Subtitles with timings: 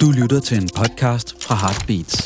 [0.00, 2.22] Du lytter til en podcast fra Heartbeats.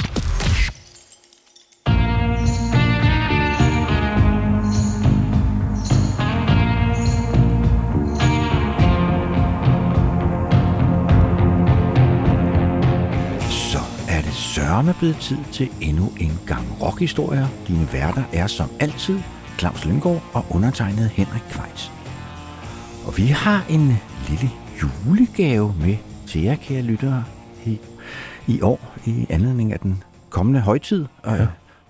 [13.73, 13.79] Så
[14.09, 17.47] er det sørme blevet tid til endnu en gang rockhistorier.
[17.69, 19.21] Dine værter er som altid
[19.59, 21.93] Claus Lyngård og undertegnet Henrik Kvejs.
[23.07, 23.99] Og vi har en
[24.29, 24.51] lille
[24.83, 25.97] julegave med
[26.27, 27.25] til jer, kære lyttere,
[27.69, 27.81] i,
[28.47, 31.07] i år, i anledning af den kommende højtid.
[31.23, 31.47] Og ja.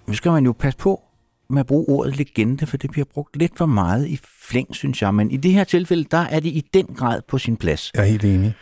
[0.07, 1.03] nu skal man jo passe på
[1.51, 5.03] med at bruge ordet legende, for det bliver brugt lidt for meget i flæng, synes
[5.03, 5.15] jeg.
[5.15, 7.91] Men i det her tilfælde, der er det i den grad på sin plads.
[7.95, 8.55] Jeg er helt enig.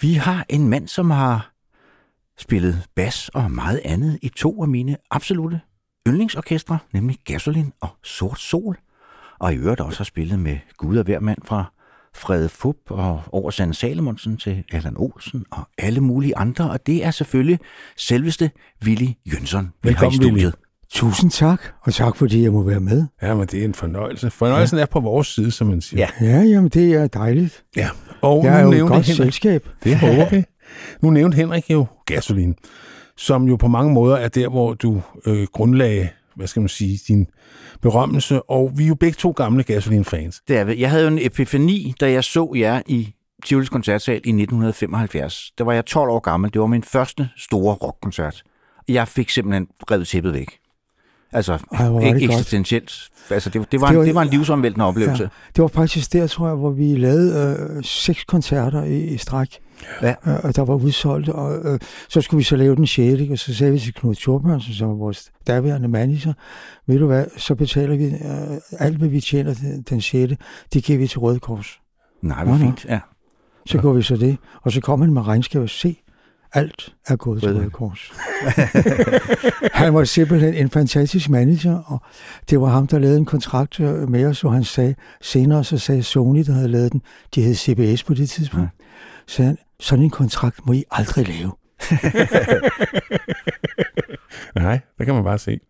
[0.00, 1.52] Vi har en mand, som har
[2.38, 5.60] spillet bas og meget andet i to af mine absolute
[6.08, 8.78] yndlingsorkestre, nemlig Gasolin og Sort Sol.
[9.38, 11.72] Og i øvrigt også har spillet med Gud og hver mand fra
[12.14, 16.70] Frede Fup og over Sande Salomonsen til Allan Olsen og alle mulige andre.
[16.70, 17.58] Og det er selvfølgelig
[17.96, 18.50] selveste
[18.84, 20.30] Willy Jønsson, vi har i Velkommen, Willy.
[20.38, 20.54] studiet.
[20.92, 23.06] Tusind tak, og tak fordi jeg må være med.
[23.22, 24.30] Ja, men det er en fornøjelse.
[24.30, 24.82] Fornøjelsen ja.
[24.82, 26.06] er på vores side, som man siger.
[26.20, 26.26] Ja.
[26.26, 27.64] Ja, jamen det er dejligt.
[27.76, 27.88] ja.
[28.22, 29.68] Og Jeg er nu jo et godt Henrik, selskab.
[29.84, 30.44] det håber vi.
[31.02, 32.54] Nu nævnte Henrik jo gasolin,
[33.16, 36.98] som jo på mange måder er der, hvor du øh, grundlagde, hvad skal man sige,
[37.08, 37.26] din
[37.82, 38.42] berømmelse.
[38.42, 40.42] Og vi er jo begge to gamle gasolin-fans.
[40.48, 40.80] Det er, vi.
[40.80, 43.14] jeg havde jo en epifani, da jeg så jer i
[43.44, 45.50] Tivolis Koncertsal i 1975.
[45.58, 46.52] Der var jeg 12 år gammel.
[46.52, 48.42] Det var min første store rockkoncert.
[48.88, 50.48] Jeg fik simpelthen revet tæppet væk.
[51.32, 52.92] Altså, Ej, ikke det eksistentielt.
[53.30, 55.22] Altså, det, det, var Det en, var- det var en livsomvæltende oplevelse.
[55.22, 55.28] Ja.
[55.56, 59.58] Det var faktisk der, tror jeg, hvor vi lavede øh, seks koncerter i, i stræk.
[60.02, 60.14] Ja.
[60.26, 61.78] Øh, og der var udsolgt, og øh,
[62.08, 64.88] så skulle vi så lave den sjette, og så sagde vi til Knud Thorbjørnsen, som
[64.88, 66.32] var vores daværende manager,
[66.86, 70.36] ved du hvad, så betaler vi øh, alt, hvad vi tjener den, den sjette,
[70.74, 71.80] det giver vi til Røde Kors.
[72.22, 72.84] Nej, hvor fint.
[72.84, 73.00] Ja.
[73.66, 73.80] Så ja.
[73.80, 75.96] gjorde vi så det, og så kom han med regnskab og se,
[76.52, 77.60] alt er gået til Røde.
[77.60, 78.12] Røde Kors.
[79.82, 82.02] han var simpelthen en fantastisk manager, og
[82.50, 85.78] det var ham, der lavede en kontrakt øh, med os, og han sagde, senere så
[85.78, 87.02] sagde Sony, der havde lavet den,
[87.34, 88.84] de hed CBS på det tidspunkt, ja.
[89.26, 91.52] så han, sådan en kontrakt må I aldrig lave.
[94.54, 95.60] Nej, det kan man bare se.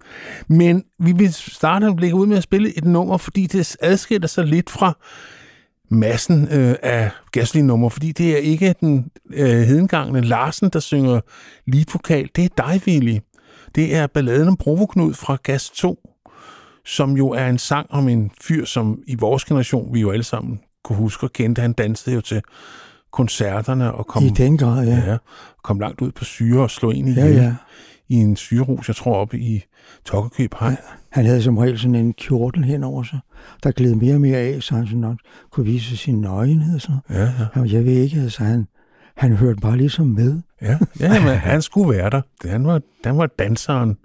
[0.49, 4.29] Men vi vil starte at lægge ud med at spille et nummer, fordi det adskiller
[4.29, 4.99] sig lidt fra
[5.91, 11.21] massen øh, af gasolin-nummer, fordi det er ikke den øh, hedengangne Larsen, der synger
[11.67, 12.29] lige vokal.
[12.37, 13.19] Det er dig, Willy.
[13.75, 16.09] Det er balladen om Provoknud fra Gas 2,
[16.85, 20.25] som jo er en sang om en fyr, som i vores generation, vi jo alle
[20.25, 21.63] sammen kunne huske og kendte.
[21.63, 22.43] Han dansede jo til
[23.13, 25.11] koncerterne og kom, I den grad, ja.
[25.11, 25.17] ja,
[25.63, 27.55] kom langt ud på syre og slog ind i Ja, ja.
[28.09, 29.65] i en syrehus, jeg tror oppe i
[30.05, 30.77] Tokkekøb Hej.
[31.11, 33.19] Han havde som regel sådan en kjortel hen over sig,
[33.63, 35.17] der gled mere og mere af, så han sådan nok
[35.51, 37.01] kunne vise sin nøgenhed noget.
[37.11, 37.63] Ja, ja.
[37.77, 38.67] Jeg ved ikke, altså han,
[39.17, 40.41] han hørte bare ligesom med.
[40.63, 40.79] ja.
[41.01, 42.21] ja men han skulle være der.
[42.49, 43.97] Han var, han var danseren,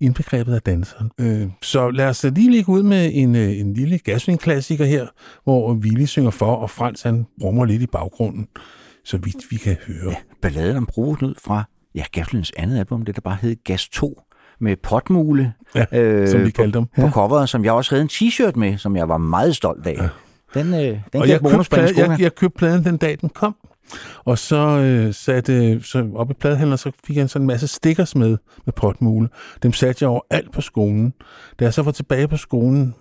[0.00, 1.10] indbegrebet af danseren.
[1.20, 5.06] Øh, så lad os lige lægge ud med en, øh, en lille gasolin-klassiker her,
[5.44, 8.46] hvor Willy synger for, og Frans han brummer lidt i baggrunden,
[9.04, 10.10] så vidt vi kan høre.
[10.10, 10.16] ja.
[10.42, 14.20] Balladen om Provoknud fra ja, Gasolins andet album, det der bare hed Gas 2,
[14.60, 16.86] med potmule Ja, øh, som vi kaldte dem.
[16.96, 17.10] på Ja.
[17.10, 19.94] coveret, som jeg også havde en t-shirt med, som jeg var meget stolt af.
[19.98, 20.08] Ja.
[20.60, 23.18] Den, øh, den og jeg købte, bonuspoint i plade, jeg, jeg købte pladen den dag,
[23.20, 23.56] den kom.
[24.24, 28.16] Og så øh, satte så op i pladehandler, så fik jeg sådan en masse stickers
[28.16, 29.28] med, med potmule.
[29.62, 31.12] Dem satte jeg over alt på skolen.
[31.60, 32.94] Da jeg så var tilbage på skolen,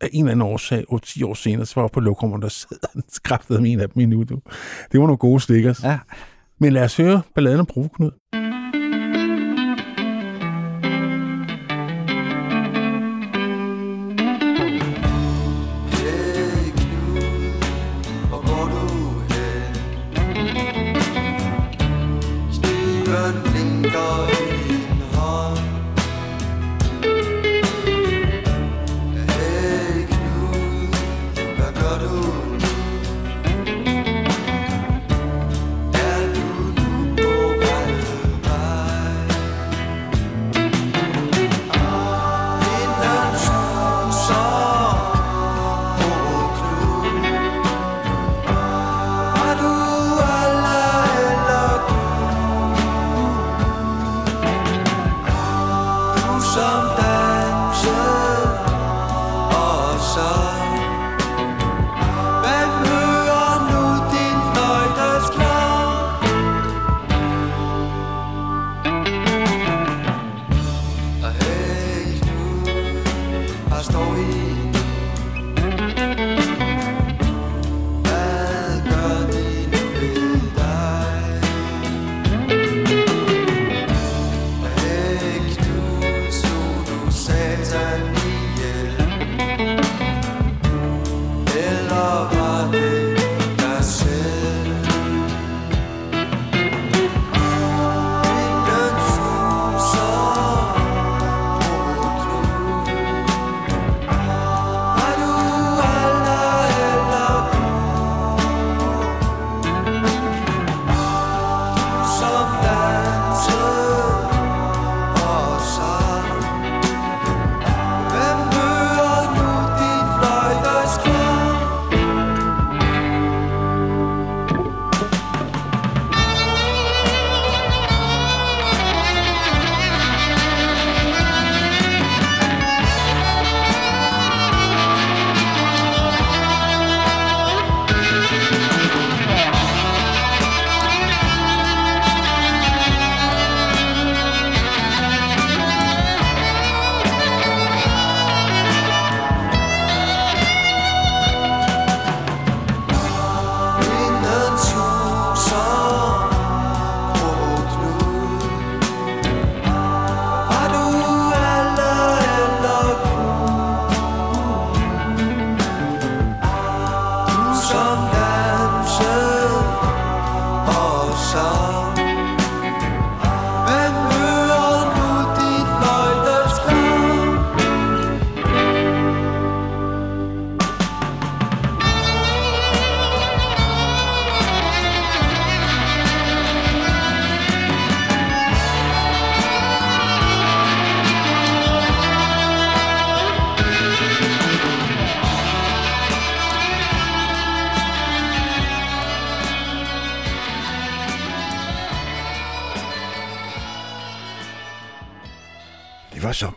[0.00, 2.48] af en eller anden årsag, 8-10 år senere, så var jeg på lokum, og der
[2.48, 4.20] sad han skræftede med en af dem i nu.
[4.22, 4.40] Det
[4.92, 5.84] var nogle gode stickers.
[5.84, 5.98] Ja.
[6.58, 8.10] Men lad os høre balladen om Provoknud.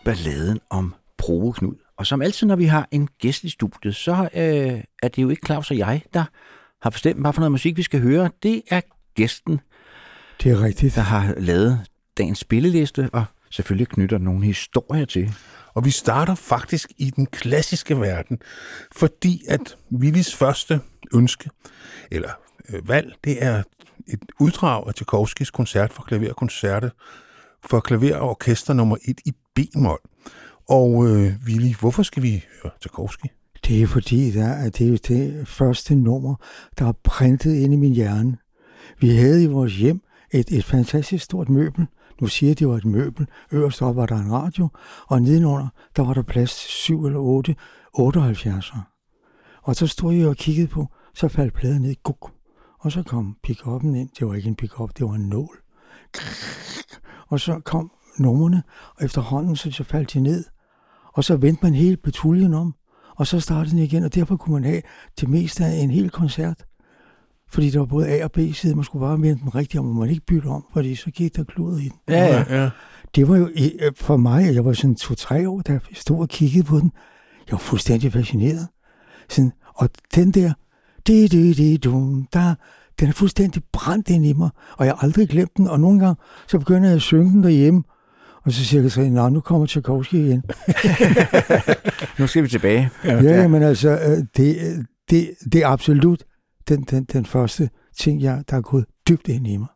[0.05, 1.75] Balladen om Proveknud.
[1.97, 5.29] Og som altid, når vi har en gæst i studiet, så øh, er det jo
[5.29, 6.23] ikke Claus og jeg, der
[6.81, 8.29] har bestemt, hvad for noget musik vi skal høre.
[8.43, 8.81] Det er
[9.15, 9.59] gæsten,
[10.43, 10.95] Det er rigtigt.
[10.95, 11.79] der har lavet
[12.17, 15.33] dagens spilleliste, og selvfølgelig knytter nogle historier til.
[15.73, 18.39] Og vi starter faktisk i den klassiske verden,
[18.95, 20.81] fordi at Willis første
[21.13, 21.49] ønske,
[22.11, 22.29] eller
[22.69, 23.63] øh, valg, det er
[24.07, 26.91] et uddrag af Tchaikovskis koncert for klaverkoncerte
[27.65, 29.99] for klaver og orkester nummer 1 i B-mol.
[30.69, 33.25] Og øh, Willy, hvorfor skal vi høre Tchaikovsky?
[33.67, 36.35] Det er fordi, der, er- det er jo det første nummer,
[36.79, 38.37] der er printet ind i min hjerne.
[38.99, 40.01] Vi havde i vores hjem
[40.31, 41.85] et, et fantastisk stort møbel.
[42.21, 43.27] Nu siger jeg, det var et møbel.
[43.51, 44.69] Øverst op var der en radio,
[45.07, 47.55] og nedenunder, der var der plads til syv eller otte
[47.97, 48.79] 78'ere.
[49.63, 52.31] Og så stod jeg og kiggede på, så faldt pladen ned, guk.
[52.79, 54.09] Og så kom pick-up'en ind.
[54.19, 55.57] Det var ikke en pick-up, det var en nål.
[57.27, 58.63] Og så kom numrene,
[58.95, 60.43] og efterhånden så, så faldt de ned.
[61.13, 62.73] Og så vendte man hele patruljen om,
[63.15, 64.81] og så startede den igen, og derfor kunne man have
[65.19, 66.65] det meste af en hel koncert.
[67.49, 69.89] Fordi der var både A og B side, man skulle bare vende den rigtigt om,
[69.89, 71.99] og man ikke bytte om, fordi så gik der kludet i den.
[72.49, 72.69] ja.
[73.15, 73.49] Det var jo
[73.95, 76.91] for mig, jeg var sådan to-tre år, da jeg stod og kiggede på den.
[77.47, 78.67] Jeg var fuldstændig fascineret.
[79.29, 80.53] Sådan, og den der,
[81.07, 82.55] di di di dum, der,
[82.99, 85.67] den er fuldstændig brændt ind i mig, og jeg har aldrig glemt den.
[85.67, 86.15] Og nogle gange,
[86.47, 87.83] så begynder jeg at synge den derhjemme,
[88.45, 90.43] og så siger jeg så, nå, nu kommer Tchaikovsky igen.
[92.19, 92.89] Nu skal vi tilbage.
[93.05, 96.23] Ja, ja men altså, øh, det, det, det er absolut
[96.69, 99.67] den, den, den første ting, jeg, der er gået dybt ind i mig.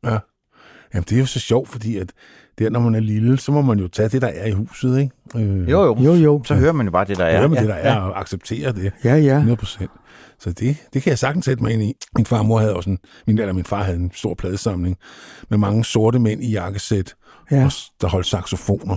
[0.93, 2.13] Jamen, det er jo så sjovt, fordi at
[2.59, 4.99] der, når man er lille, så må man jo tage det, der er i huset,
[4.99, 5.11] ikke?
[5.45, 5.97] Øh, Jo, jo.
[5.99, 6.43] Jo, jo.
[6.43, 7.41] Så hører man jo bare det, der er.
[7.41, 8.91] Ja, men ja, det, der er, og acceptere det.
[9.03, 9.33] Ja, ja.
[9.33, 9.91] 100 procent.
[10.39, 11.93] Så det, det kan jeg sagtens sætte mig ind i.
[12.15, 12.97] Min far og mor havde også en,
[13.27, 14.97] min, eller min far havde en stor pladesamling
[15.49, 17.15] med mange sorte mænd i jakkesæt,
[17.51, 18.95] Ja, og der holdt saxofoner.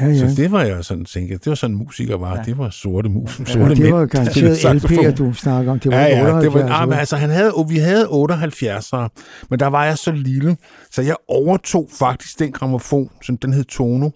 [0.00, 0.18] ja, Ja.
[0.28, 2.36] Så det var jeg sådan tænkt, det var sådan musikere var.
[2.36, 2.42] Ja.
[2.42, 3.92] Det var sorte mus, sorte Ja, det mænd.
[3.94, 4.64] var garanteret.
[4.64, 5.80] LP'er, du snakker om.
[5.80, 9.08] Det var Ja, ja, det var, 78, ah, men altså, han havde, vi havde 78'ere,
[9.50, 10.56] men der var jeg så lille,
[10.90, 14.10] så jeg overtog faktisk den gramofon, som den hed Tono,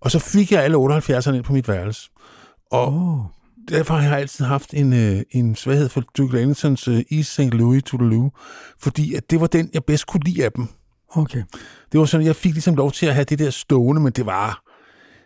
[0.00, 2.10] og så fik jeg alle 78'erne ind på mit værelse.
[2.72, 3.18] Og Åh,
[3.68, 7.40] derfor har jeg altid haft en, øh, en svaghed for Duke Ellingtons øh, East St.
[7.40, 8.30] Louis to the Lou,
[8.80, 10.68] fordi at det var den, jeg bedst kunne lide af dem.
[11.16, 11.42] Okay.
[11.92, 14.26] Det var sådan, jeg fik ligesom lov til at have det der stående, men det
[14.26, 14.62] var...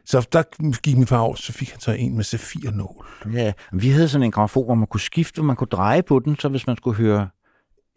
[0.07, 0.43] Så der
[0.83, 3.07] gik min far over, så fik han så en med safirenål.
[3.33, 6.37] Ja, vi havde sådan en gramofon, hvor man kunne skifte, man kunne dreje på den,
[6.39, 7.29] så hvis man skulle høre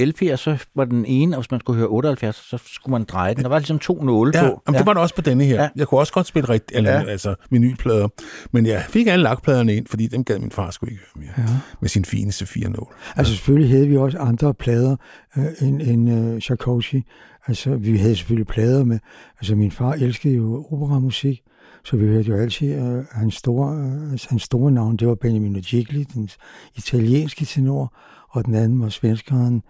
[0.02, 3.34] LP'er, så var den ene, og hvis man skulle høre 78, så skulle man dreje
[3.34, 3.44] den.
[3.44, 4.62] Der var ligesom to nåle Ja, på.
[4.68, 5.56] jamen, det var der også på denne her.
[5.56, 5.62] Ja.
[5.62, 5.70] Ja.
[5.76, 7.00] Jeg kunne også godt spille rigt, eller, Ja.
[7.00, 7.06] ja.
[7.06, 8.08] altså vinylplader,
[8.52, 11.48] men jeg fik alle lakpladerne ind, fordi dem gad min far sgu ikke høre mere,
[11.48, 11.54] Ja.
[11.82, 12.94] med sin fine safirenål.
[13.16, 14.96] Altså selvfølgelig havde vi også andre plader
[15.38, 17.02] øh, end, end øh, Tchaikovsky.
[17.48, 19.00] Altså vi havde selvfølgelig plader med,
[19.40, 21.42] altså min far elskede jo operamusik,
[21.84, 25.54] så vi hørte jo altid øh, hans, store, øh, hans store navn, det var Benjamin
[25.54, 26.30] Gigli, den
[26.76, 27.94] italienske tenor,
[28.30, 29.62] og den anden var svenskeren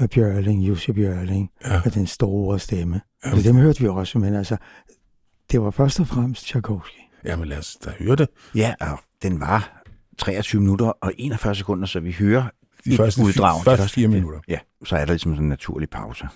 [0.00, 1.80] øh, Bjørling, Jussi Bjørling, Ja.
[1.94, 3.00] den store stemme.
[3.24, 3.30] Ja.
[3.30, 4.56] Altså, dem hørte vi også, men altså,
[5.52, 6.98] det var først og fremmest Tchaikovsky.
[7.24, 8.28] Jamen lad os da høre det.
[8.54, 9.82] Ja, og den var
[10.18, 12.42] 23 minutter og 41 sekunder, så vi hører
[12.84, 13.64] De et første uddrag.
[13.64, 14.40] første fire minutter.
[14.48, 16.28] Ja, så er der ligesom sådan en naturlig pause.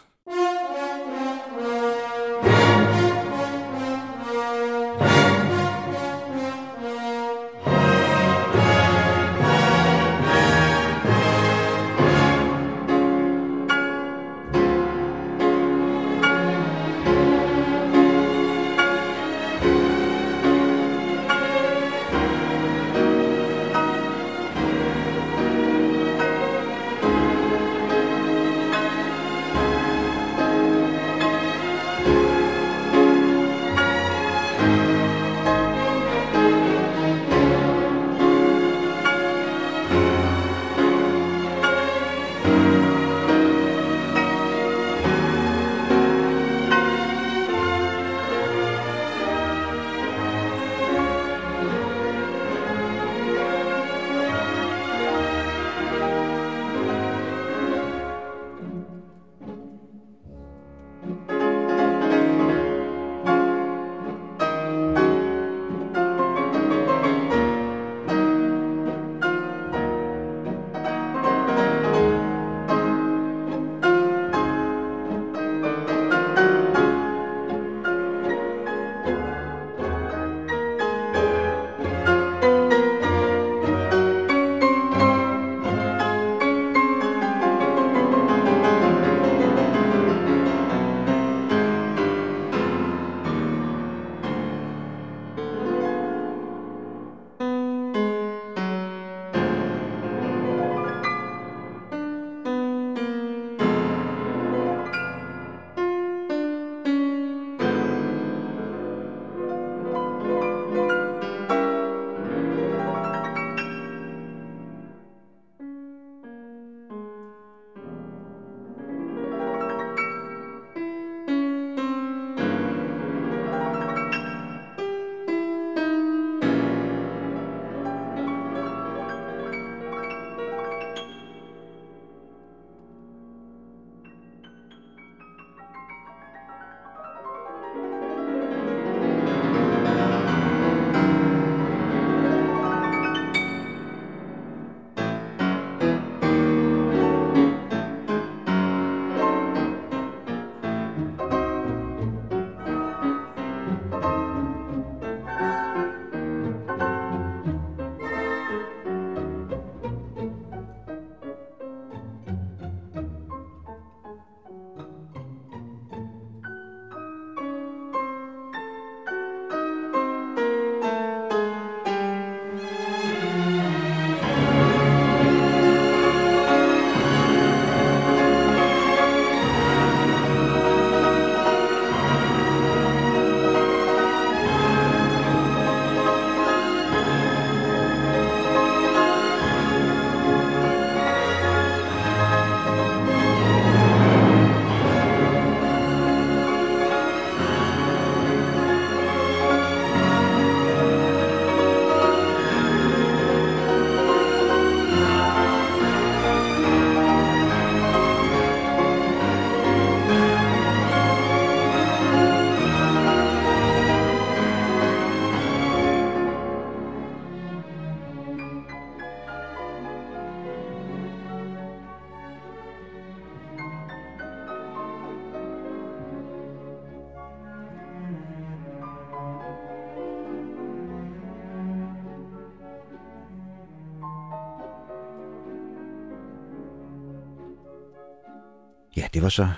[239.14, 239.48] Det var så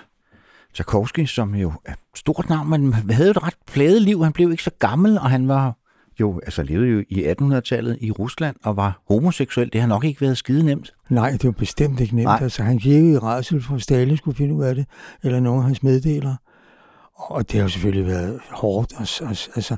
[0.75, 4.22] Tchaikovsky, som jo er stort navn, men havde jo et ret pladet liv.
[4.22, 5.76] Han blev ikke så gammel, og han var
[6.20, 9.72] jo, altså levede jo i 1800-tallet i Rusland og var homoseksuel.
[9.72, 10.94] Det har nok ikke været skide nemt.
[11.08, 12.25] Nej, det var bestemt ikke nemt.
[12.25, 12.38] Nej.
[12.42, 14.87] Altså, han virkede i rædsel for, at Stalin skulle finde ud af det,
[15.22, 16.37] eller nogen af hans meddelere.
[17.14, 19.76] Og det har jo selvfølgelig været hårdt, og, og, altså,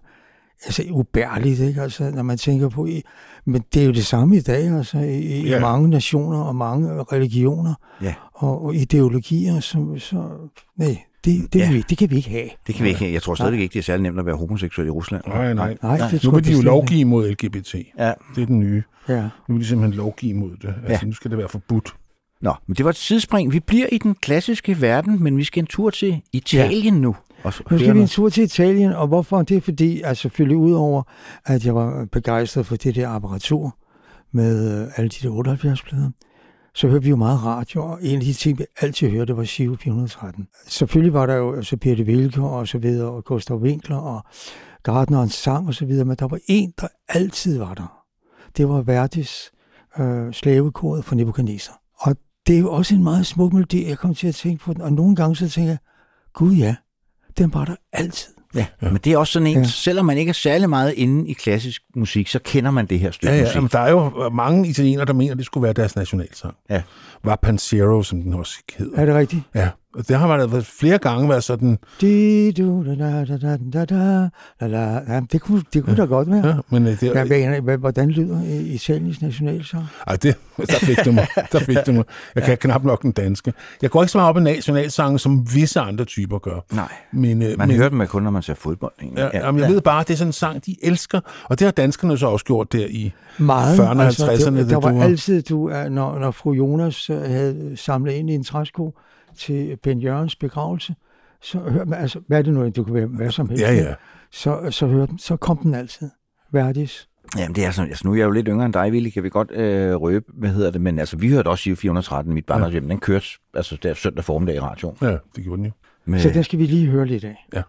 [0.64, 1.82] altså ubærligt, ikke?
[1.82, 3.02] Altså, når man tænker på, i,
[3.44, 5.60] men det er jo det samme i dag, altså, i, i Ja.
[5.60, 8.14] mange nationer og mange religioner Ja.
[8.34, 10.24] og, og ideologier, som, så,
[10.76, 11.64] nej, det, det, Ja.
[11.64, 11.72] ja.
[11.72, 12.48] vi, det kan vi ikke have.
[12.66, 13.12] Det kan vi ikke.
[13.12, 15.22] Jeg tror stadig ikke, det er særlig nemt at være homoseksuel i Rusland.
[15.26, 15.76] Nej, nej.
[15.82, 17.74] Nej, det Nu vil de jo lovgive mod LGBT.
[17.98, 18.12] Ja.
[18.36, 18.82] Det er den nye.
[19.08, 19.22] Ja.
[19.48, 20.74] Nu vil de simpelthen lovgive mod det.
[20.86, 21.94] Altså, nu skal det være forbudt.
[22.40, 23.52] Nå, men det var et sidespring.
[23.52, 27.00] Vi bliver i den klassiske verden, men vi skal en tur til Italien ja.
[27.00, 27.16] nu.
[27.44, 29.42] Og Nu skal vi en tur til Italien, og hvorfor?
[29.42, 31.02] Det er fordi, altså selvfølgelig udover,
[31.44, 33.76] at jeg var begejstret for det der apparatur
[34.32, 36.10] med øh, alle de der 78 plader,
[36.74, 39.36] så hørte vi jo meget radio, og en af de ting, vi altid hørte, det
[39.36, 40.46] var Siv 413.
[40.66, 44.24] Selvfølgelig var der jo altså Birte Wilke og så videre, og Gustav Winkler og
[44.82, 48.04] Gardnerens sang og så videre, men der var en, der altid var der.
[48.56, 49.52] Det var Verdis
[49.98, 51.80] øh, slavekoret for Nebuchadnezzar.
[51.98, 54.72] Og det er jo også en meget smuk melodi, jeg kom til at tænke på
[54.72, 55.78] den, og nogle gange så tænker jeg,
[56.32, 56.76] gud ja,
[57.38, 58.34] den var der altid.
[58.54, 59.64] Ja, ja, men det er også sådan en, ja.
[59.64, 63.10] Selvom man ikke er særlig meget inde i klassisk musik, så kender man det her
[63.10, 63.42] stykke Ja, ja.
[63.44, 63.54] musik.
[63.54, 66.54] Jamen, der er jo mange italienere, der mener, at det skulle være deres nationalsang.
[66.70, 66.82] Ja.
[67.24, 68.98] Var Pansero, som den også hedder.
[69.00, 69.42] Er det rigtigt?
[69.54, 71.78] Ja, det har været flere gange været sådan...
[75.32, 76.02] Det kunne, det kunne ja.
[76.02, 76.46] da godt være.
[76.46, 79.84] Ja, men øh, det, ja, hvad, hvad, hvordan lyder øh, Italiens nationalsang?
[80.06, 81.26] Ej, det, der fik du mig.
[81.52, 82.04] Der fik du mig.
[82.34, 82.56] Jeg kan ja.
[82.56, 83.52] knap nok den danske.
[83.82, 86.74] Jeg går ikke så meget op i nationalsangen, som visse andre typer gør.
[86.74, 88.92] Nej, men, øh, man men, hører dem kun, når man ser fodbold.
[89.16, 89.74] Ja, ja, jamen, jeg ja.
[89.74, 92.26] ved bare, at det er sådan en sang, de elsker, og det har danskerne så
[92.26, 94.02] også gjort der i 40'erne og 50'erne.
[94.02, 95.02] Altså, der, der, der var du...
[95.02, 98.94] altid, du, øh, når, når fru Jonas havde samlet ind i en træsko,
[99.34, 100.94] til Ben Jørgens begravelse,
[101.42, 103.72] så hør, man, altså, hvad er det nu, du kan være hvad som helst, Ja,
[103.72, 103.94] ja.
[104.30, 106.10] Så, så, hør den, så kom den altid.
[106.52, 107.08] Verdis.
[107.38, 109.22] Jamen, det er sådan, altså, nu er jeg jo lidt yngre end dig, Willy, kan
[109.22, 112.34] vi godt øh, røbe, hvad hedder det, men altså, vi hørte også Giro 413 i
[112.34, 114.96] mit barndomshjem, den kørte altså, der søndag formiddag i radioen.
[115.02, 115.72] Ja, det gjorde den jo.
[116.04, 117.46] Med, Så den skal vi lige høre lidt af.
[117.54, 117.62] Ja.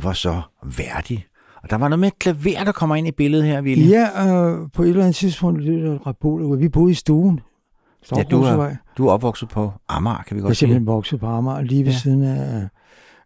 [0.00, 0.40] Det var så
[0.76, 1.28] værdigt.
[1.62, 3.84] Og der var noget med et klaver, der kommer ind i billedet her, Ville.
[3.88, 7.40] Ja, øh, på et eller andet tidspunkt, det der Rabol, vi boede i stuen.
[8.16, 10.68] Ja, du er, du er opvokset på Amager, kan vi Jeg er godt sige.
[10.68, 11.98] simpelthen vokset på Amager, lige ved Ja.
[11.98, 12.68] siden af,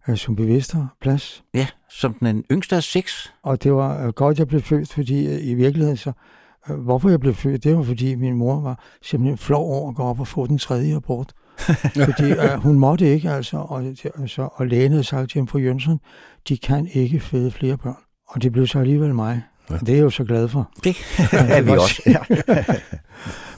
[0.07, 1.45] af Sumpe Vester plads.
[1.55, 3.33] Ja, som den yngste af seks.
[3.43, 6.13] Og det var øh, godt, jeg blev født, fordi øh, i virkeligheden så,
[6.71, 9.97] øh, hvorfor jeg blev født, det var fordi min mor var simpelthen flov over at
[9.97, 11.33] gå op og få den tredje abort.
[12.09, 13.83] fordi øh, hun måtte ikke, altså, og,
[14.19, 16.01] altså, og lægen havde sagt til ham på Jønsson,
[16.49, 17.97] de kan ikke føde flere børn.
[18.29, 19.43] Og det blev så alligevel mig.
[19.71, 19.77] Ja.
[19.77, 20.71] Det er jeg jo så glad for.
[20.85, 20.97] Det
[21.33, 22.03] er vi også.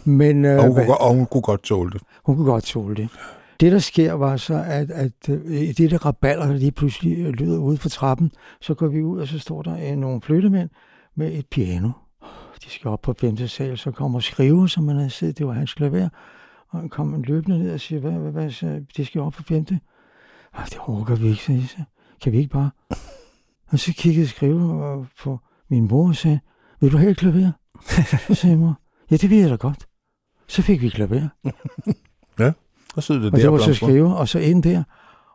[0.05, 2.03] Men øh, Og hun, kunne, og hun kunne godt tåle det.
[2.25, 3.09] Hun kunne godt tåle det.
[3.61, 7.19] Det, der sker, var så, at, at øh, i det der raballer, der lige pludselig
[7.19, 10.21] øh, lyder ude for trappen, så går vi ud, og så står der øh, nogle
[10.23, 10.71] flyttemænd
[11.15, 11.91] med et piano.
[12.65, 15.53] De skal op på femte sal, så kommer skriver, som man havde set, det var
[15.53, 16.09] hans klaver,
[16.69, 19.43] og han kom løbende ned og siger, hvad, hvad, hvad så, de skal op på
[19.43, 19.81] femte.
[20.55, 21.83] Ej, det orker vi ikke, så.
[22.23, 22.71] Kan vi ikke bare?
[23.69, 26.41] Og så kiggede skriver øh, på min mor og sagde,
[26.81, 27.53] vil du have et klaver?
[28.27, 29.87] Så sagde mor, ja, det vil jeg da godt.
[30.47, 31.29] Så fik vi klaver.
[32.97, 34.83] Og så det Og der det var så skriver, og så ind der.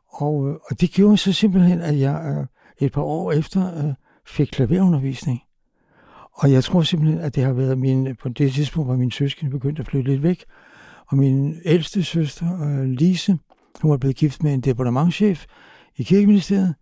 [0.10, 2.48] Og, øh, og det gjorde så simpelthen, at jeg øh,
[2.86, 3.94] et par år efter øh,
[4.28, 5.42] fik klaverundervisning.
[6.34, 9.52] Og jeg tror simpelthen, at det har været min, på det tidspunkt, hvor min søskende
[9.52, 10.46] begyndte at flytte lidt væk.
[11.08, 13.38] Og min ældste søster, Lise,
[13.82, 15.46] hun var blevet gift med en departementchef
[15.98, 16.76] i kirkeministeriet.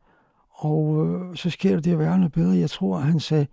[0.50, 2.58] Og øh, så sker der det at være noget bedre.
[2.58, 3.48] Jeg tror, at han sagde,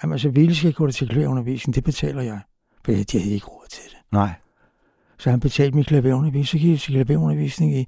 [0.00, 2.40] at altså, Ville skal gå til klaverundervisning, det betaler jeg.
[2.84, 3.98] For de havde ikke råd til det.
[4.12, 4.30] Nej.
[5.18, 6.46] Så han betalte min klaverundervisning.
[6.46, 7.86] Så gik jeg til klaverundervisning i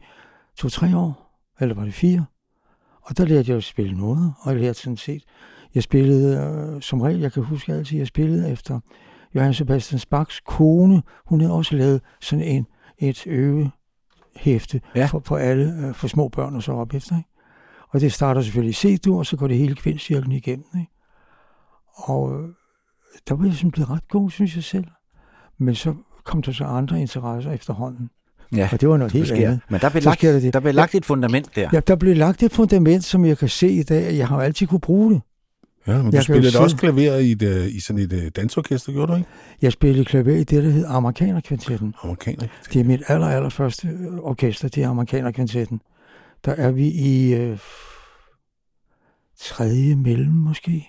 [0.56, 2.24] to-tre år, eller var det fire?
[3.02, 5.24] Og der lærte jeg at spille noget, og jeg lærte sådan set.
[5.74, 8.80] Jeg spillede, øh, som regel, jeg kan huske altid, jeg spillede efter
[9.34, 11.02] Johann Sebastian Bachs kone.
[11.26, 12.66] Hun havde også lavet sådan en,
[12.98, 13.83] et øvehæfte
[14.46, 15.00] Ja.
[15.00, 15.06] ja.
[15.06, 17.16] for, for alle, øh, for små børn og så op efter.
[17.16, 17.28] Ikke?
[17.88, 20.66] Og det starter selvfølgelig i C-dur, og så går det hele kvindcirklen igennem.
[20.78, 20.90] Ikke?
[21.94, 22.48] Og øh,
[23.28, 24.84] der var jeg sådan blevet ret god, synes jeg selv.
[25.58, 25.94] Men så
[26.24, 28.10] kom der så andre interesser efterhånden.
[28.56, 29.46] Ja, Og det var noget det helt sker.
[29.46, 29.60] andet.
[29.68, 30.52] Men der blev, Så lagt, det.
[30.54, 31.68] der blev lagt et fundament der.
[31.72, 34.16] Ja, der blev lagt et fundament, som jeg kan se i dag.
[34.16, 35.22] Jeg har jo altid kunne bruge det.
[35.86, 38.12] Ja, men du Jeg jo spillede da også klaver i, et, øh, i sådan et
[38.12, 39.28] øh, dansorkester, gjorde du ikke?
[39.62, 41.94] Jeg spillede klaver i det, der hed Amerikanerkvartetten.
[42.02, 42.46] Amerikaner.
[42.72, 43.88] Det er mit aller, aller første
[44.22, 45.80] orkester, det er Amerikanerkvartetten.
[46.44, 47.58] Der er vi i øh,
[49.40, 50.88] tredje mellem måske.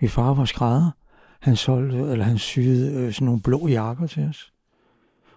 [0.00, 0.90] Min far var skrædder.
[1.40, 4.52] Han solgte, eller han syede øh, sådan nogle blå jakker til os.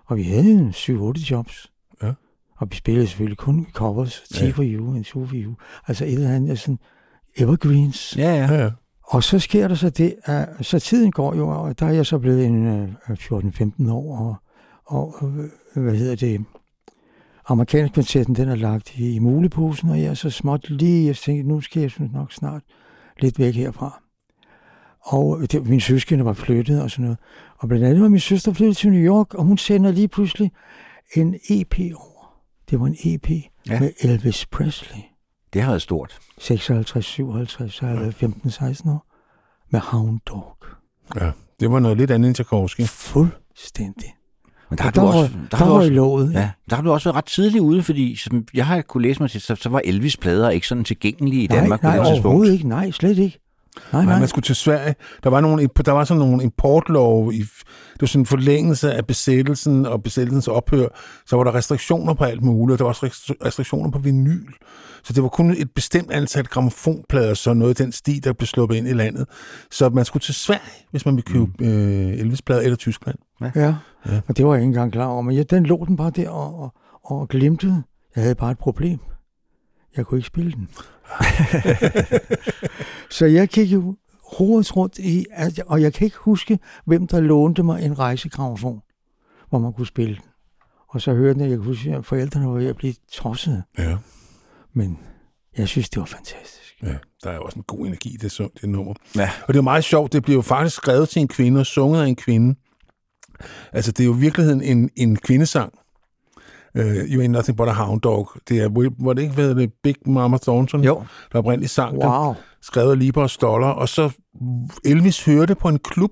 [0.05, 1.71] Og vi havde en 7-8 jobs.
[2.03, 2.13] Ja.
[2.57, 4.23] Og vi spillede selvfølgelig kun covers.
[4.33, 4.49] T Ja.
[4.49, 5.53] for you and two for you.
[5.87, 6.79] Altså et eller andet sådan
[7.37, 8.17] evergreens.
[8.17, 8.53] Ja, ja.
[8.53, 8.69] Ja, ja.
[9.07, 12.05] Og så sker der så det, at så tiden går jo, og der er jeg
[12.05, 14.35] så blevet en øh, 14-15 år, og,
[14.85, 15.29] og
[15.75, 16.45] øh, hvad hedder det,
[17.47, 21.15] amerikansk kvartetten, den er lagt i, i muleposen, og jeg er så småt lige, jeg
[21.15, 22.61] tænkte, nu skal jeg nok snart
[23.19, 24.01] lidt væk herfra.
[25.01, 27.17] Og det, min søskende var flyttet og sådan noget.
[27.57, 30.51] Og blandt andet var min søster flyttet til New York, og hun sender lige pludselig
[31.15, 32.41] en EP over.
[32.69, 33.29] Det var en EP
[33.69, 33.79] ja.
[33.79, 35.01] med Elvis Presley.
[35.53, 36.17] Det har været stort.
[36.37, 39.05] 56, 57, så har jeg været 15, 16 år.
[39.71, 40.57] Med Hound Dog.
[41.21, 41.31] ja.
[41.59, 42.81] Det var noget lidt andet end Tchaikovsky.
[42.87, 44.13] Fuldstændig.
[44.69, 45.31] Men der har Og du der, også...
[45.33, 46.31] Der der, har du også.
[46.33, 49.19] Ja, der har du også været ret tidligt ude, fordi som jeg har kunne læse
[49.23, 52.03] mig til, så, så var Elvis plader ikke sådan tilgængelige i nej, Danmark nej, på
[52.03, 52.25] det tidspunkt.
[52.25, 52.67] overhovedet ikke.
[52.67, 53.39] Nej, slet ikke.
[53.93, 54.95] Nej, Nej, man skulle til Sverige.
[55.23, 57.33] Der var, nogle, der var sådan nogle importlov.
[57.33, 60.87] I, det var sådan en forlængelse af besættelsen og besættelsens ophør.
[61.25, 64.51] Så var der restriktioner på alt muligt, og der var også restri- restriktioner på vinyl.
[65.03, 68.47] Så det var kun et bestemt antal gramofonplader, så noget af den sti, der blev
[68.47, 69.25] sluppet ind i landet.
[69.71, 70.61] Så man skulle til Sverige,
[70.91, 71.65] hvis man ville købe mm.
[71.65, 73.17] øh, Elvis-plader, eller Tyskland.
[73.41, 73.51] Ja.
[73.55, 73.75] Ja.
[74.05, 75.21] ja, og det var jeg ikke engang klar over.
[75.21, 77.83] Men jeg, den lå den bare der og, og, og glimtede.
[78.15, 78.99] Jeg havde bare et problem.
[79.97, 80.67] Jeg kunne ikke spille den.
[83.09, 83.95] så jeg gik jo
[84.39, 85.25] rodet rundt i,
[85.65, 88.81] og jeg kan ikke huske, hvem der lånte mig en rejsegramofon,
[89.49, 90.23] hvor man kunne spille den.
[90.89, 93.63] Og så hørte jeg, jeg kan huske, at forældrene var ved at blive tosset.
[93.77, 93.97] Ja.
[94.73, 94.99] Men
[95.57, 96.75] jeg synes, det var fantastisk.
[96.83, 96.95] ja.
[97.23, 98.93] Der er jo også en god energi i det, så- det nummer.
[99.15, 99.29] Ja.
[99.47, 102.01] Og det er meget sjovt, det bliver jo faktisk skrevet til en kvinde og sunget
[102.01, 102.55] af en kvinde.
[103.73, 105.73] Altså, det er jo i virkeligheden en, en kvindesang.
[106.75, 106.81] Uh,
[107.13, 108.29] you ain't nothing but a hound dog.
[108.49, 108.69] Det er,
[109.05, 112.35] var det ikke, det, Big Mama Thornton, Jo, der oprindeligt sang den, Wow.
[112.61, 114.09] skrevet af Lieber og Stoller, og så
[114.85, 116.11] Elvis hørte på en klub.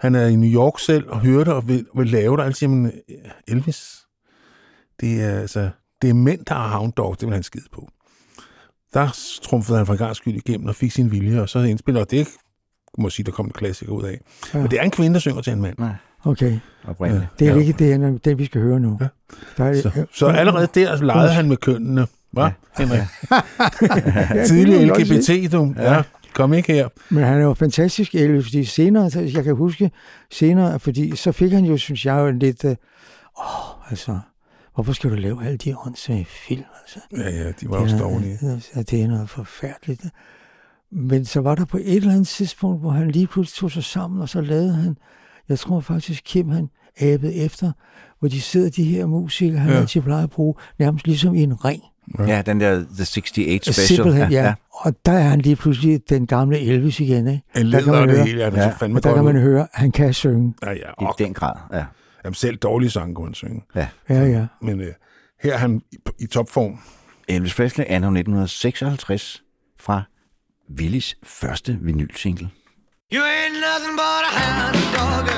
[0.00, 2.70] Han er i New York selv, og hørte og vil, vil lave det, og siger,
[2.70, 2.92] men
[3.48, 4.06] Elvis,
[5.00, 5.70] det er, altså,
[6.02, 7.88] det er mænd, der har hound dog, det vil han skide på.
[8.94, 12.00] Der trumfede han for en gang skyld igennem og fik sin vilje, og så indspiller,
[12.00, 12.28] og det
[12.98, 14.20] må sige, der kom en klassiker ud af.
[14.54, 14.58] Ja.
[14.58, 15.76] Men det er en kvinde, der synger til en mand.
[16.24, 17.28] Okay, oprindeligt.
[17.38, 17.56] det er Ja.
[17.58, 17.66] ja.
[17.66, 18.98] ikke det, den vi skal høre nu.
[19.00, 19.06] Ja.
[19.56, 22.06] Der er, Så, så allerede der legede han med kønnene.
[22.30, 23.00] Hva, Henrik?
[24.34, 24.88] Ja, Tidlig.
[24.88, 25.74] LGBT, du.
[25.78, 26.02] Ja.
[26.34, 26.88] Kom ikke her.
[27.10, 29.90] Men han er jo fantastisk Elvis, fordi senere, jeg kan huske
[30.30, 32.76] senere, fordi så fik han jo, synes jeg, jo en lidt, øh,
[33.38, 34.18] åh, altså,
[34.74, 37.00] hvorfor skal du lave alle de åndssvage film, altså?
[37.16, 38.38] Ja, ja, de var også dårlige.
[38.76, 40.04] Ja, det er noget forfærdeligt.
[40.92, 43.84] Men så var der på et eller andet tidspunkt, hvor han lige pludselig tog sig
[43.84, 44.96] sammen, og så lavede han,
[45.52, 46.68] jeg tror faktisk, Kim han
[47.00, 47.72] abede efter,
[48.18, 49.74] hvor de sidder, de her musikere, han Ja.
[49.74, 49.80] ja.
[49.80, 51.82] altid plejer at bruge, nærmest ligesom i en ring.
[52.18, 53.86] Ja, den der The 68 Special.
[53.96, 54.42] Simpelthen, ja.
[54.44, 54.54] ja.
[54.70, 57.30] Og der er han lige pludselig den gamle Elvis igen, ikke?
[57.30, 59.14] En Der kan leder man det høre- hele, ja, det Ja, så fandme Og der
[59.14, 59.40] kan man ud.
[59.40, 60.54] høre, at han kan synge.
[60.62, 61.84] Ja, ja, I og, den grad, ja.
[62.24, 63.62] jamen, selv dårlige sang kunne han synge.
[63.74, 64.46] Ja, ja.
[64.62, 64.92] Men øh,
[65.42, 66.78] her er han i, i topform.
[67.28, 69.42] Elvis Presley anno 1956
[69.80, 70.02] fra
[70.78, 72.48] Willis første vinylsingle.
[73.12, 75.28] You ain't nothing but a hound dog.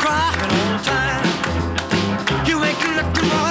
[0.00, 2.46] Crying all the time.
[2.48, 3.49] You ain't nothing but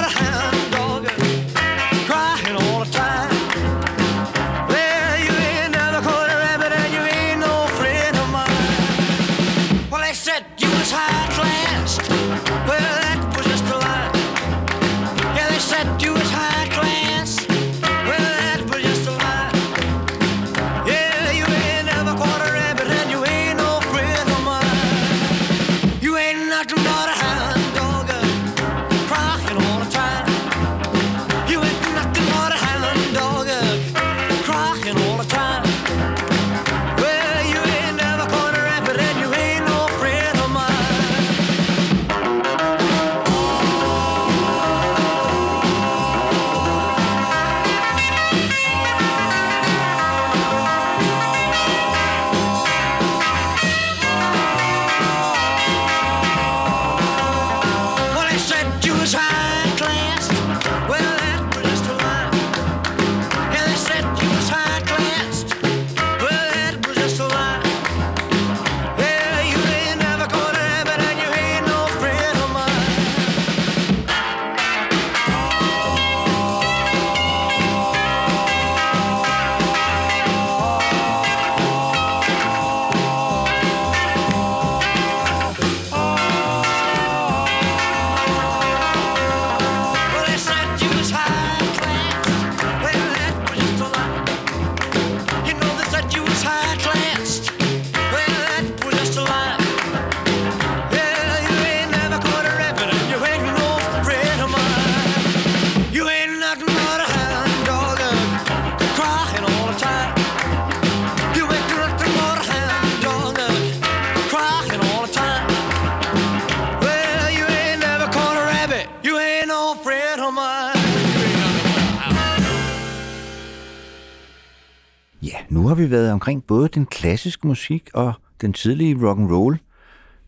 [126.80, 129.58] den klassiske musik og den tidlige rock and roll.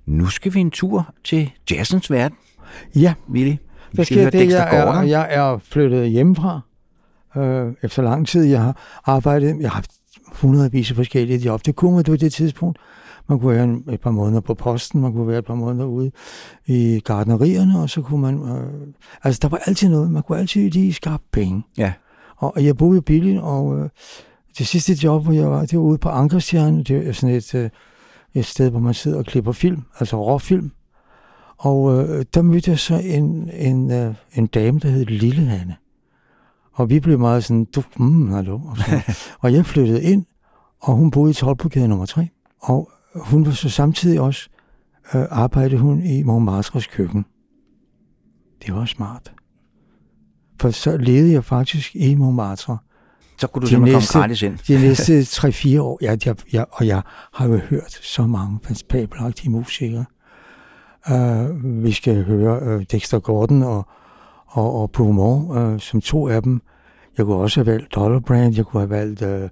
[0.06, 2.36] Nu skal vi en tur til jazzens verden,
[2.94, 3.56] Ja, Willy.
[3.96, 6.60] Der sker det, jeg er, jeg er flyttet hjemmefra
[7.36, 8.44] øh, efter lang tid.
[8.44, 9.90] Jeg har arbejdet, jeg har haft
[10.32, 11.66] hundredvis af forskellige job.
[11.66, 12.78] Det kunne man på det tidspunkt.
[13.28, 16.10] Man kunne være et par måneder på posten, man kunne være et par måneder ude
[16.66, 18.34] i gardnerierne, og så kunne man...
[18.34, 20.10] Øh, altså, der var altid noget.
[20.10, 21.62] Man kunne altid lige skabe penge.
[21.78, 21.92] Ja.
[22.36, 23.88] Og og jeg boede i Billig, og øh,
[24.58, 26.84] det sidste job, hvor jeg var, det var ude på Ankerstjerne.
[26.84, 27.70] Det er sådan et, øh,
[28.34, 30.70] et sted, hvor man sidder og klipper film, altså råfilm.
[31.58, 35.76] Og øh, der mødte jeg så en, en, øh, en dame, der hed Lille Hanne.
[36.72, 38.54] Og vi blev meget sådan, du, mm, hallo.
[38.54, 38.76] Og,
[39.40, 40.24] og jeg flyttede ind,
[40.80, 42.28] og hun boede i Tolbogade nummer 3.
[42.60, 44.48] Og hun var så samtidig også,
[45.14, 47.24] øh, arbejdede hun i Montmartres køkken.
[48.66, 49.32] Det var smart.
[50.60, 52.78] For så levede jeg faktisk i Montmartre
[53.42, 54.59] Så kunne du de simpelthen næste- komme gratis ind.
[54.68, 55.20] de næste
[55.76, 55.98] 3-4 år.
[56.00, 57.02] Jeg, jeg, jeg, og jeg
[57.35, 58.59] har jo hørt så mange
[58.90, 60.05] fabelagtige musikere.
[61.11, 63.87] Uh, vi skal høre uh, Dexter Gordon og,
[64.46, 66.61] og, og Beaumont uh, som to af dem.
[67.18, 69.48] Jeg kunne også have valgt Dollar Brand, jeg kunne have valgt, uh,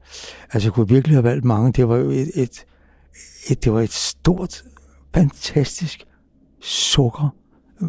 [0.52, 1.72] altså jeg kunne virkelig have valgt mange.
[1.72, 2.64] Det var jo et, et,
[3.50, 4.62] et, det var et stort,
[5.14, 6.04] fantastisk
[6.62, 7.34] sukker
[7.82, 7.88] øh,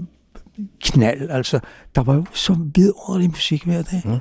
[0.83, 1.29] knald.
[1.29, 1.59] Altså,
[1.95, 4.01] der var jo så vidunderlig musik hver dag.
[4.05, 4.19] Ja.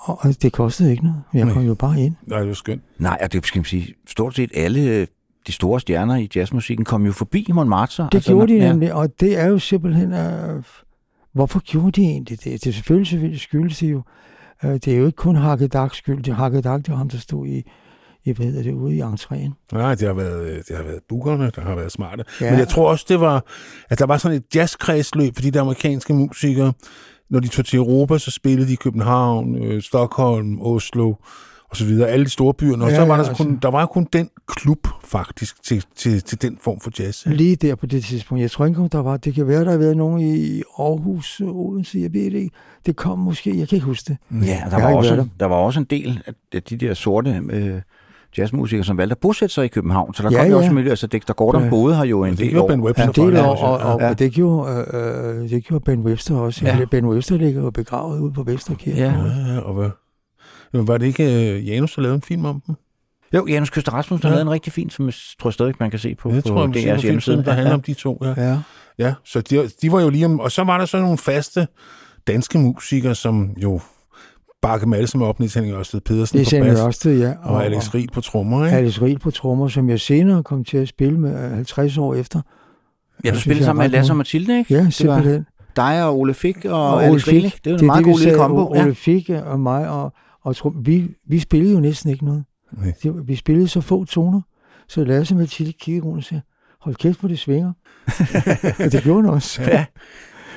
[0.00, 1.22] Og, det kostede ikke noget.
[1.34, 2.14] Jeg kom jo bare ind.
[2.26, 2.82] Nej, det er jo skønt.
[2.98, 5.06] Nej, og det skal man sige, stort set alle øh,
[5.46, 8.08] de store stjerner i jazzmusikken kom jo forbi Montmartre.
[8.12, 8.68] Det altså, gjorde de ja.
[8.68, 10.12] nemlig, og det er jo simpelthen...
[10.12, 10.62] Øh,
[11.32, 12.64] hvorfor gjorde de egentlig det?
[12.64, 14.02] Det er selvfølgelig, selvfølgelig skyldes det jo.
[14.64, 16.22] Øh, det er jo ikke kun Hakkedak skyld.
[16.22, 17.62] Det Hakkedak, det var ham, der stod i,
[18.24, 19.66] i hvad hedder det, ude i entréen.
[19.72, 22.24] Nej, det har været, øh, det har været bookerne, der har været smarte.
[22.40, 22.44] Ja.
[22.44, 22.50] Ja.
[22.50, 23.44] Men jeg tror også, det var,
[23.90, 26.72] at der var sådan et jazzkredsløb for de der amerikanske musikere.
[27.30, 31.14] Når de tog til Europa, så spillede de i København, øh, Stockholm, Oslo
[31.70, 32.82] og så videre, alle de store byer.
[32.82, 33.44] Og Ja, så var ja, der, altså.
[33.44, 37.26] kun, der var kun den klub, faktisk, til, til, til den form for jazz.
[37.26, 38.42] Lige der på det tidspunkt.
[38.42, 39.16] Jeg tror ikke, der var...
[39.16, 42.50] Det kan være, der har været nogen i Aarhus, Odense, jeg ved det ikke.
[42.86, 44.46] Det kom måske, jeg kan ikke huske det.
[44.46, 47.80] Ja, der var, også, været der var også en del af de der sorte øh,
[48.38, 50.14] jazzmusikere, som valgte at bosætte sig i København.
[50.14, 50.56] Så der Ja, kom jo ja.
[50.56, 51.70] også en miljø, altså Dexter Gordon Ja.
[51.70, 52.68] boede her jo en Det del år.
[52.68, 53.02] Ben Webster.
[53.02, 54.08] Ja, for del det, år, og, og, Ja.
[54.10, 56.64] og det, gjorde, øh, øh, det gjorde Ben Webster også.
[56.66, 56.76] Ja.
[56.76, 56.84] Ja.
[56.84, 59.02] Ben Webster ligger jo begravet ude på Vesterkirken.
[59.02, 59.12] Ja.
[59.12, 59.90] Ja, ja, og hvad?
[60.74, 62.74] Jamen, var det ikke uh, Janus, der lavede en film om dem?
[63.34, 64.34] Jo, Janus Køster Rasmussen har Ja.
[64.36, 66.78] lavet en rigtig fin, som jeg tror stadig, man kan se på, Det på tror
[66.78, 67.44] jeg, DR's hjemmeside.
[67.44, 68.18] der handler om de to.
[68.24, 68.34] Ja.
[68.36, 68.58] Ja.
[68.98, 70.40] Ja, så de, de var jo lige om...
[70.40, 71.66] Og så var der så nogle faste
[72.26, 73.80] danske musikere, som jo
[74.62, 77.34] bakkede med alle sammen op, Niels Henning Ørsted Pedersen Det er på bas, Ørsted, ja.
[77.42, 78.76] og Alex Riel på trommer, ikke?
[78.78, 82.14] Alex Riel på trommer, som jeg senere kom til at spille med øh, 50 år
[82.14, 82.40] efter.
[83.24, 84.74] Ja, du spillede sammen med Lasse og Mathilde, ikke?
[84.74, 85.46] Ja, Det var simpelthen.
[85.76, 87.32] dig og Ole Fik og, Og og Ole Alex Fik.
[87.32, 87.54] Riel.
[87.64, 88.68] Det er jo en meget det, god lille kombo.
[88.70, 90.12] Ole Fik og mig, og,
[90.44, 92.44] og trum, vi, vi spillede jo næsten ikke noget.
[92.78, 92.92] Nej.
[93.02, 94.40] Det, vi spillede så få toner,
[94.88, 96.42] så Lasse med Tilly kiggede rundt og sagde,
[96.80, 97.72] hold kæft på det svinger.
[98.84, 99.62] og det gjorde han også.
[99.62, 99.84] Ja.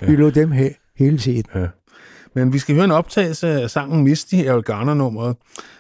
[0.02, 1.44] Vi lå dem have hele tiden.
[2.36, 5.36] Men vi skal høre en optagelse af sangen Misty, Errol Garner-nummeret,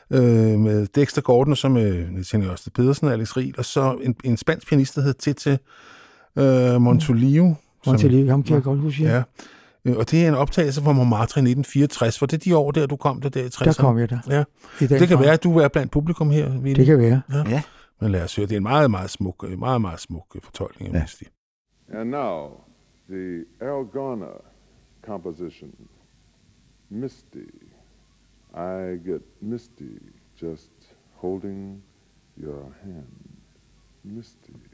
[0.09, 3.97] øh, med Dexter Gordon, som med Niels Henning Ørsted Pedersen og Alex Riel, og så
[4.01, 5.59] en, en spansk pianist, der hed Tete
[6.37, 7.55] øh, Montolio.
[7.83, 9.03] som- Montelli, ham kan jeg godt huske.
[9.03, 9.15] Ja.
[9.15, 9.23] Ja.
[9.85, 12.71] Øh, Og det er en optagelse fra Montmartre i 1964, for det er de år
[12.71, 13.65] der, du kom der, der i 60'erne.
[13.65, 14.19] Der kom jeg der.
[14.29, 14.43] Ja.
[14.79, 15.17] Det kan grad.
[15.17, 16.75] være, at du er blandt publikum her, Ville.
[16.77, 17.21] Det kan være.
[17.49, 17.61] Ja.
[18.01, 20.41] Men lad os høre, det er en meget, meget smuk, øh, meget, meget smuk øh,
[20.43, 21.03] fortolkning af Ja.
[21.03, 21.23] Misty.
[21.93, 22.49] And now,
[23.09, 24.41] the Errol Garner
[25.05, 25.69] composition,
[26.89, 27.49] Misty.
[28.53, 29.99] I get misty
[30.35, 30.71] just
[31.15, 31.81] holding
[32.37, 33.41] your hand.
[34.03, 34.72] Misty.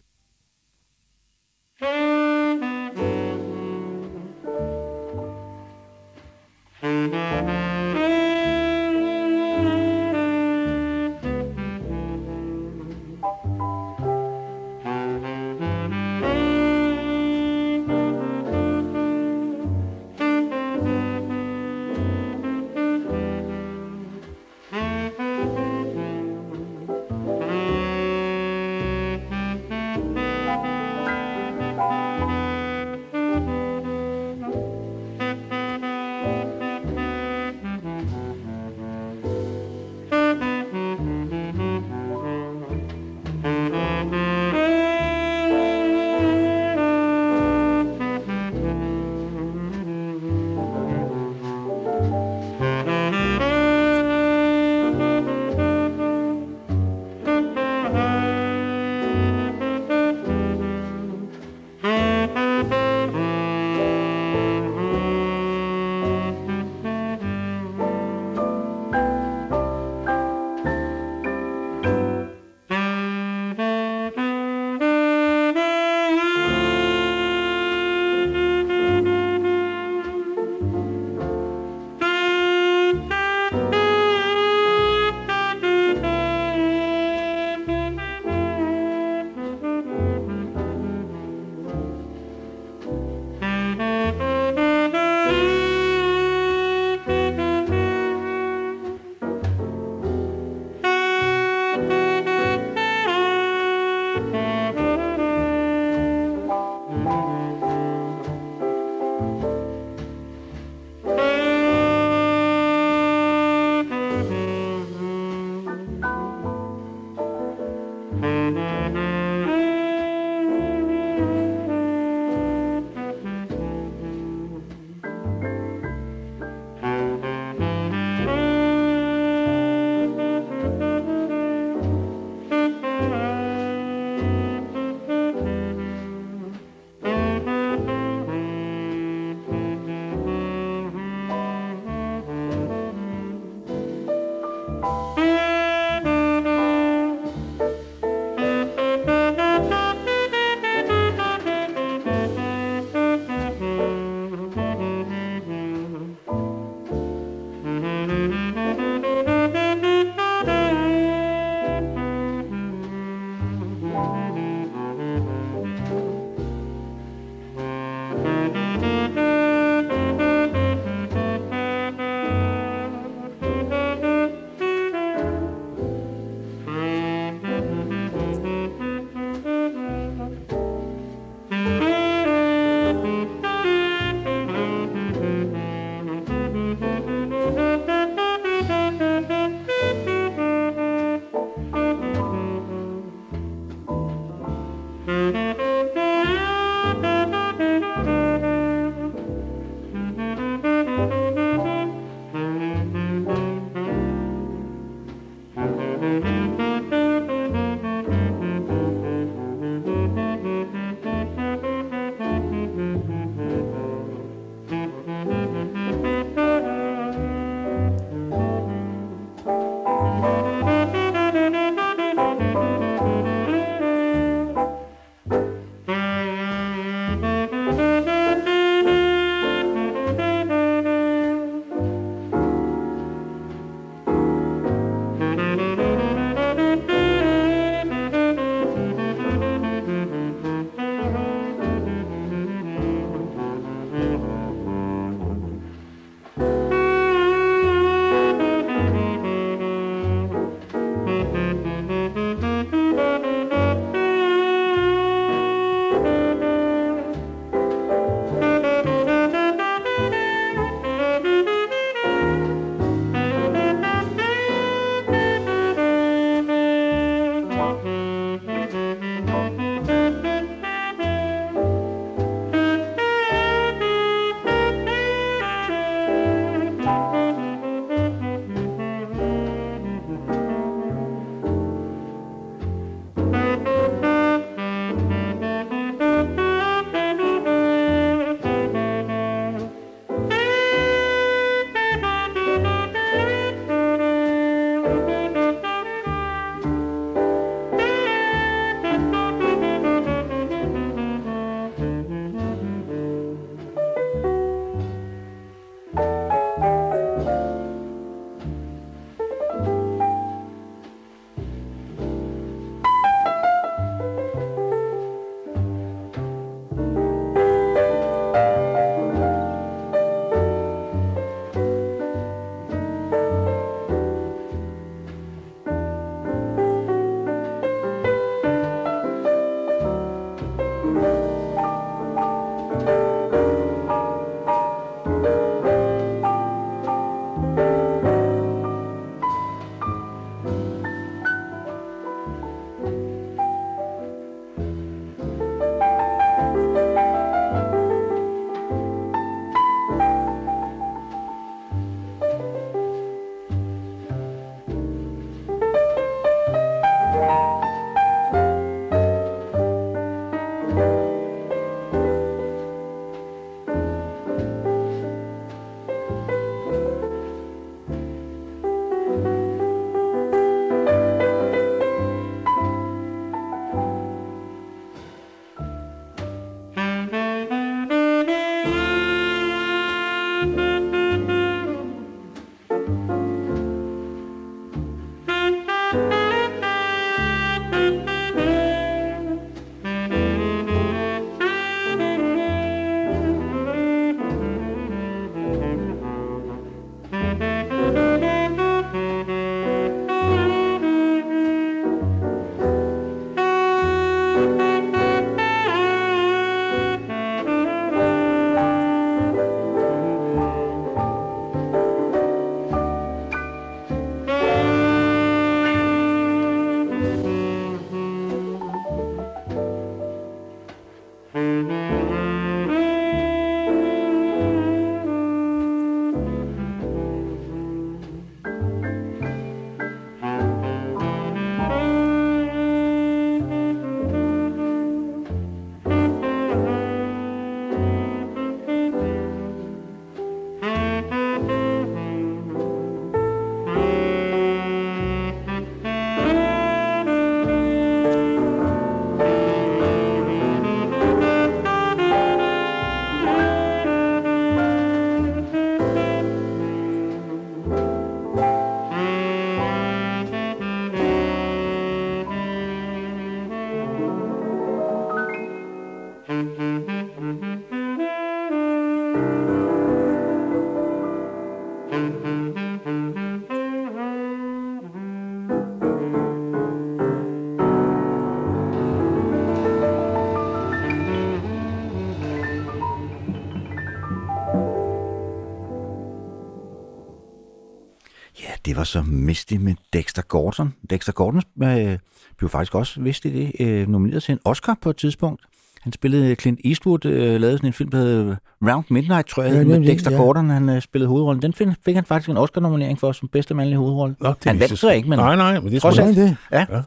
[488.80, 490.74] Var så Misty med Dexter Gordon.
[490.90, 491.98] Dexter Gordon øh,
[492.38, 495.42] blev faktisk også, vidste I det, øh, nomineret til en Oscar på et tidspunkt.
[495.82, 499.52] Han spillede Clint Eastwood, øh, lavede sådan en film, der hed Round Midnight, tror jeg,
[499.54, 500.18] Ja, ja, med Dexter ja.
[500.18, 501.42] Gordon, han øh, spillede hovedrollen.
[501.42, 504.16] Den film fik han faktisk en Oscar-nominering for som bedste mandlige hovedrolle.
[504.22, 506.38] Nå, det han vandt jeg så ikke, men Nej, nej, men det er sgu det?
[506.52, 506.82] ja, Ja.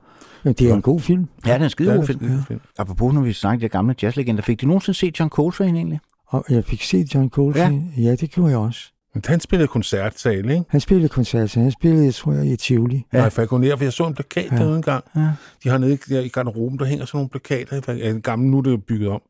[0.45, 1.29] Men det er en god film.
[1.47, 2.43] ja, den er en skide Ja, god det film.
[2.49, 2.61] film.
[2.79, 6.01] Apropos, når vi snakker de gamle jazzlegender, fik de nogensinde set John Coltrane egentlig?
[6.27, 7.85] Og jeg fik set John Coltrane.
[7.97, 8.93] Ja, ja det gjorde jeg også.
[9.15, 10.65] Men han spillede koncertsal, ikke?
[10.69, 13.07] Han spillede koncert, han spillede, jeg tror jeg, i Tivoli.
[13.13, 13.19] Ja.
[13.19, 14.55] Nej, Falconer, for jeg så en plakat Ja.
[14.57, 14.63] ja.
[14.63, 15.05] derude en gang.
[15.17, 15.29] Ja.
[15.65, 17.93] De har nede der i garderoben, der hænger sådan nogle plakater.
[17.93, 19.23] i Ja, den gamle, nu er det jo bygget om.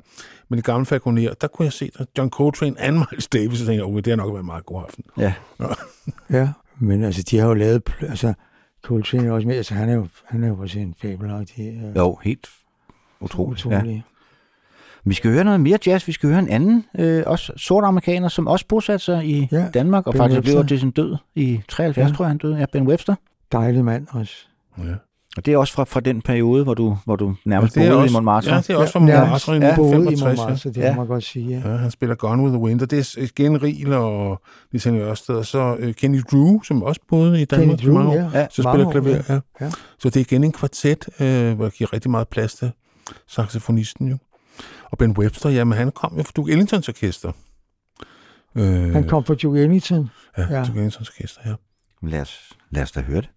[0.49, 3.67] Men det gamle Falconer, der kunne jeg se der John Coltrane and Miles Davis, og
[3.67, 5.05] tænkte oh, det har nok været en meget god aften.
[5.19, 5.35] Ja,
[6.31, 8.35] Ja, men altså, de har jo lavet, altså,
[8.83, 11.67] Coltrane er også med, altså, han er jo, han er jo også en fabelagtig.
[11.85, 12.47] Øh, jo, helt
[13.21, 13.67] utroligt.
[13.67, 14.01] Ja.
[15.05, 16.07] Vi skal høre noget mere jazz.
[16.07, 19.59] Vi skal høre en anden, øh, også sort amerikaner, som også bosatte sig i ja.
[19.59, 20.55] Ja, Danmark, og Ben faktisk Webster.
[20.55, 22.09] blev til sin død i 73, ja.
[22.09, 22.15] Ja.
[22.17, 22.57] tror jeg, han døde.
[22.57, 23.15] Ja, Ben Webster.
[23.53, 24.35] Dejlig mand også.
[24.79, 24.85] Ja.
[25.37, 27.97] Og det er også fra, fra den periode, hvor du, hvor du nærmest er boede
[28.03, 28.55] også, i Montmartre.
[28.55, 30.21] Ja, det er også fra Ja, Montmartre ja, i 1965.
[30.23, 30.27] Ja.
[30.29, 30.95] Montmartre, det Ja.
[30.95, 31.71] må man godt sige, ja.
[31.71, 34.41] Ja, han spiller Gone with the Wind, og det er igen Riel og
[34.73, 38.29] Lisa Ørsted, og så uh, Kenny Drew, som også boede i Danmark Kenny Drew, ja.
[38.35, 39.41] Ja, Så spiller klaver, ja.
[39.61, 39.71] ja.
[39.99, 42.71] Så det er igen en kvartet, øh, hvor jeg giver rigtig meget plads til
[43.29, 44.17] saxofonisten jo.
[44.93, 47.33] Og Ben Webster, jamen han kom jo fra Duke Ellingtons orkester.
[48.55, 50.11] Øh, Han kom fra Duke Ellington.
[50.39, 50.65] Ja, ja.
[50.65, 51.55] Duke Ellingtons orkester, ja.
[52.09, 53.31] Lad os, lad os da høre det.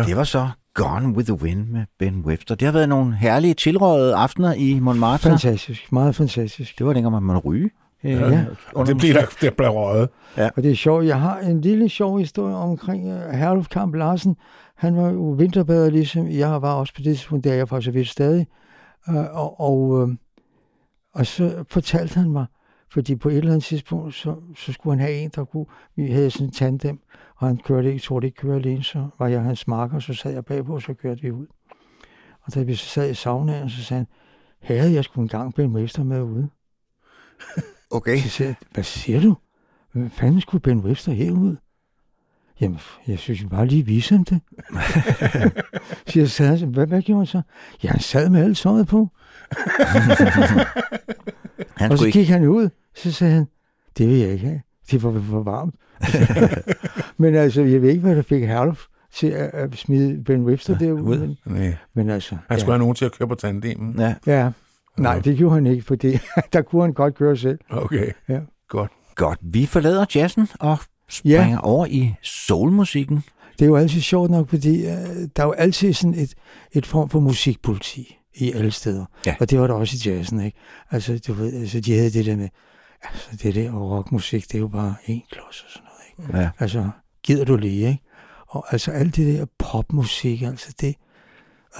[0.00, 0.06] Ja.
[0.08, 2.54] Det var så Gone with the Wind med Ben Webster.
[2.54, 5.30] Det har været nogle herlige tilrådede aftener i Montmartre.
[5.30, 6.78] Fantastisk, meget fantastisk.
[6.78, 7.70] Det var dengang, man måtte ryge.
[8.04, 8.44] Øh, Ja.
[8.74, 10.08] Og det blev der, der blev røget.
[10.56, 14.36] Og det er sjovt, jeg har en lille sjov historie omkring uh, Herluf Kamp Larsen.
[14.76, 17.90] Han var jo vinterbader, ligesom jeg var også på det tidspunkt, der er jeg så
[17.90, 18.46] vidt stadig.
[19.08, 20.10] Uh, og, og, uh,
[21.14, 22.46] og så fortalte han mig,
[22.92, 26.10] fordi på et eller andet tidspunkt, så, så skulle han have en, der kunne, vi
[26.10, 27.00] havde sådan en tandem,
[27.40, 30.32] og han kørte ikke, troede ikke køre alene, så var jeg hans marker, så sad
[30.32, 31.46] jeg bagpå, og så kørte vi ud.
[32.42, 34.06] Og da vi så sad i saunaen, så sagde han,
[34.74, 36.48] havde jeg skulle engang Ben Webster med ude.
[37.92, 38.18] Okay.
[38.18, 39.36] Så jeg, hvad siger du?
[39.92, 41.56] Hvad fanden skulle Ben Webster herud?
[42.60, 44.40] Jamen, jeg synes, jeg bare lige vise ham det.
[46.06, 47.42] så jeg sad, hvad, hvad gjorde han så?
[47.82, 49.08] Ja, han sad med alt tøjet på.
[51.76, 52.18] Han og så skulle ikke...
[52.18, 53.46] gik han ud, så sagde han,
[53.98, 54.60] det vil jeg ikke have.
[54.90, 55.74] Det var for varmt.
[57.18, 60.78] men altså, jeg ved ikke, hvad der fik Herluf til at, at smide Ben Webster
[60.78, 61.02] derude.
[61.02, 61.18] ud.
[61.18, 61.74] Men, Nej.
[61.94, 63.94] men altså, Han skulle ja, have nogen til at køre på tandemen.
[63.98, 64.50] Ja, ja.
[64.98, 66.18] Nej, det gjorde han ikke, fordi
[66.52, 67.58] der kunne han godt køre selv.
[67.70, 68.10] Okay.
[68.28, 68.40] Ja.
[68.68, 68.90] Godt.
[69.14, 69.38] godt.
[69.42, 70.78] Vi forlader jazzen og
[71.08, 71.60] springer ja.
[71.62, 73.24] over i soulmusikken.
[73.58, 74.92] Det er jo altid sjovt nok, fordi øh,
[75.36, 76.34] der er jo altid sådan et,
[76.72, 79.04] et form for musikpoliti i alle steder.
[79.26, 79.34] Ja.
[79.40, 80.58] Og det var der også i jazzen, ikke?
[80.90, 82.48] Altså, du ved, altså de havde det der med,
[83.02, 85.89] altså det der og rockmusik, det er jo bare en klods og sådan noget?
[86.32, 86.50] Ja.
[86.58, 86.90] Altså,
[87.22, 88.02] gider du lige, ikke?
[88.46, 90.94] Og altså alt det der popmusik, altså det,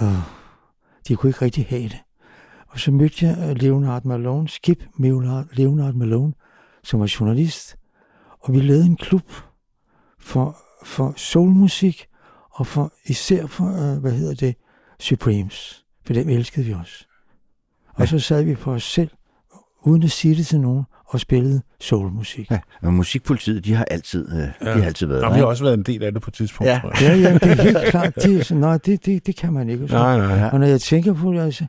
[0.01, 0.19] øh,
[1.09, 1.99] de kunne ikke rigtig have det.
[2.69, 6.33] Og så mødte jeg øh, Leonard Malone, Skip Leonard, Malone,
[6.83, 7.77] som var journalist.
[8.41, 9.33] Og vi lavede en klub
[10.19, 12.07] for, for soulmusik,
[12.51, 14.55] og for, især for, øh, hvad hedder det,
[15.01, 15.85] Supremes.
[16.07, 17.07] For dem elskede vi også.
[17.95, 19.11] Og så sad vi for os selv,
[19.83, 22.51] uden at sige det til nogen, og spillede soulmusik.
[22.51, 22.59] Ja.
[22.83, 24.75] Men musikpolitiet, de har altid, øh, ja.
[24.75, 25.35] de har altid været Og der.
[25.35, 26.81] vi har også været en del af det på et tidspunkt, Ja.
[27.01, 28.15] Ja, ja, det er helt klart.
[28.15, 29.89] Det, er sådan, nej, det, det, det kan man ikke.
[29.89, 29.95] Så.
[29.95, 30.37] Nej, nej.
[30.37, 30.49] Ja.
[30.49, 31.65] Og når jeg tænker på det, altså,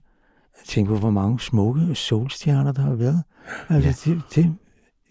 [0.62, 3.24] jeg tænker på, hvor mange smukke solstjerner, der har været.
[3.70, 4.16] Altså, ja.
[4.16, 4.54] det, det,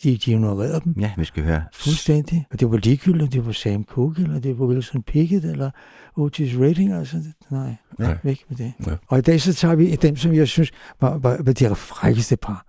[0.02, 1.62] de, de ignorerede dem Ja, vi skal høre.
[1.74, 2.46] fuldstændig.
[2.52, 5.70] Og det var ligegyldigt, det var Sam Cooke, eller det var Wilson Pickett, eller
[6.16, 7.16] Otis Redding, altså,
[7.50, 8.16] nej, Nej.
[8.22, 8.72] væk med det.
[8.86, 8.92] Ja.
[9.08, 10.70] Og i dag så tager vi dem, som jeg synes
[11.00, 12.66] var, var, var de frækkeste par.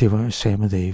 [0.00, 0.92] Det var Sam og David.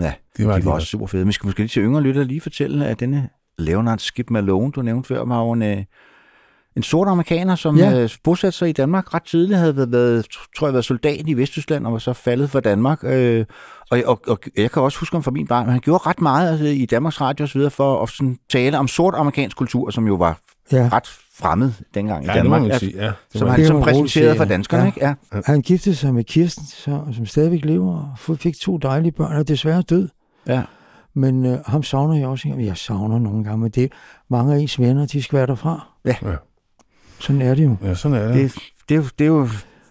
[0.00, 0.86] Ja, Det var de de var også.
[0.86, 1.26] super fede.
[1.26, 3.28] Vi skal måske lige til yngre lytter lige fortælle, at denne
[3.58, 5.84] Leonard Skip Malone, du nævnte før, var jo en, øh,
[6.76, 8.02] en sort amerikaner, som Ja.
[8.02, 10.26] øh, bosatte sig i Danmark ret tidligt, havde været, været,
[10.56, 12.98] tror jeg, været soldat i Vesttyskland, og var så faldet for Danmark.
[13.04, 13.44] Øh,
[13.90, 16.20] og, og, og, jeg kan også huske ham fra min barn, men han gjorde ret
[16.20, 20.06] meget altså, i Danmarks Radio videre for at sådan, tale om sort amerikansk kultur, som
[20.06, 20.38] jo var
[20.72, 20.88] Ja.
[20.92, 21.08] ret
[21.40, 22.70] fremmed dengang Ja, i det må Danmark.
[22.70, 22.92] man sige.
[22.96, 24.48] Ja, det som han Det som roligt præsenterede for ja.
[24.50, 24.86] danskerne, Ja.
[24.86, 25.06] ikke?
[25.34, 25.40] Ja.
[25.46, 29.48] Han giftede sig med Kirsten, så, som stadigvæk lever, og fik to dejlige børn, og
[29.48, 30.08] desværre død.
[30.48, 30.62] ja.
[31.14, 32.48] Men øh, ham savner jeg også.
[32.58, 33.92] Jeg savner nogle gange, men det
[34.30, 35.86] mange af ens venner, de skvatter fra.
[36.04, 36.14] Ja.
[36.22, 36.34] Ja.
[37.20, 37.76] Sådan er det jo.
[37.82, 38.34] Ja, sådan er det.
[38.54, 39.48] Det, det, er jo, det er jo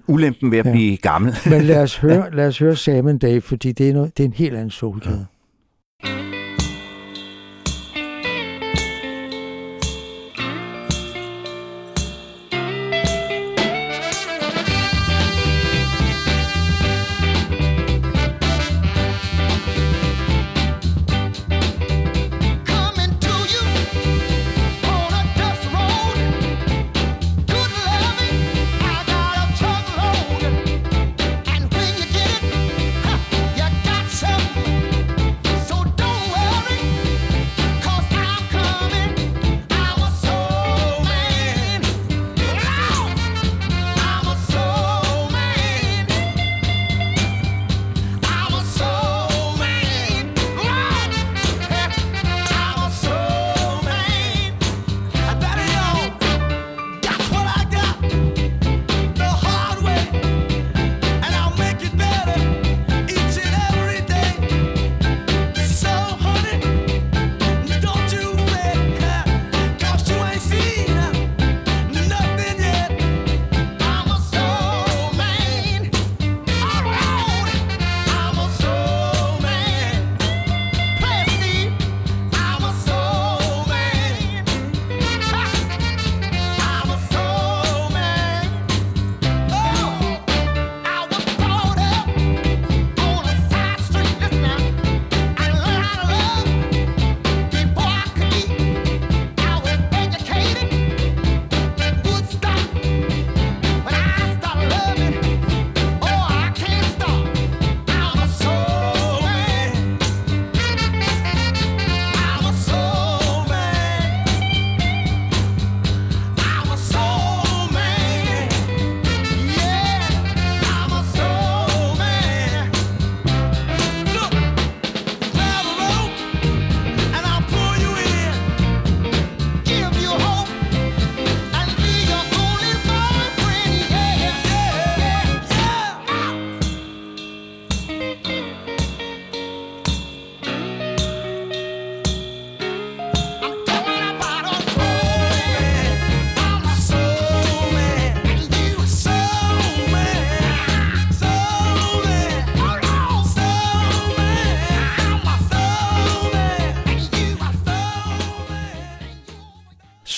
[0.08, 0.72] ulempen ved at Ja.
[0.72, 1.36] blive gammel.
[1.50, 4.24] Men lad os høre, lad os høre Sam and Dave, fordi det er, noget, det
[4.24, 5.26] er en helt anden solgade.
[6.06, 6.26] Coming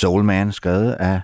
[0.09, 1.21] Soul Man, skrevet af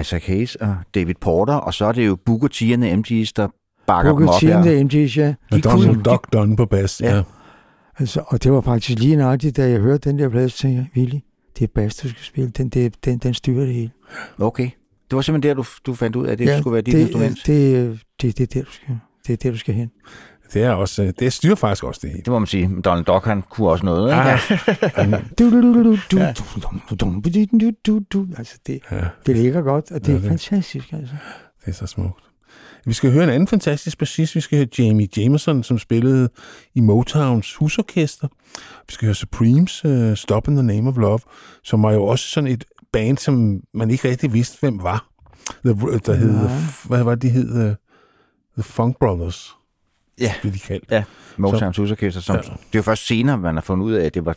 [0.00, 3.32] Isaac Hayes og David Porter, og så er det jo Booker T and the MG's,
[3.36, 3.48] der
[3.86, 5.34] bakker dem Booker op T and the MG's, ja.
[5.50, 7.00] Og De Don, kunne- Doc Dunn på bas.
[7.00, 7.16] Ja.
[7.16, 7.22] Ja.
[7.98, 10.76] Altså, og det var faktisk lige nøjagtigt, da jeg hørte den der plade, så tænkte
[10.76, 11.18] jeg, Willy,
[11.58, 12.50] det er bas, du skal spille.
[12.50, 13.90] Den, det, den, den styrer det hele.
[14.38, 14.70] Okay.
[15.10, 16.94] Det var simpelthen der, du, du fandt ud af, at det ja, skulle være dit
[16.94, 17.36] det, instrument.
[17.46, 19.90] Det, det, det, er der, du skal, det er der, du skal hen.
[20.52, 22.22] Det er, også, det styrer faktisk også det hele.
[22.22, 22.80] Det må man sige.
[22.84, 24.22] Donald Duck, han kunne også noget, ikke?
[24.22, 24.32] Ah,
[28.38, 29.04] altså, det, ja.
[29.26, 30.28] det ligger godt, og det ja, det.
[30.28, 31.14] fantastisk, altså.
[31.64, 32.24] Det er så smukt.
[32.86, 34.34] Vi skal høre en anden fantastisk bassist.
[34.34, 36.28] Vi skal høre Jamie Jameson, som spillede
[36.74, 38.28] i Motowns husorkester.
[38.88, 41.20] Vi skal høre Supremes uh, Stop in the Name of Love,
[41.62, 45.08] som var jo også sådan et band, som man ikke rigtig vidste, hvem var.
[45.64, 45.74] The,
[46.06, 46.60] der hed, ja.
[46.84, 47.74] hvad var det, de hed?
[48.54, 49.54] The Funk Brothers.
[50.20, 50.32] Ja.
[50.40, 50.84] blev de kaldt.
[50.90, 51.02] Ja,
[51.36, 52.20] Motowns Husorkester.
[52.20, 52.40] Som, Ja.
[52.40, 54.36] Det er jo først senere, man har fundet ud af, at det var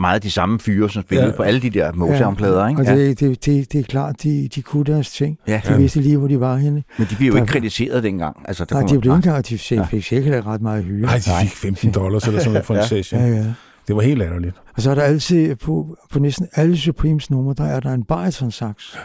[0.00, 1.36] meget de samme fyre, som spillede Ja.
[1.36, 2.68] på alle de der Motown-plader.
[2.68, 2.80] Ikke?
[2.80, 2.96] Og Ja.
[2.96, 5.38] det, det, det, det er klart, de, de kunne deres ting.
[5.48, 5.60] Ja.
[5.68, 6.82] De vidste lige, hvor de var henne.
[6.98, 8.36] Men de blev jo Der- ikke kritiseret dengang.
[8.48, 11.06] Altså, der Nej, de blev ikke engang, de fik, fik sikkert ret meget hyre.
[11.06, 12.86] Nej, de fik 15 dollars eller sådan noget for en Ja.
[12.86, 13.20] session.
[13.20, 13.44] Ja, ja.
[13.88, 14.56] Det var helt latterligt.
[14.76, 18.04] Og så er der altid, på, på næsten alle Supremes numre, der er der en
[18.04, 18.96] bariton sax.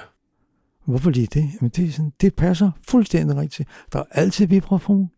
[0.86, 1.50] Hvorfor lige det?
[1.62, 3.70] Jamen, det, er sådan, det passer fuldstændig rigtigt.
[3.94, 5.10] Der er altid vibrafon,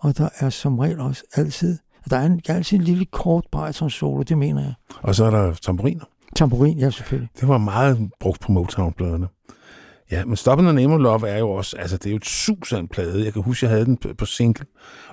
[0.00, 1.78] og der er som regel også altid,
[2.10, 4.74] der er en, altid en lille kort bariton solo, det mener jeg.
[5.02, 6.04] Og så er der tamburiner.
[6.36, 7.28] Tamburin, ja selvfølgelig.
[7.40, 9.26] Det var meget brugt på Motown-pladerne.
[10.10, 12.16] Ja, men Stop in the Name of Love er jo også, altså det er jo
[12.16, 13.24] et sus af en plade.
[13.24, 14.66] Jeg kan huske, jeg havde den på, single,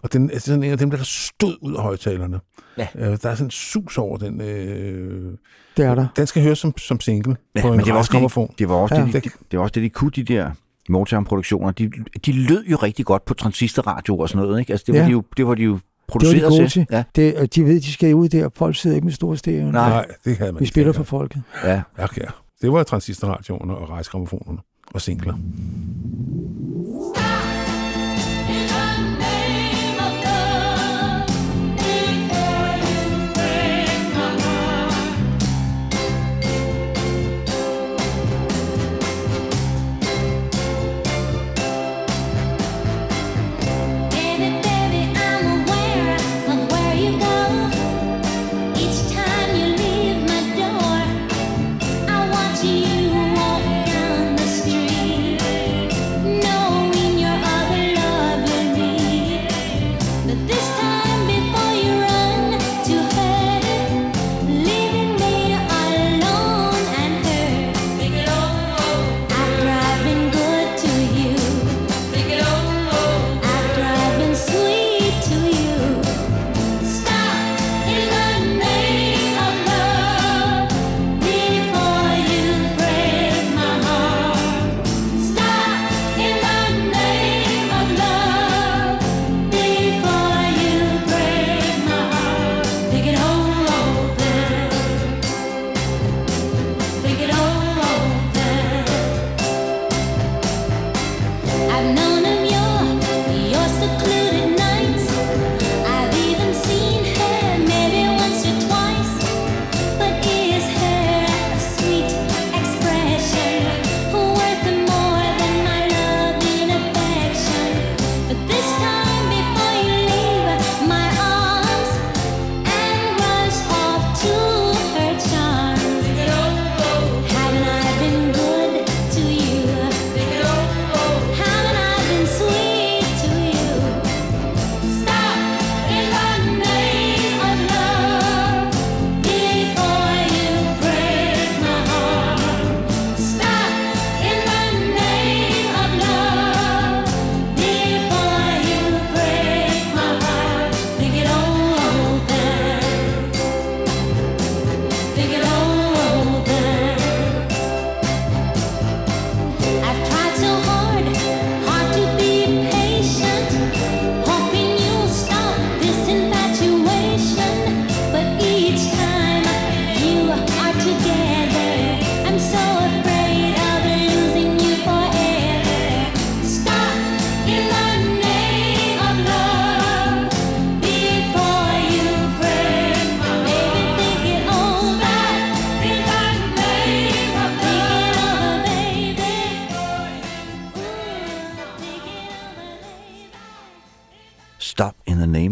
[0.03, 2.39] og den er sådan en af dem, der stod ud af højtalerne.
[2.77, 2.87] Ja.
[2.95, 4.41] Øh, der er sådan en sus over den.
[4.41, 5.37] Øh,
[5.77, 6.07] Det er der.
[6.15, 8.11] den skal høres som, som single Ja, på en men det var, også
[8.49, 9.01] det, det var også Ja.
[9.05, 10.51] det, de, det var også det, de kunne, de der
[10.89, 11.71] Motown-produktioner.
[11.71, 11.91] De,
[12.25, 14.59] de lød jo rigtig godt på transistorradio og sådan noget.
[14.59, 14.71] Ikke?
[14.73, 15.05] Altså, det, var Ja.
[15.05, 15.81] de jo, det var de jo Det
[16.13, 16.85] var produceret de gode til.
[16.91, 18.49] Ja, Det, og de ved, de skal ud der.
[18.55, 19.71] Folk sidder ikke med store stereo.
[19.71, 19.89] Nej.
[19.89, 21.41] Nej, det havde man Vi ikke spiller for folket.
[21.63, 21.81] ja.
[21.97, 22.23] Ja, ja.
[22.61, 24.57] Det var transistorradioerne og rejsgrammofonerne
[24.93, 25.33] og singler.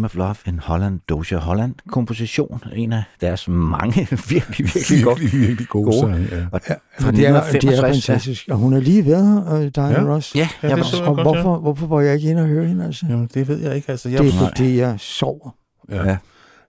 [0.04, 2.60] Of Love in Holland, Doja Holland komposition.
[2.72, 5.20] En af deres mange virkelig, virkelig godt.
[5.20, 5.98] Virkelig, virkelig gode, Gode.
[6.00, 6.28] sange.
[6.32, 6.44] Ja.
[6.52, 8.12] Og Ja, fra det er, det er 1965, ja.
[8.12, 8.48] fantastisk.
[8.50, 10.14] Og hun er lige ved her, øh, Diana Ja.
[10.14, 10.34] Ross.
[10.34, 12.84] Ja, Ja, det Og godt, hvorfor, hvorfor var jeg ikke inde og høre hende?
[12.84, 13.06] Altså?
[13.08, 13.90] Jamen, det ved jeg ikke.
[13.90, 15.50] Altså, jeg, Det er fordi, jeg sover.
[15.90, 15.96] ja.
[15.96, 16.02] Ja.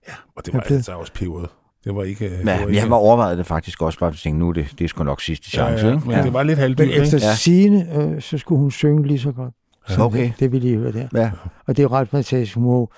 [0.08, 0.14] ja.
[0.36, 1.48] Og det var Jeg blev- altså også peberet.
[1.84, 2.24] Det var ikke...
[2.24, 4.52] det ja, var men jeg var overvejet det faktisk også, bare at tænke, nu er
[4.52, 6.08] det, det er sgu nok sidste chance, ja, ja, ikke?
[6.08, 7.02] men det var lidt halvdyrt, Men ikke?
[7.02, 7.26] efter Ja.
[7.26, 7.34] ja.
[7.34, 9.54] sine, øh, så skulle hun synge lige så godt.
[9.88, 10.22] Så Okay.
[10.24, 11.08] det, det vil I høre der.
[11.14, 11.30] Ja,
[11.66, 12.54] Og det er ret fantastisk.
[12.54, 12.90] Hun, må,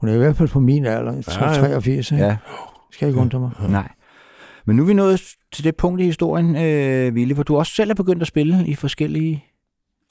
[0.00, 1.60] hun er i hvert fald på min alder, jeg tror Ja, ja.
[1.60, 2.12] 83.
[2.12, 2.36] ja,
[2.92, 3.50] Skal ikke undre mig.
[3.68, 3.88] nej.
[4.66, 5.22] Men nu er vi nået
[5.52, 8.66] til det punkt i historien, øh, Ville, hvor du også selv er begyndt at spille
[8.66, 9.44] i forskellige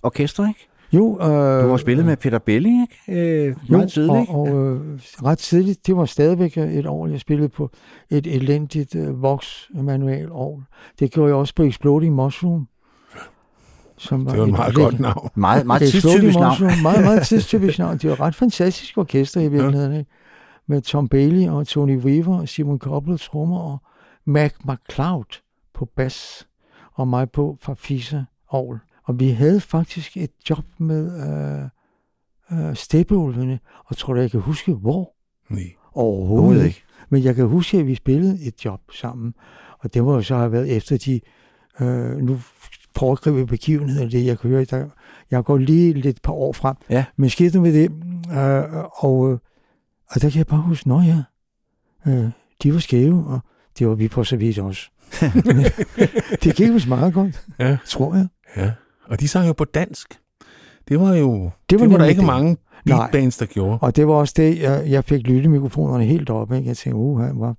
[0.03, 0.67] orkestre, ikke?
[0.93, 3.21] Jo, øh, Du har spillet med Peter Belli, ikke?
[3.21, 4.31] Øh, jo, meget tidligt, ikke?
[4.33, 4.81] og, øh,
[5.23, 7.69] ret tidligt, det var stadigvæk et år, jeg spillede på
[8.09, 10.63] et elendigt øh, Vox-manual år.
[10.99, 12.67] Det gjorde jeg også på Exploding Mushroom.
[14.01, 15.29] Som Det var et et- meget et- godt navn.
[15.35, 16.57] Meget, meget tidstypisk navn.
[16.81, 17.97] Meget, meget tidstypisk navn.
[17.97, 19.93] Det var et ret fantastisk orkester i virkeligheden.
[19.99, 20.11] Ikke?
[20.67, 23.77] Med Tom Bailey og Tony Weaver og Simon Koppel trommer og
[24.25, 25.41] Mac McCloud
[25.73, 26.47] på bas
[26.93, 28.23] og mig på fra Fisa
[28.53, 28.79] Aarhus.
[29.03, 31.03] Og vi havde faktisk et job med
[32.51, 35.13] øh, øh, Steppeulvene, og tror du, jeg kan huske, hvor?
[35.49, 35.59] Nej.
[35.93, 36.83] Overhovedet Overhovedet ikke.
[37.09, 39.33] Men jeg kan huske, at vi spillede et job sammen.
[39.79, 41.19] Og det må jo så have været efter de...
[41.79, 42.39] Øh, nu
[42.97, 44.65] foregriber begivenheder, det jeg kan høre.
[44.65, 44.85] Der,
[45.31, 46.75] jeg går lige lidt par år frem.
[46.89, 47.05] Ja.
[47.17, 47.91] Men skete med det.
[48.37, 49.37] Øh, og, øh,
[50.09, 51.23] og der kan jeg bare huske, nå ja,
[52.07, 52.29] øh,
[52.63, 53.39] de var skæve, og
[53.79, 54.89] det var vi på så vidt også.
[56.43, 57.77] det gik vist meget godt, Ja.
[57.87, 58.27] tror jeg.
[58.57, 58.71] Ja.
[59.07, 60.19] Og de sang jo på dansk.
[60.87, 61.49] Det var jo...
[61.69, 62.25] Det var, det var der ikke det.
[62.27, 63.77] mange beatbands, der gjorde.
[63.81, 66.51] Og det var også det, jeg, jeg fik lyttemikrofonerne helt op.
[66.53, 66.67] Ikke?
[66.67, 67.57] Jeg tænkte, uh, hvor...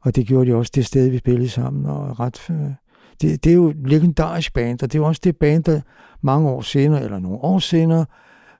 [0.00, 1.86] Og det gjorde de også det sted, vi spillede sammen.
[1.86, 2.56] Og ret, øh,
[3.20, 5.80] det, det er jo et legendarisk band, og det er jo også det band, der
[6.22, 8.06] mange år senere, eller nogle år senere,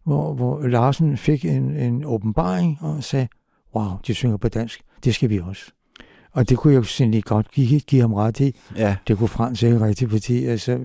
[0.04, 3.28] hvor, hvor Larsen fik en, en åbenbaring og sagde,
[3.76, 5.72] wow, de synger på dansk, det skal vi også.
[6.32, 8.56] Og det kunne jeg jo simpelthen godt give, give ham ret i.
[8.76, 10.78] Ja, Det kunne Frans ikke rigtigt, fordi altså,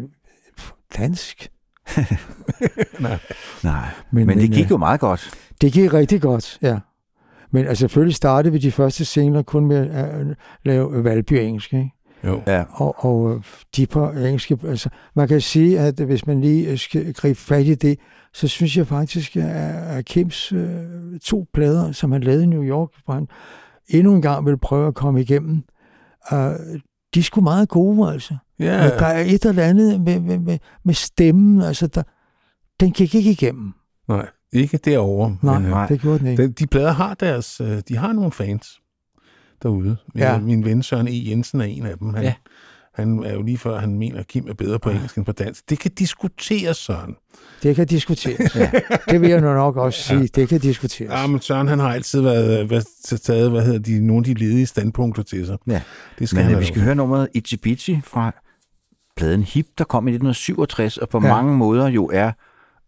[0.97, 1.49] dansk.
[3.63, 3.89] nej.
[4.11, 5.32] Men, men det gik øh, jo meget godt.
[5.61, 6.80] Det gik rigtig godt, ja.
[7.51, 11.91] Men altså, selvfølgelig startede vi de første singler kun med at lave Valby engelsk, ikke?
[12.24, 12.41] Jo.
[12.47, 13.41] Ja, Og, og øh,
[13.76, 17.65] de på engelske, altså, man kan sige, at hvis man lige øh, skal gribe fat
[17.65, 17.99] i det,
[18.34, 22.89] så synes jeg faktisk, at, Kims øh, to plader, som han lavede i New York,
[23.05, 23.28] hvor han
[23.88, 25.63] endnu en gang vil prøve at komme igennem,
[26.34, 26.38] øh,
[27.13, 28.38] de er sgu meget gode, altså.
[28.59, 32.03] Ja, Men der er et eller andet med, med, med, med stemmen, altså, der,
[32.80, 33.74] den gik ikke igennem.
[34.07, 34.28] nej.
[34.53, 35.38] Ikke derovre.
[35.41, 35.88] Nej, men, øh, nej.
[35.88, 36.43] det gjorde den ikke.
[36.47, 37.61] de, de plader har deres...
[37.61, 38.80] øh, De har nogle fans
[39.64, 39.97] derude.
[40.16, 40.38] Ja.
[40.39, 41.12] Min ven Søren E.
[41.30, 42.14] Jensen er en af dem.
[42.14, 42.34] Han, Ja.
[42.95, 45.32] han er jo lige før, han mener, at Kim er bedre på engelsk end på
[45.32, 45.70] dansk.
[45.70, 47.16] Det kan diskuteres, Søren.
[47.64, 48.55] Det kan diskuteres.
[48.55, 48.72] ja.
[49.10, 50.20] Det vil jeg nu nok også sige.
[50.20, 50.26] Ja.
[50.36, 51.12] Det kan diskuteres.
[51.12, 52.82] Ja, men Søren, han har altid været, hvad,
[53.18, 55.58] taget hvad hedder de, nogle af de ledige standpunkter til sig.
[55.68, 55.82] Ja.
[56.20, 57.28] Det skal Men han øh, vi skal høre nummeret
[57.64, 58.32] Bitsy fra
[59.18, 61.28] pladen Hip, der kom i 1967, og på Ja.
[61.36, 62.32] mange måder jo er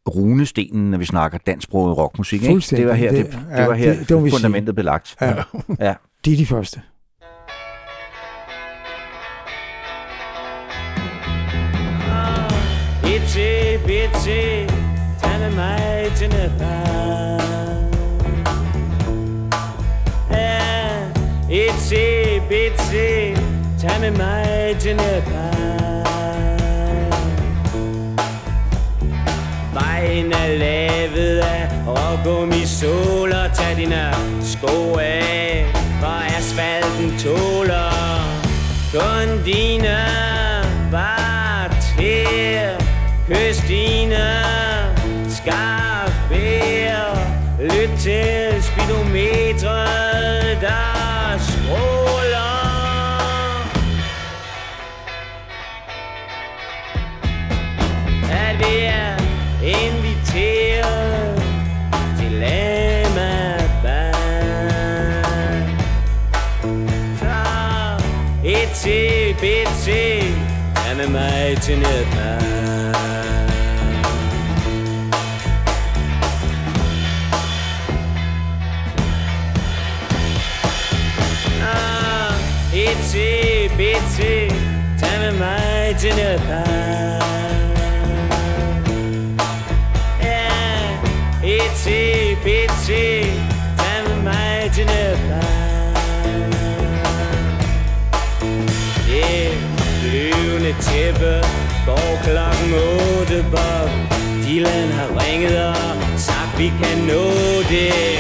[0.08, 2.44] runestenen, når vi snakker dansksproget rockmusik.
[2.44, 2.76] Ikke?
[2.76, 4.32] Det var her, det, Det- det, var her det- det sige.
[4.40, 5.16] fundamentet blev lagt.
[5.22, 5.34] Ja.
[5.80, 5.94] Ja.
[6.26, 6.82] De er de første.
[13.16, 14.68] Itsy bitsy,
[15.22, 17.40] tag med mig til Nepal.
[20.32, 21.02] Eh,
[21.50, 23.40] ja, itsy bitsy,
[23.82, 25.80] tag med mig til Nepal.
[29.74, 35.69] Vejen er lavet af rågummi sol og tag dine sko af,
[38.92, 40.02] Kun dine
[40.92, 42.26] var til
[43.28, 44.39] kystine skarp
[68.80, 69.88] et til BT,
[70.90, 72.96] er med mig til Nepal.
[81.62, 82.34] Ah,
[82.74, 84.20] et til BT,
[85.00, 86.16] tag med mig til
[100.70, 101.34] flyvende tæppe
[101.86, 103.90] går klokken otte Bob.
[104.48, 105.76] Dylan har ringet og
[106.18, 107.26] sagt, vi kan nå
[107.70, 108.20] det.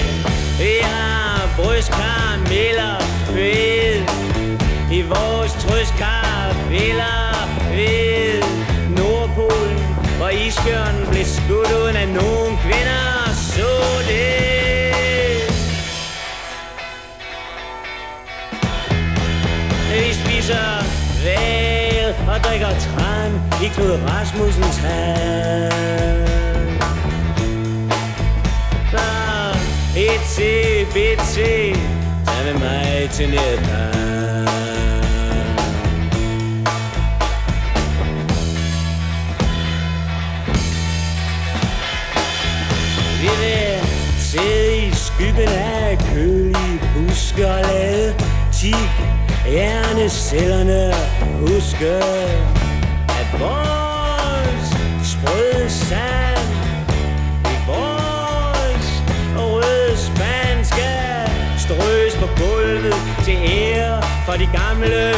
[0.60, 2.95] Vi har brystkarameller
[3.34, 4.04] ved
[4.91, 7.20] I vores trøstkarameller
[7.76, 8.43] ved
[8.97, 9.80] Nordpolen
[10.18, 13.72] Hvor isbjørnen blev skudt uden at nogen kvinder så
[14.08, 14.50] det
[19.93, 20.84] Vi spiser
[21.24, 21.69] hver
[22.10, 23.32] val og drikker tran
[23.64, 25.74] i Knud Rasmussens hand.
[28.91, 29.05] Så
[29.97, 31.76] et til, et til,
[32.26, 34.49] tag med mig til Nepal.
[43.22, 43.88] Vi vil
[44.20, 48.14] sidde i skyggen af kølige buske og lade
[48.53, 49.19] tik
[49.50, 50.93] hjernecellerne
[51.39, 51.95] huske,
[53.20, 54.68] at vores
[55.12, 56.50] sprøde sand
[57.45, 58.88] i vores
[59.38, 60.91] røde spanske
[61.58, 62.95] strøs på gulvet
[63.26, 65.14] til ære for de gamle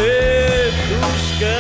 [0.90, 1.56] huske.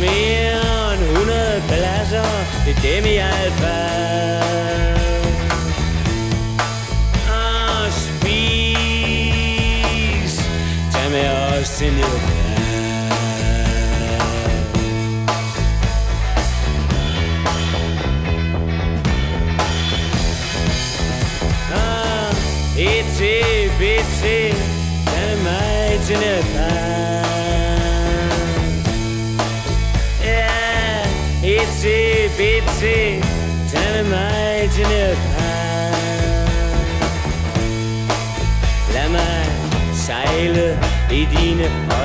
[0.00, 2.22] Mere end 100 pladser,
[2.66, 3.18] det er dem i
[3.60, 3.87] hvert
[11.80, 12.58] med os til Nepal.
[21.72, 22.34] Ah,
[22.78, 24.54] Et til, et til,
[25.06, 26.88] tag med mig til Nepal.
[30.24, 30.48] Ja,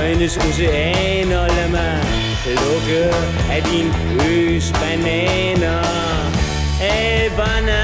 [0.03, 1.99] øjnes ocean Og Lad mig
[2.45, 3.03] lukke
[3.51, 3.88] af din
[4.30, 5.84] øs bananer.
[6.81, 7.84] Aberne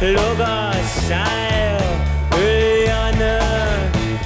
[0.00, 0.72] lukker
[1.08, 1.78] sig,
[2.38, 3.40] øerne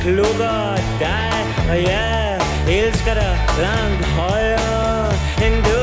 [0.00, 5.12] klukker dig, og jeg elsker dig langt højere
[5.46, 5.77] end du.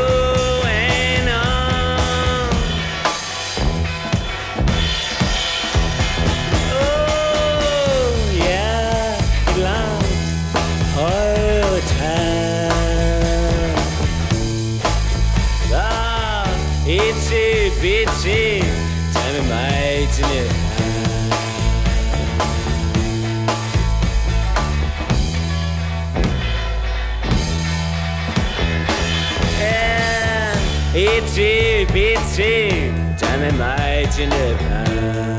[32.36, 35.36] Til, tag med mig til Nepal.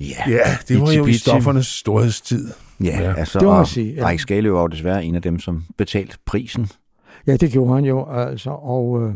[0.00, 2.48] Ja, Ja, det var jo i stoffernes storhedstid.
[2.84, 3.14] Ja, Ja.
[3.18, 4.02] altså, Det må man og sige, ja.
[4.02, 6.68] Erik Skalø var jo desværre en af dem, som betalte prisen.
[7.26, 9.14] Ja, det gjorde han jo, altså, og, øh,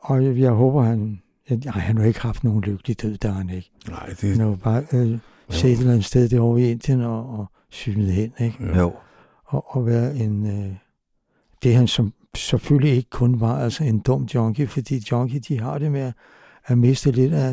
[0.00, 1.20] og jeg, jeg håber, han...
[1.64, 3.70] Ja, han har ikke haft nogen lykkelig død, der han ikke.
[3.88, 5.18] Nej, Han det, har jo bare øh,
[5.50, 8.56] set et eller andet sted derovre i Indien og, og synet hen, ikke?
[8.60, 8.78] Ja.
[8.78, 8.92] Jo.
[9.44, 10.46] Og, og være en...
[10.46, 10.74] Øh,
[11.62, 15.78] det han som selvfølgelig ikke kun var altså en dum junkie, fordi junkie, de har
[15.78, 16.12] det med at,
[16.66, 17.50] at miste lidt af...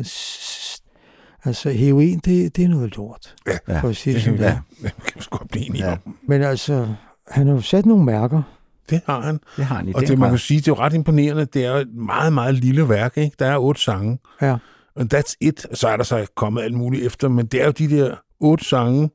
[1.44, 3.34] Altså, heroin, det, det er noget lort,
[3.68, 5.84] Ja, for at sige det som det ja, det kan vi sgu godt blive enige
[5.86, 5.92] Ja.
[5.92, 6.16] om.
[6.26, 6.94] Men altså,
[7.30, 8.42] han har jo sat nogle mærker.
[8.90, 9.40] Det har han.
[9.56, 10.30] det har han i Og det, man grad.
[10.30, 11.44] kan sige, det er jo ret imponerende.
[11.44, 13.16] Det er jo et meget, meget lille værk.
[13.16, 13.36] Ikke?
[13.38, 14.18] Der er otte sange.
[14.42, 14.56] Ja.
[14.96, 15.66] Og that's it.
[15.72, 17.28] Så er der så kommet alt muligt efter.
[17.28, 19.10] Men det er jo de der otte sange,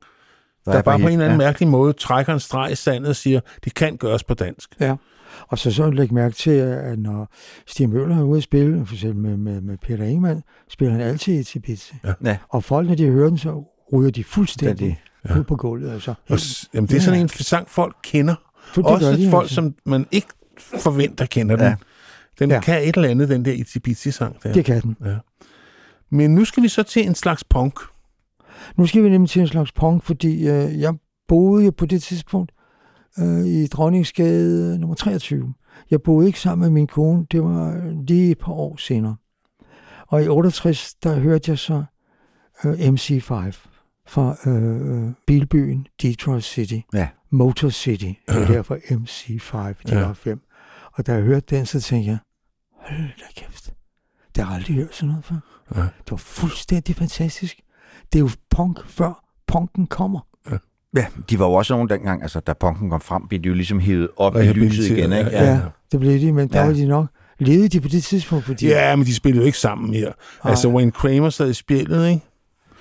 [0.64, 1.46] der bare på en eller anden ja.
[1.46, 4.70] mærkelig måde trækker en streg i sandet og siger, det kan gøres på dansk.
[5.48, 7.28] Og så så læg mærke til, at når
[7.66, 11.00] Stig Møller er ude at spille, for eksempel med, med, med Peter Ingemann, spiller han
[11.02, 11.94] altid i Tibitse.
[12.24, 12.36] Ja.
[12.48, 14.98] Og folk, når de hører den, så ryger de fuldstændig
[15.28, 15.90] Det, ud på gulvet.
[15.92, 16.14] Altså.
[16.30, 16.38] Og,
[16.74, 18.34] jamen, det er sådan en sang, folk kender.
[18.76, 19.54] Også de, folk, altså.
[19.54, 21.64] som man ikke forventer kender den.
[21.66, 21.76] Ja.
[22.38, 22.60] Den Ja.
[22.60, 24.52] kan et eller andet, den der Itsy sang der.
[24.52, 24.96] Det kan den.
[26.10, 27.78] Men nu skal vi så til en slags punk.
[28.76, 30.94] Nu skal vi nemlig til en slags punk, fordi øh, jeg
[31.28, 32.52] boede jo på det tidspunkt
[33.18, 35.54] øh, i Dronningsgade nummer 23.
[35.90, 39.16] Jeg boede ikke sammen med min kone, det var lige et par år senere.
[40.06, 41.84] Og i 68, der hørte jeg så
[42.64, 43.52] øh, MC5
[44.06, 46.78] fra øh, bilbyen Detroit City.
[46.94, 47.08] Ja.
[47.30, 49.98] Motor City, det er derfor MC5, de Ja.
[50.00, 50.06] ja.
[50.06, 50.40] var fem.
[50.92, 52.18] Og da jeg hørte den, så tænkte jeg,
[52.80, 53.72] hold da kæft,
[54.36, 55.36] det har jeg aldrig hørt sådan noget før.
[55.76, 55.80] Ja.
[55.80, 57.60] Det var fuldstændig fantastisk.
[58.12, 60.20] Det er jo punk, før punken kommer.
[60.96, 63.54] ja, de var jo også nogen dengang, altså da punken kom frem, blev de jo
[63.54, 65.30] ligesom hævet op i lyset igen, ikke?
[65.30, 65.44] ja.
[65.52, 65.60] Ja,
[65.92, 66.66] det blev de, men der Ja.
[66.66, 67.06] var de nok
[67.38, 68.44] Levede de på det tidspunkt?
[68.44, 70.12] Fordi, Ja, men de spillede jo ikke sammen mere.
[70.44, 72.20] Altså, Wayne Kramer sad i spillet, ikke?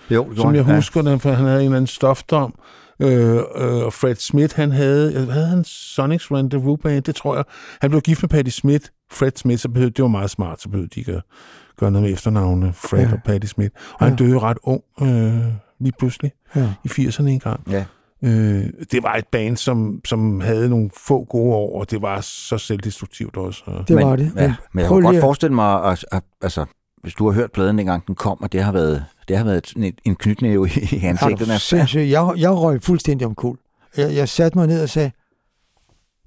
[0.09, 0.75] Jo, det Som jeg han.
[0.75, 2.53] husker det, for han havde en eller anden stofdom.
[2.99, 3.41] Øh, øh,
[3.85, 7.43] og Fred Smith, han havde, hvad havde han Sonics Rendezvous Band, det tror jeg.
[7.81, 8.85] Han blev gift med Patti Smith.
[9.11, 11.21] Fred Smith, så behøvede, det var meget smart, så behøvede de ikke at
[11.79, 13.11] gøre noget med efternavne, Fred ja.
[13.13, 13.71] Og Patti Smith.
[13.99, 14.25] Og han Ja.
[14.25, 15.33] døde ret ung, øh,
[15.79, 16.69] lige pludselig, Ja.
[16.83, 17.59] i 80'erne en gang.
[17.71, 17.85] Ja.
[18.23, 22.21] Øh, det var et band, som, som havde nogle få gode år, og det var
[22.21, 23.63] så selvdestruktivt også.
[23.65, 24.31] Og, det men, var det.
[24.35, 26.65] Ja, men jeg kunne godt forestille mig, at, at, altså,
[27.01, 29.73] hvis du har hørt pladen, dengang den kom, og det har været, det har været
[30.05, 31.49] en knytnæve i ansigtet.
[31.49, 31.99] er, sindssyg?
[31.99, 33.57] Jeg, jeg røg fuldstændig om kul.
[33.97, 35.11] Jeg, jeg satte mig ned og sagde,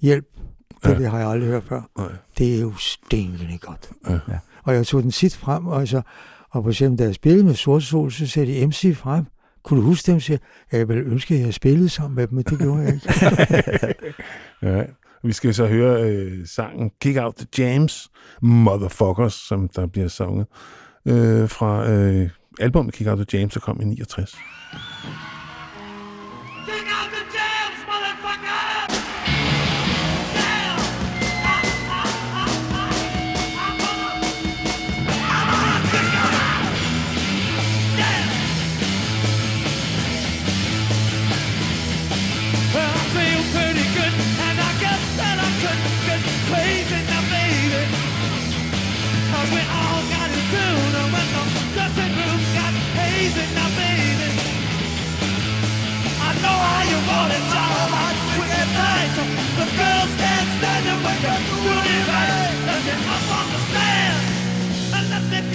[0.03, 0.43] hjælp, det,
[0.85, 0.91] Ja.
[0.91, 0.99] ja.
[0.99, 1.83] det har jeg aldrig hørt før.
[1.99, 2.09] Nej.
[2.39, 3.91] Det er jo stenligt godt.
[4.09, 4.13] Ja.
[4.13, 4.39] Ja.
[4.65, 6.03] Og jeg tog den sidst frem, og, så,
[6.51, 9.25] og for eksempel, da jeg spillede med Sorte Sol, så sagde de MC frem.
[9.65, 10.21] Kunne du huske dem?
[10.21, 10.41] Så jeg,
[10.79, 13.95] jeg ville ønske, at jeg spillede sammen med dem, men det gjorde jeg ikke.
[14.63, 14.83] Ja.
[15.23, 18.09] Vi skal så høre øh, sangen Kick Out the Jams,
[18.43, 20.47] Motherfuckers, som der bliver sunget,
[21.07, 24.39] øh, fra øh, albumet Kick Out the Jams, der kom i 69.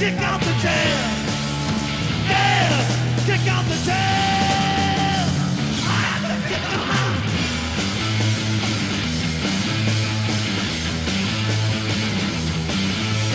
[0.01, 1.09] Kick out the jam.
[2.27, 2.85] Yes,
[3.27, 5.27] kick out the jam.
[6.49, 6.77] To.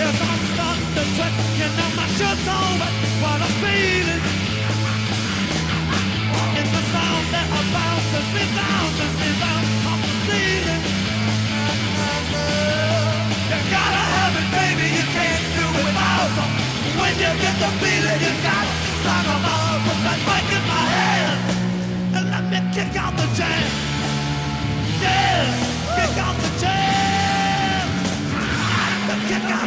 [0.00, 1.34] Yes, I'm starting to sweat.
[1.60, 2.94] You know my shirt's all wet.
[3.22, 4.22] What I'm feeling.
[6.58, 8.26] In the sound that I bounce and
[17.58, 18.34] the feeling, you
[20.28, 20.84] mic in my
[22.16, 23.70] and let me kick out the jam.
[25.00, 25.52] Yes,
[25.96, 27.88] kick out the jam.
[29.08, 29.65] I kick out.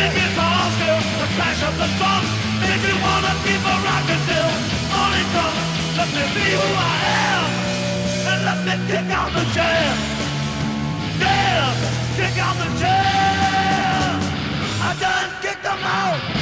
[0.00, 0.06] The
[2.88, 3.76] you wanna keep a
[4.92, 5.60] morning comes.
[5.98, 6.96] Let me be who I
[7.28, 7.48] am,
[8.30, 9.96] and let me kick out the jam.
[11.20, 11.74] Yeah,
[12.16, 14.20] kick out the jam.
[14.80, 16.39] I done kicked them out.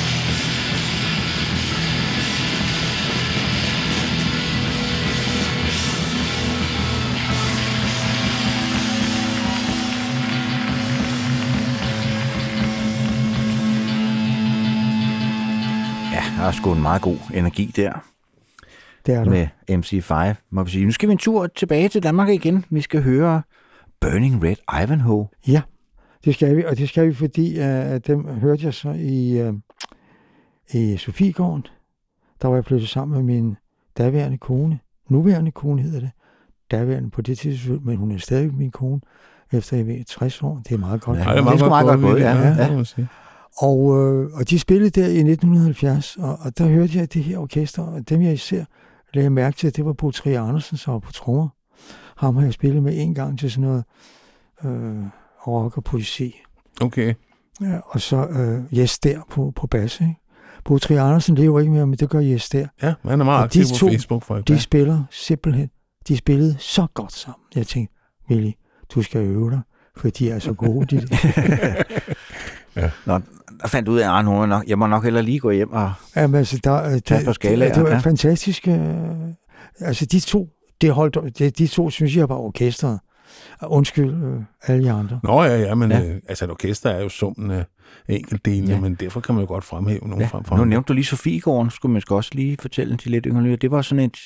[16.39, 17.93] Der er sgu en meget god energi der
[19.07, 19.31] Det er der.
[19.31, 20.85] med MC5, må vi sige.
[20.85, 22.65] Nu skal vi en tur tilbage til Danmark igen.
[22.71, 23.43] Vi skal høre
[24.01, 25.29] Burning Red Ivanhoe.
[25.49, 25.63] Ja,
[26.25, 29.55] det skal vi, og det skal vi, fordi uh, dem hørte jeg så i, uh,
[30.75, 31.67] i Sofiegården.
[32.43, 33.57] Der var jeg flyttet sammen med min
[33.99, 34.79] daværende kone.
[35.09, 36.11] Nuværende kone hedder det.
[36.71, 39.01] Daværende på det tidspunkt, men hun er stadig min kone.
[39.53, 40.61] Efter jeg ved 60 år.
[40.69, 41.19] Det er meget godt.
[41.19, 42.31] Ja, det er sgu meget godt gået, ja.
[42.31, 42.83] ja.
[42.99, 43.07] Ja.
[43.57, 47.39] Og, øh, og de spillede der i 1970, og, og der hørte jeg det her
[47.39, 48.65] orkester, og dem jeg især
[49.15, 51.49] lagde mærke til, det var Bo Trier Andersen, som var på trommer.
[52.17, 53.85] Ham har jeg spillet med en gang til sådan noget
[54.65, 55.03] øh,
[55.47, 56.35] rock og poesi.
[56.81, 57.15] Okay.
[57.61, 60.15] Ja, og så øh, Jes der på, på bas, ikke?
[60.65, 62.67] Bo Trier Andersen lever ikke mere, men det gør Jes der.
[62.83, 65.71] Ja, han er meget Og aktiv de på to, Facebook, for De spiller simpelthen,
[66.09, 67.45] de spillede så godt sammen.
[67.55, 67.95] Jeg tænkte,
[68.31, 68.51] Willy,
[68.95, 69.61] du skal øve dig,
[69.97, 70.97] for de er så gode.
[70.97, 70.97] De,
[73.07, 73.21] Nå,
[73.63, 75.93] der fandt ud af, at nu nok, jeg må nok heller lige gå hjem og...
[76.17, 77.99] Jamen, altså, der, øh, det, Tag på skalaer, det, det var ja.
[77.99, 78.69] fantastisk.
[78.69, 78.79] Øh,
[79.81, 80.49] altså, de to,
[80.81, 82.99] det holdt, det, de to, synes jeg, var orkestret.
[83.67, 85.21] Undskyld øh, alle de andre.
[85.25, 85.99] Nå ja, ja, men Ja.
[85.99, 86.09] ja.
[86.15, 87.65] Øh, altså et orkester er jo summen af
[88.09, 88.75] enkeltdelene, Ja.
[88.75, 88.81] ja.
[88.81, 91.05] men derfor kan man jo godt fremhæve nogle Ja, frem for nu nævnte du lige
[91.05, 93.57] Sofiegården, skulle man også lige fortælle til lidt yngre.
[93.57, 94.17] Det var sådan et,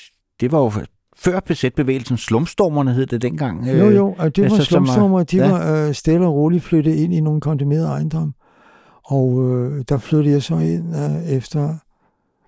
[0.40, 0.72] det var jo
[1.16, 3.66] før BZ-bevægelsen, Slumstormerne hed det dengang.
[3.68, 5.50] Jo, øh, jo, og det var altså, som er- slumstormer, de ja.
[5.50, 8.34] var øh, stille og roligt flyttet ind i nogle kondemnerede ejendom.
[9.04, 11.74] Og øh, der flyttede jeg så ind øh, efter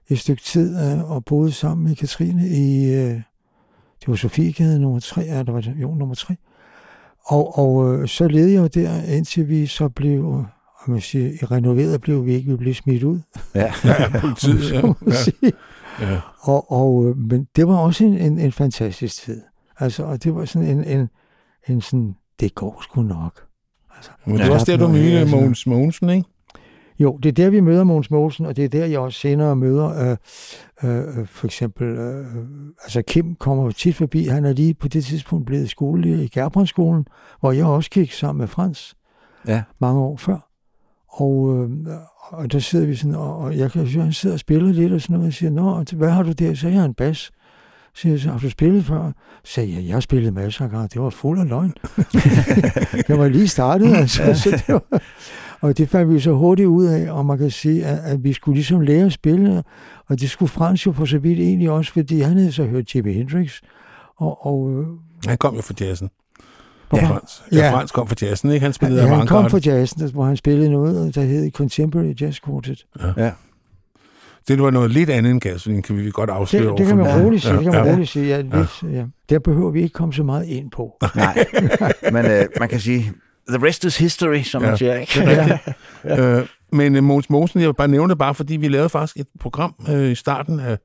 [0.09, 3.21] et stykke tid øh, og boede sammen med Katrine i, øh,
[4.01, 6.35] det var Sofiegade nummer 3, ja, der var det, jo, nummer 3.
[7.27, 10.47] Og, og øh, så levede jeg jo der, indtil vi så blev, om
[10.87, 13.21] man siger, renoveret blev vi ikke, vi blev smidt ud.
[13.55, 14.73] Ja, ja, politiet.
[14.73, 16.21] Ja, ja, ja.
[16.41, 19.43] Og, og, øh, men det var også en, en, en fantastisk tid.
[19.79, 21.09] Altså, og det var sådan en, en,
[21.69, 23.41] en sådan, det går sgu nok.
[23.97, 24.49] Altså, Men det Ja.
[24.49, 25.37] er også der, du Ja, mødte altså.
[25.37, 26.29] Mogens Mogensen, ikke?
[26.99, 29.57] Jo, det er der, vi møder Mogens Mogensen, og det er der, jeg også senere
[29.57, 30.17] møder øh,
[30.91, 32.27] øh, for eksempel, øh,
[32.83, 37.07] altså Kim kommer tit forbi, han er lige på det tidspunkt blevet skolelærer i Gerbrandskolen,
[37.41, 38.97] hvor jeg også gik sammen med Frans
[39.49, 39.63] Ja.
[39.79, 40.49] mange år før.
[41.09, 41.71] Og, øh,
[42.29, 44.93] og der sidder vi sådan, og, og jeg kan høre, han sidder og spiller lidt
[44.93, 46.55] og sådan noget, og jeg siger, Nå, hvad har du der?
[46.55, 47.31] Så jeg har en bas.
[47.95, 49.13] Så siger jeg, så, har du spillet før?
[49.45, 50.89] Så sagde jeg, jeg har spillet masser af gange.
[50.93, 51.75] Det var fuld af løgn.
[53.09, 54.23] jeg var lige startet, altså.
[54.45, 55.03] Så det var,
[55.61, 58.33] og det fandt vi så hurtigt ud af, og man kan sige, at, at vi
[58.33, 59.63] skulle ligesom lære at spille,
[60.09, 62.95] og det skulle Frans jo for så vidt egentlig også, fordi han havde så hørt
[62.95, 63.61] Jimi Hendrix,
[64.17, 64.87] og, og øh,
[65.27, 66.11] Han kom jo fra jazzen.
[66.93, 66.99] Ja.
[67.01, 67.11] Ja.
[67.11, 67.43] Frans.
[67.53, 67.73] Ja, Ja.
[67.73, 68.65] Frans kom fra jazzen, ikke?
[68.65, 72.41] Han spillede ja, han kom fra jazzen, hvor han spillede noget, der hed Contemporary Jazz
[72.47, 72.87] Quartet.
[74.49, 77.23] Det var noget lidt andet end gasolin, kan vi godt afsløre Det, det kan man
[77.23, 77.93] roligt sige, det kan man ja.
[77.93, 78.27] roligt sige.
[78.27, 79.05] Ja, hvis, ja.
[79.29, 80.93] Der behøver vi ikke komme så meget ind på.
[81.17, 81.45] Nej,
[82.13, 83.13] men øh, man kan sige,
[83.49, 84.69] the rest is history, som Ja.
[84.69, 84.95] man siger.
[84.95, 85.21] Ikke?
[86.05, 86.39] Ja.
[86.39, 89.17] Øh, men uh, Mogens Mogensen, jeg vil bare nævne det bare, fordi vi lavede faktisk
[89.17, 90.79] et program øh, i starten af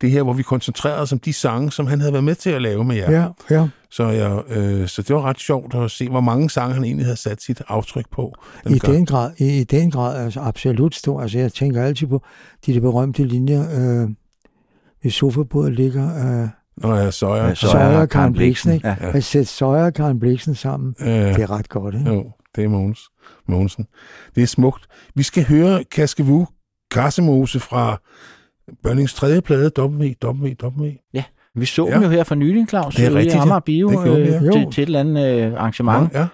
[0.00, 2.50] det her, hvor vi koncentrerede os om de sange, som han havde været med til
[2.50, 3.10] at lave med jer.
[3.10, 3.68] Ja, ja.
[3.90, 7.06] Så, jeg, øh, så det var ret sjovt at se, hvor mange sange han egentlig
[7.06, 8.32] havde sat sit aftryk på.
[8.66, 8.94] I gang.
[8.94, 11.20] den grad, i, i den grad altså absolut stor.
[11.20, 12.22] Altså jeg tænker altid på
[12.66, 13.62] de der berømte linjer,
[14.02, 14.08] øh,
[15.02, 18.88] ved sofabordet ligger øh, Nå ja, så Ja, Søjer er og Karen Bliksen, ikke?
[18.88, 18.96] Ja.
[19.00, 20.94] at sætte Søjer og Karen Bliksen sammen.
[21.00, 22.10] Øh, Det er ret godt, ikke?
[22.10, 23.00] jo, det er Mogens.
[23.48, 23.86] Mogensen.
[24.34, 24.86] Det er smukt.
[25.14, 26.46] Vi skal høre Kaskevu
[26.90, 28.00] Kassemose fra
[28.82, 30.88] Børnings tredje plade, WWW.
[31.54, 31.94] Vi så Ja.
[31.94, 33.42] dem jo her for nylig, Claus, Det er i rigtigt, ja.
[33.42, 34.34] Amager Bio, Det vi, ja.
[34.46, 36.26] øh, til, til et eller andet øh, arrangement, Ja,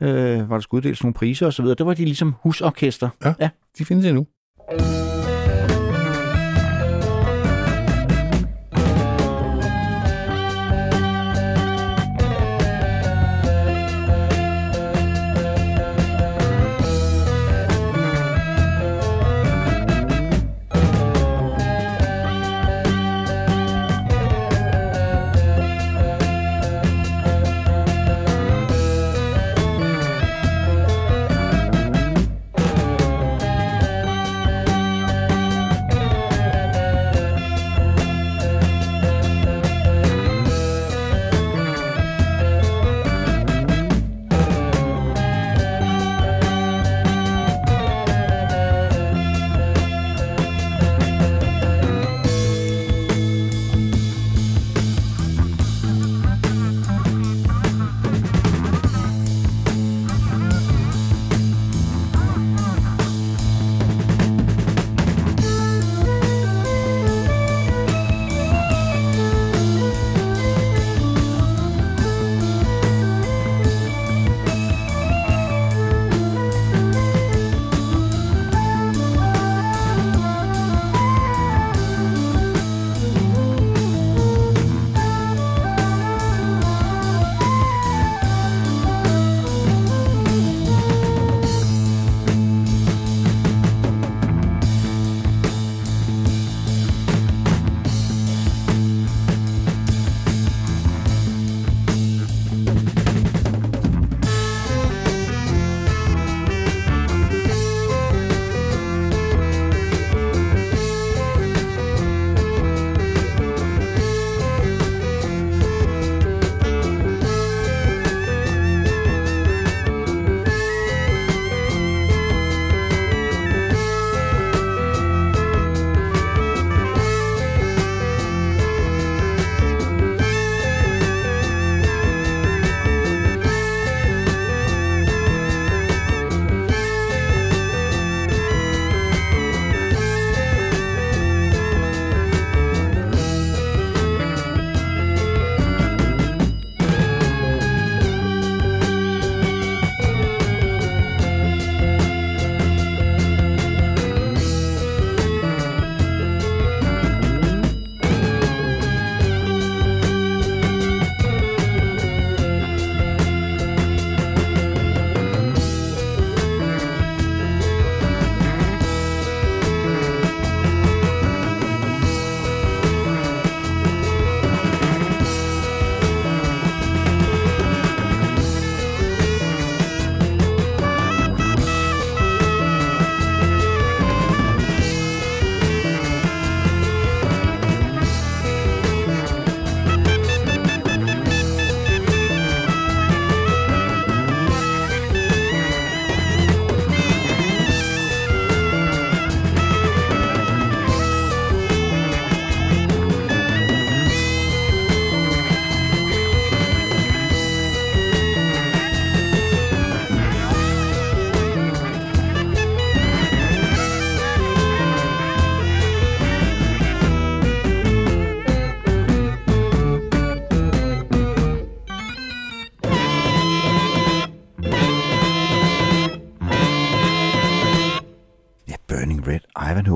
[0.00, 1.64] øh, hvor der skulle uddeles nogle priser osv.
[1.66, 3.08] Der var de ligesom husorkester.
[3.24, 3.34] Ja.
[3.40, 3.48] ja.
[3.78, 4.26] de findes endnu.
[4.70, 5.03] Thank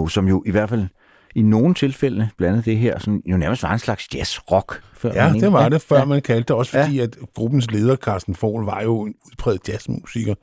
[0.08, 0.86] som jo i hvert fald
[1.34, 4.80] i nogle tilfælde, blandt andet det her, sådan, jo nærmest var en slags jazz-rock.
[4.94, 6.04] Før Ja, man det var det, før ja.
[6.04, 6.56] man kaldte det.
[6.56, 10.34] Også fordi, at gruppens leder, Carsten Fogel, var jo en udpræget jazzmusiker.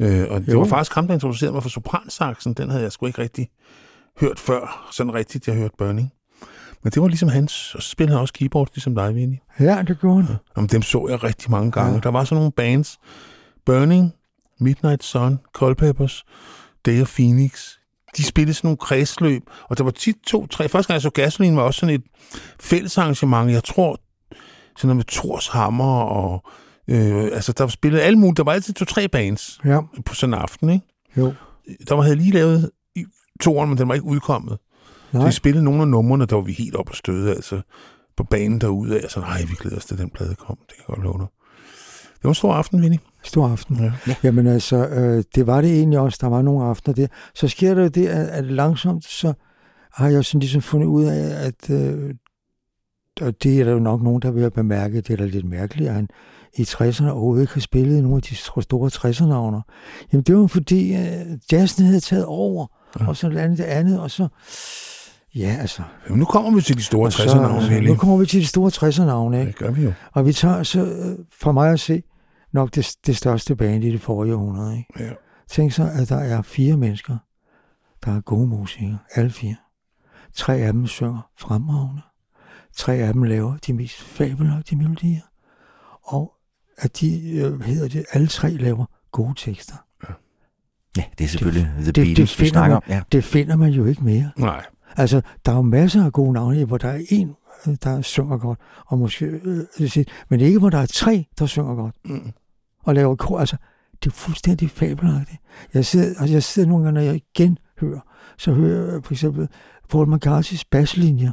[0.00, 0.58] Øh, og det Jo.
[0.58, 2.54] var faktisk ham, der introducerede mig for sopransaksen.
[2.54, 3.48] Den havde jeg sgu ikke rigtig
[4.20, 4.88] hørt før.
[4.92, 6.12] Sådan rigtigt, jeg hørte Burning.
[6.82, 9.38] Men det var ligesom hans, og så spillede han også keyboard, ligesom dig, Vinnie.
[9.60, 10.36] Ja, det gjorde han.
[10.56, 11.88] Jamen, dem så jeg rigtig mange gange.
[11.88, 11.94] Ja.
[11.94, 12.00] Ja.
[12.00, 12.98] Der var sådan nogle bands.
[13.66, 14.12] Burning,
[14.60, 16.24] Midnight Sun, Coldpeppers,
[16.86, 17.75] Day of Phoenix.
[18.16, 20.68] De spillede sådan nogle kredsløb, og der var tit to, tre.
[20.68, 22.02] Første gang jeg så Gasoline var også sådan et
[22.60, 23.50] fælles arrangement.
[23.50, 23.96] Jeg tror,
[24.76, 26.42] sådan noget med Thors Hammer, og
[26.88, 28.36] øh, altså der spillede alle mulige.
[28.36, 30.86] Der var altid to-tre bands Ja, på sådan en aften, ikke?
[31.16, 31.34] jo.
[31.88, 33.04] Der var, havde lige lavet i
[33.40, 34.58] toeren, men den var ikke udkommet.
[35.12, 35.26] Så Nej.
[35.26, 37.60] de spillede nogle af numrene, der var vi helt op at støde, altså
[38.16, 39.02] på banen derude af.
[39.02, 40.58] Altså, nej, vi glæder os til, den plade kom.
[40.68, 41.26] Det kan jeg godt love dig.
[42.14, 42.98] Det var en stor aften, Vinnie.
[43.26, 43.76] Stor aften.
[43.76, 43.92] Ja.
[44.06, 44.14] Ja.
[44.22, 46.18] Jamen altså, øh, det var det egentlig også.
[46.20, 47.06] Der var nogle aftener der.
[47.34, 49.32] Så sker der jo det, at, at langsomt, så
[49.92, 52.14] har jeg sådan ligesom fundet ud af, at øh,
[53.20, 55.44] og det er der jo nok nogen, der vil have bemærket, det er da lidt
[55.44, 56.08] mærkeligt, at han
[56.56, 59.60] i 60'erne overhovedet ikke har spillet nogle af de store 60'er-navner.
[60.12, 62.66] Jamen det var jo fordi, øh, jazzen havde taget over,
[63.00, 63.08] ja.
[63.08, 64.28] og så andet det andet, og så,
[65.34, 67.96] ja altså, Jamen, nu kommer vi til de store og så, 60'er-navne, nu Vinnie.
[67.96, 69.50] kommer vi til de store 60'er-navne, ikke?
[69.52, 69.92] Det gør vi jo.
[70.12, 72.02] Og vi tager så, øh, for mig at se,
[72.56, 74.76] nok det, det største band i det forrige århundrede.
[74.78, 75.04] Ikke?
[75.04, 75.10] Ja.
[75.48, 77.16] Tænk så, at der er fire mennesker,
[78.04, 78.98] der er gode musikere.
[79.14, 79.56] Alle fire.
[80.34, 82.02] Tre af dem synger fremragende.
[82.74, 85.20] Tre af dem laver de mest fabelagtige melodier.
[86.02, 86.32] Og
[86.78, 89.74] at de, øh, hedder det, alle tre laver gode tekster.
[90.96, 92.82] Ja, det er selvfølgelig The det Beatles, vi finder snakker man- om.
[92.88, 93.02] Ja.
[93.12, 94.30] Det finder man jo ikke mere.
[94.36, 94.64] Nej.
[94.96, 97.34] Altså, der er jo masser af gode navne, hvor der er en,
[97.66, 101.26] øh, der synger godt, og måske, øh, det siger- men ikke hvor der er tre,
[101.38, 101.94] der synger godt.
[102.04, 102.32] Mm.
[102.86, 103.38] Og laver kor.
[103.38, 103.56] Altså,
[104.04, 105.40] det er fuldstændig fabelagtigt.
[105.74, 108.00] Jeg sidder, altså jeg sidder nogle gange, når jeg igen hører,
[108.38, 109.48] så hører jeg for eksempel
[109.88, 111.32] Paul McCarthy's baslinjer.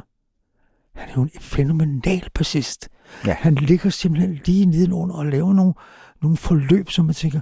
[0.94, 2.88] Han er jo en fænomenal bassist.
[3.26, 3.36] Ja.
[3.40, 5.74] Han ligger simpelthen lige nedenunder og laver nogle,
[6.22, 7.40] nogle forløb, som man tænker,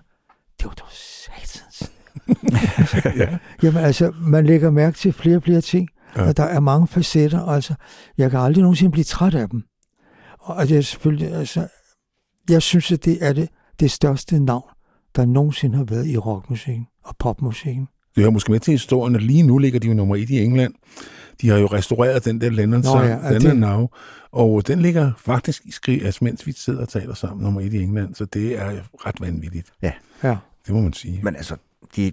[0.59, 1.91] det var dog satans.
[3.21, 3.39] Ja.
[3.63, 6.23] Jamen altså, man lægger mærke til flere og flere ting, Ja.
[6.23, 6.29] ja.
[6.29, 7.75] og der er mange facetter, og altså,
[8.19, 9.63] jeg kan aldrig nogensinde blive træt af dem.
[10.41, 11.69] Og det er selvfølgelig, altså,
[12.51, 13.49] jeg synes, at det er det,
[13.83, 14.69] det største navn,
[15.17, 17.89] der nogensinde har været i rockmusikken og popmusikken.
[18.15, 20.39] Det hører måske med til historien, at lige nu ligger de jo nummer et i
[20.45, 20.75] England.
[21.41, 23.89] De har jo restaureret den der Lennon sang, ja, er Lennon det- Now,
[24.33, 27.73] og den ligger faktisk i skrig, altså mens vi sidder og taler sammen, nummer et
[27.73, 28.71] i England, så det er
[29.07, 29.73] ret vanvittigt.
[29.83, 29.93] Ja.
[30.67, 31.21] Det må man sige.
[31.23, 31.57] Men altså,
[31.97, 32.13] de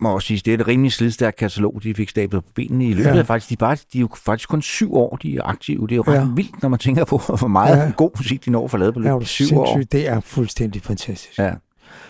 [0.00, 2.92] må også sige, det er et rimelig slidstærkt katalog, de fik stablet på benene i
[2.92, 3.18] løbet Ja.
[3.18, 3.48] af faktisk.
[3.48, 5.82] De er, bare, de er jo faktisk kun syv år, de er aktive.
[5.86, 6.26] Det er jo ret Ja.
[6.34, 7.92] vildt, når man tænker på, hvor meget Ja.
[7.96, 9.80] god musik de når at få lavet på løbet af syv år.
[9.92, 11.38] Det er fuldstændig fantastisk.
[11.38, 11.52] Ja.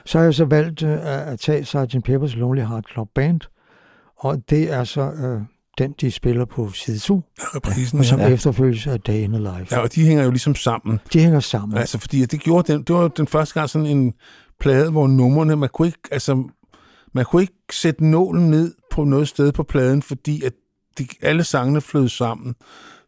[0.04, 2.08] Så har jeg så valgt øh, at tage Sgt.
[2.08, 3.40] Pepper's Lonely Heart Club Band,
[4.18, 5.40] og det er så øh,
[5.78, 8.26] den, de spiller på side 2, Reprisen, og som ja.
[8.28, 8.32] ja.
[8.34, 9.66] efterfølges af Day in the Life.
[9.76, 11.00] ja, og de hænger jo ligesom sammen.
[11.12, 11.78] De hænger sammen.
[11.78, 14.12] Altså, fordi at det gjorde den, det var den første gang sådan en
[14.60, 16.44] plade, hvor numrene, man kunne ikke, altså,
[17.14, 20.52] man kunne ikke sætte nålen ned på noget sted på pladen, fordi at
[20.98, 22.54] de, alle sangene flød sammen.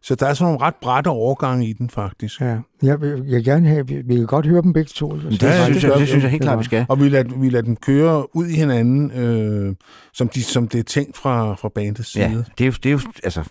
[0.03, 2.41] Så der er sådan nogle ret brætte overgange i den, faktisk.
[2.41, 5.09] Ja, jeg vil, jeg vil gerne have, vi, vi kan godt høre dem begge to.
[5.09, 6.85] Men det, Ja, ja, synes det jeg, det synes jeg helt Det klart, vi skal.
[6.89, 9.75] Og vi lader, vi lader dem køre ud i hinanden, øh,
[10.13, 12.23] som, de, som det er tænkt fra, fra bandets side.
[12.23, 13.43] Ja, det er jo, det er jo altså,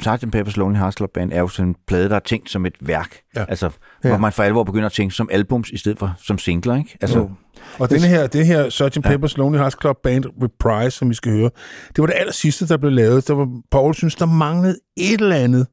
[0.00, 0.36] Sgt.
[0.36, 2.74] Pepper's Lonely Hearts Club Band er jo sådan en plade, der er tænkt som et
[2.80, 3.16] værk.
[3.36, 3.44] Ja.
[3.48, 3.70] Altså,
[4.04, 4.08] Ja.
[4.08, 6.98] hvor man for alvor begynder at tænke som albums, i stedet for som singler, ikke?
[7.00, 7.30] Altså, Jo.
[7.78, 8.80] Og den her, det her Sgt.
[8.80, 9.16] Ja.
[9.16, 11.50] Pepper's Lonely Hearts Club Band Reprise, som vi skal høre,
[11.88, 13.28] det var det aller sidste, der blev lavet.
[13.28, 15.66] Der var, Paul synes, der manglede et eller andet.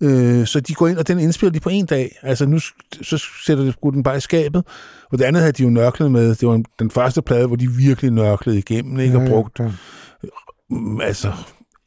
[0.00, 2.16] Øh, så de går ind, og den indspiller de på en dag.
[2.22, 2.58] Altså nu
[3.02, 4.62] så sætter de den bare i skabet.
[5.12, 6.34] Og det andet havde de jo nørklet med.
[6.34, 9.16] Det var den første plade, hvor de virkelig nørklede igennem, ikke?
[9.18, 9.70] Og brugt, ja.
[10.70, 11.32] mm, altså,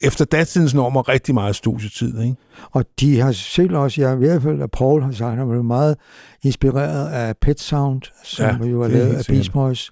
[0.01, 2.35] efter datidens normer, rigtig meget studietid, ikke?
[2.71, 5.49] Og de har selv også, jeg i hvert fald, at Paul har sagt, at han
[5.49, 5.97] var meget
[6.43, 9.25] inspireret af Pet Sound, som Ja, ja, jo er lavet af.
[9.27, 9.89] Beach Boys.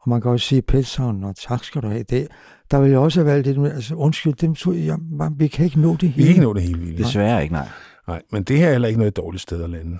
[0.00, 2.02] Og man kan også sige Pet Sound, og tak skal du have.
[2.10, 2.28] Det,
[2.70, 4.96] der vil jeg også have valgt det, altså undskyld, dem to, jeg,
[5.36, 6.22] vi kan ikke nå det Vi hele.
[6.22, 6.98] kan ikke nå det hele vildt.
[6.98, 7.68] desværre ikke, nej.
[8.08, 9.98] Nej, men det her er heller ikke noget dårligt sted at lande.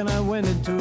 [0.00, 0.79] And I went into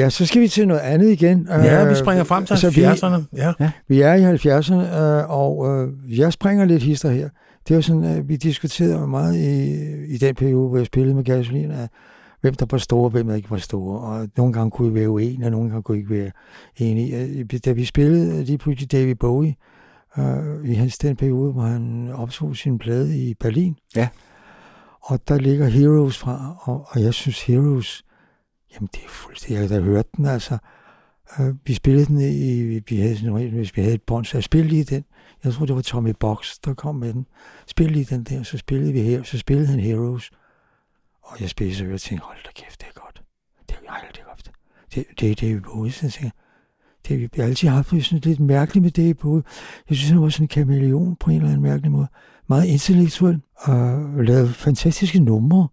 [0.00, 1.46] Ja, så skal vi til noget andet igen.
[1.50, 3.36] Ja, vi Øh, springer frem til altså, vi- 70'erne.
[3.36, 3.70] Ja.
[3.88, 7.28] Vi er i 70'erne, øh, og øh, jeg springer lidt hister her.
[7.68, 9.74] Det var sådan, at vi diskuterede meget i,
[10.14, 11.88] i den periode, hvor jeg spillede med gasolin, af
[12.40, 14.00] hvem der var store, og hvem der ikke var store.
[14.00, 16.30] Og nogle gange kunne vi være uenige, og nogle gange kunne vi ikke være
[16.76, 17.44] enige.
[17.64, 19.54] Da vi spillede lige pludselig David Bowie,
[20.18, 23.76] øh, i hans den periode, hvor han optog sin plade i Berlin.
[23.96, 24.08] Ja.
[25.02, 28.02] Og der ligger Heroes fra, og, og jeg synes Heroes,
[28.74, 30.58] jamen det er fuldstændig, jeg har da hørt den, altså.
[31.38, 34.44] Øh, vi spillede den i, vi havde sådan hvis vi havde et bånd, så jeg
[34.44, 35.04] spillede lige den.
[35.44, 37.26] Jeg tror, det var Tommy Box, der kom med den.
[37.66, 40.30] Spillede lige den der, så spillede vi her, så spillede han Heroes.
[41.22, 43.22] Og jeg spillede så, og jeg tænkte, hold da kæft, det er godt.
[43.68, 44.50] Det er aldrig godt.
[44.94, 46.36] Det, det det er jo både, så jeg tænkte,
[47.08, 49.42] det har vi altid haft det sådan lidt mærkeligt med det i både.
[49.88, 52.06] Jeg synes, han var sådan en kameleon på en eller anden mærkelig måde.
[52.48, 55.68] Meget intellektuel, øh, og lavede fantastiske numre.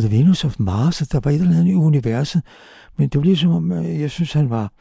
[0.00, 2.42] The Venus of Mars, og der var et eller andet i universet.
[2.98, 4.72] Men det var ligesom om, øh, jeg synes, han var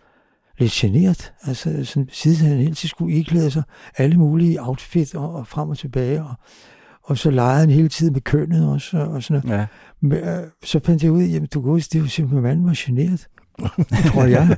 [0.58, 1.34] lidt generet.
[1.44, 3.64] Altså, sådan, siden han hele tiden skulle iklæde sig
[3.98, 6.24] alle mulige outfit og, og frem og tilbage.
[6.24, 6.34] Og,
[7.04, 9.60] og så legede han hele tiden med kønnet også, og, og sådan noget.
[9.60, 9.66] Ja.
[10.02, 12.74] Men, øh, så fandt jeg ud af, jamen du huske, det var simpelthen, manden var
[12.78, 13.28] generet.
[14.08, 14.48] tror jeg.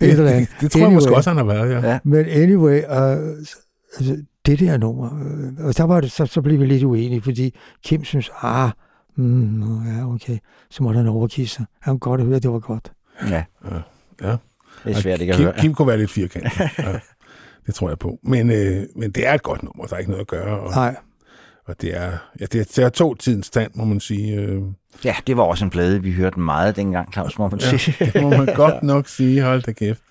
[0.00, 0.48] Et eller andet.
[0.60, 1.90] Det tror jeg måske også, han har været, ja.
[1.90, 1.98] Ja.
[2.04, 3.36] Men anyway, uh,
[3.98, 4.16] altså,
[4.46, 7.54] det der nummer, øh, og der var det, så, så blev vi lidt uenige, fordi
[7.84, 8.70] Kim synes, ah,
[9.16, 10.38] mm, ja, okay,
[10.70, 11.64] så måtte han overgive sig.
[11.80, 12.92] Han kunne godt høre, at det var godt.
[13.30, 13.44] ja.
[14.22, 14.36] ja.
[14.84, 15.54] Det er svært ikke at Kim, høre.
[15.58, 16.50] Kim kunne være lidt firkantet.
[16.78, 16.98] ja,
[17.66, 18.18] det tror jeg på.
[18.22, 20.60] Men, øh, men det er et godt nummer, der er ikke noget at gøre.
[20.60, 20.96] Og, Nej,
[21.66, 22.10] og det er,
[22.40, 24.34] ja, det er, det er to tidens stand, må man sige.
[24.34, 24.62] Øh,
[25.04, 28.10] Ja, det var også en plade, vi hørte meget dengang, Claus, må man ja, sige.
[28.14, 29.42] det må man godt nok sige.
[29.42, 30.02] Hold da kæft.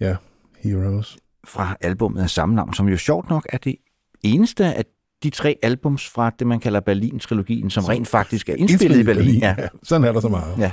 [0.00, 0.16] Ja,
[0.58, 1.18] Heroes.
[1.44, 3.76] Fra albumet af samme navn, som jo sjovt nok er det
[4.22, 4.84] eneste af
[5.22, 9.40] de tre albums fra det, man kalder Berlin-trilogien, som rent faktisk er indspillet i Berlin.
[9.40, 9.54] Ja.
[9.58, 9.66] Ja.
[9.82, 10.58] Sådan er der så meget.
[10.58, 10.70] Ja.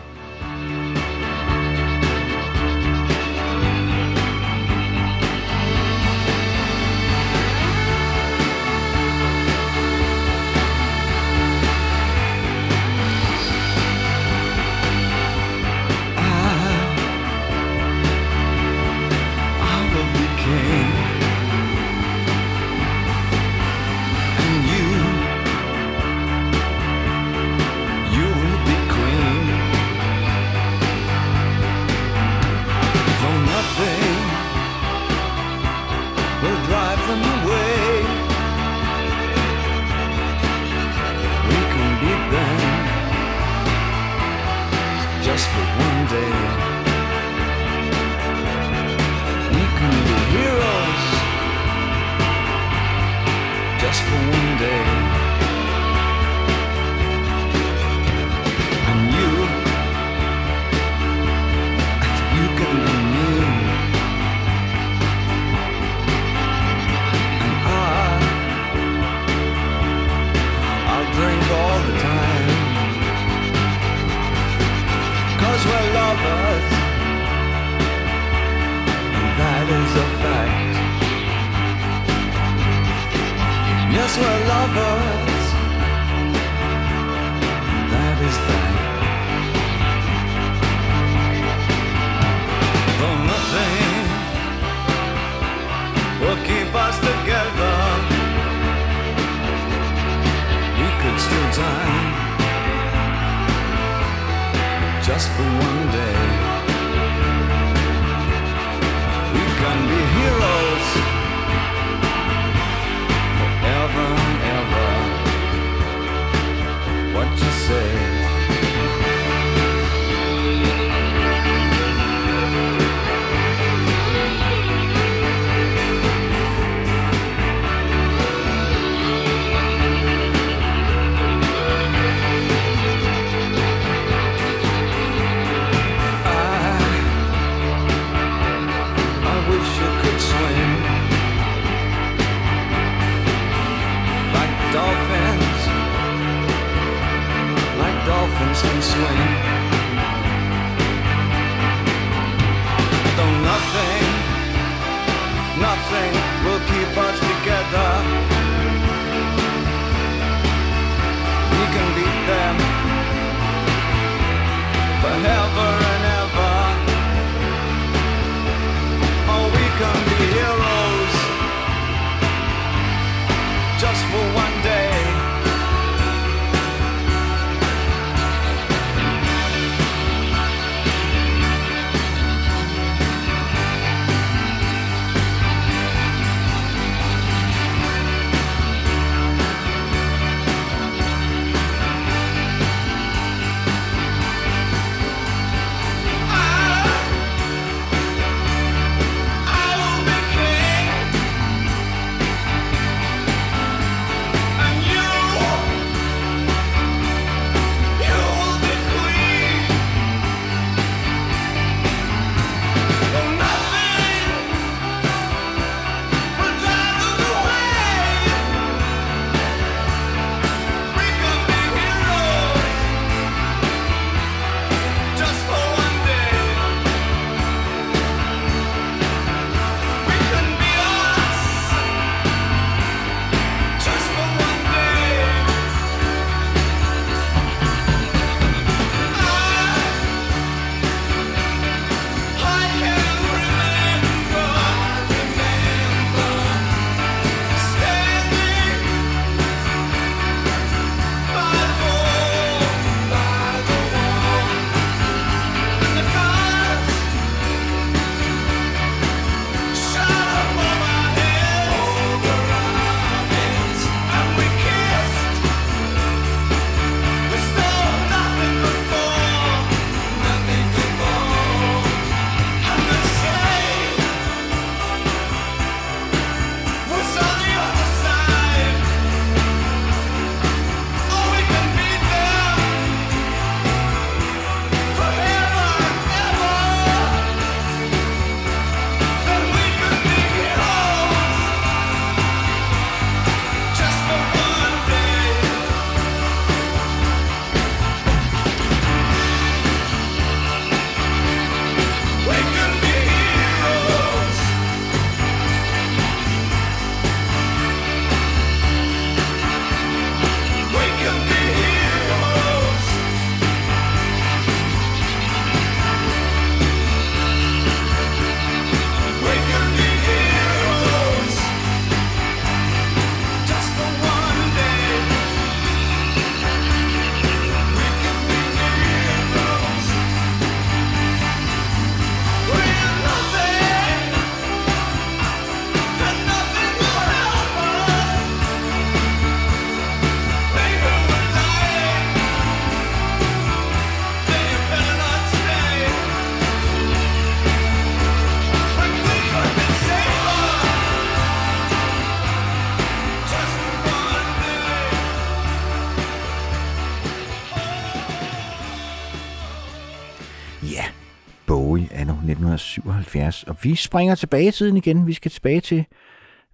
[363.69, 365.07] Vi springer tilbage i tiden igen.
[365.07, 365.85] Vi skal tilbage til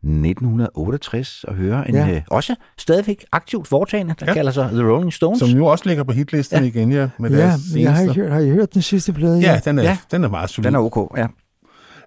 [0.03, 2.05] 1968 og høre en Ja.
[2.07, 2.15] ja.
[2.15, 4.31] øh, også stadigvæk aktivt foretagende, der Ja.
[4.31, 4.33] ja.
[4.33, 5.39] kalder sig The Rolling Stones.
[5.39, 6.65] Som jo også ligger på hitlisten ja.
[6.65, 7.09] igen, ja.
[7.19, 8.03] Med Ja, deres jeg har, seneste.
[8.03, 9.39] ikke hørt, har I hørt den sidste plade?
[9.39, 9.89] Ja, den er, ja.
[9.89, 9.97] Ja.
[10.11, 10.65] den er meget solid.
[10.67, 11.27] Den er ok, ja.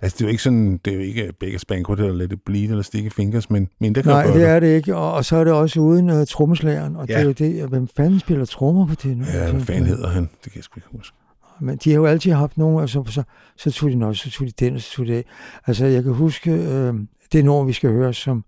[0.03, 2.39] Altså, det er jo ikke sådan, det er jo ikke Beggars Banquet eller Let It
[2.47, 4.97] Bleed eller Sticky Fingers, men, men det kan Nej, det er det ikke.
[4.97, 6.97] Og, og så er det også uden uh, trommeslageren.
[6.97, 7.13] Og ja.
[7.21, 7.29] Ja.
[7.29, 9.25] det er jo det, hvem fanden spiller trommer på det nu?
[9.35, 10.23] Ja, hvad fanden hedder han?
[10.23, 11.17] Det kan jeg sgu ikke huske.
[11.61, 13.23] Men de har jo altid haft nogen, og så, så,
[13.57, 15.23] så tog de også, så tog de den, og så tog de.
[15.67, 16.95] Altså, jeg kan huske, øh,
[17.33, 18.45] det er nogen, vi skal høre, som,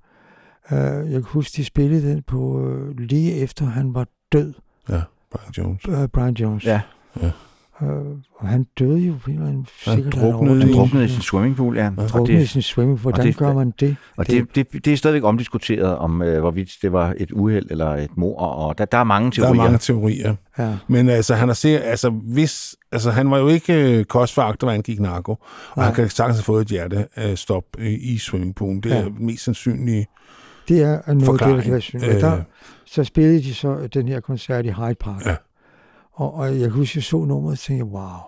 [0.73, 4.55] øh, jeg kan huske, de spillede den på, øh, lige efter han var død,
[4.89, 5.83] Ja, Brian Jones.
[5.89, 6.65] øh, Brian Jones.
[6.65, 6.81] Ja.
[7.23, 7.31] Ja.
[7.83, 7.89] Øh,
[8.39, 11.23] og han døde jo på en eller anden Han sikkert druknede Han druknede i sin
[11.23, 11.85] swimmingpool, ja.
[11.85, 11.91] Ja.
[11.97, 12.99] Og Druknede i det, sin swimming.
[12.99, 13.97] Hvordan det- gør man det?
[14.17, 17.95] og det, det, det er stadigvæk omdiskuteret, om øh, hvorvidt det var et uheld eller
[17.95, 19.51] et mor, og der, der er mange Der teorier.
[19.61, 20.35] er mange teorier.
[20.59, 20.77] Ja.
[20.89, 24.75] Men altså, han har set, altså, hvis, altså, han var jo ikke øh, kostfaktor, hvad
[24.75, 25.33] han gik narko.
[25.33, 25.39] Og
[25.77, 25.87] Nej.
[25.87, 28.81] han kan sagtens have fået et hjertestop øh, i swimmingpoolen.
[28.81, 29.03] Det er Ja.
[29.03, 29.09] ja.
[29.21, 30.07] mest sandsynlige.
[30.69, 31.63] Det er noget, Forklaring.
[31.65, 32.11] det, der kan være.
[32.11, 32.17] Øh.
[32.17, 32.21] Øh.
[32.23, 32.43] Der,
[32.87, 35.27] så spillede de så den her koncert i Hyde Park.
[35.27, 35.35] Ja.
[36.19, 38.19] Og, og jeg kan huske, jeg så nummeret og tænkte, wow,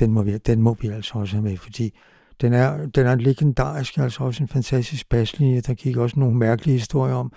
[0.00, 1.98] den må, vi, den må vi altså også have med, fordi
[2.40, 5.60] den er, den er legendarisk, altså også en fantastisk baslinje.
[5.60, 7.32] Der gik også nogle mærkelige historier om,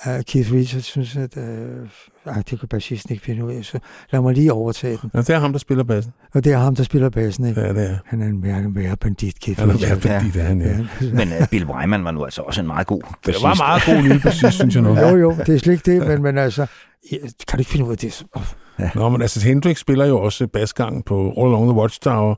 [0.00, 1.88] at Keith Richards synes, at øh,
[2.26, 3.78] ej, det kan bassisten ikke finde ud af, så
[4.12, 5.10] lad mig lige overtage den.
[5.14, 6.12] Ja, det er ham, der spiller bassen.
[6.34, 7.60] Og det er ham, der spiller bassen, ikke?
[7.60, 7.96] Ja, det er.
[8.04, 10.68] Han er en værre, værre bandit, Keith Han er værd bandit, han, ja.
[10.68, 10.76] Ja.
[11.00, 13.42] Men uh, Bill Wyman var nu altså også en meget god Det bassist.
[13.44, 14.96] var meget god lille bassist, synes jeg nu.
[15.08, 16.66] Jo, jo, det er slet ikke det, men, men altså,
[17.12, 17.16] ja,
[17.48, 18.22] kan du ikke finde ud af det?
[18.32, 18.42] Oh,
[18.94, 22.34] Nå, men altså, Hendrix spiller jo også basgangen på All Along the Watchtower,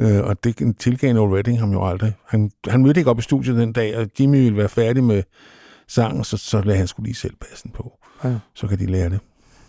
[0.00, 2.12] øh, og det tilgav Noel Redding ham jo aldrig.
[2.28, 5.22] Han, han mødte ikke op i studiet den dag, og Jimmy ville være færdig med
[5.90, 7.92] sangen, så, så lagde han skulle lige selv bassen på.
[8.24, 8.38] Ja.
[8.54, 9.20] Så kan de lære det.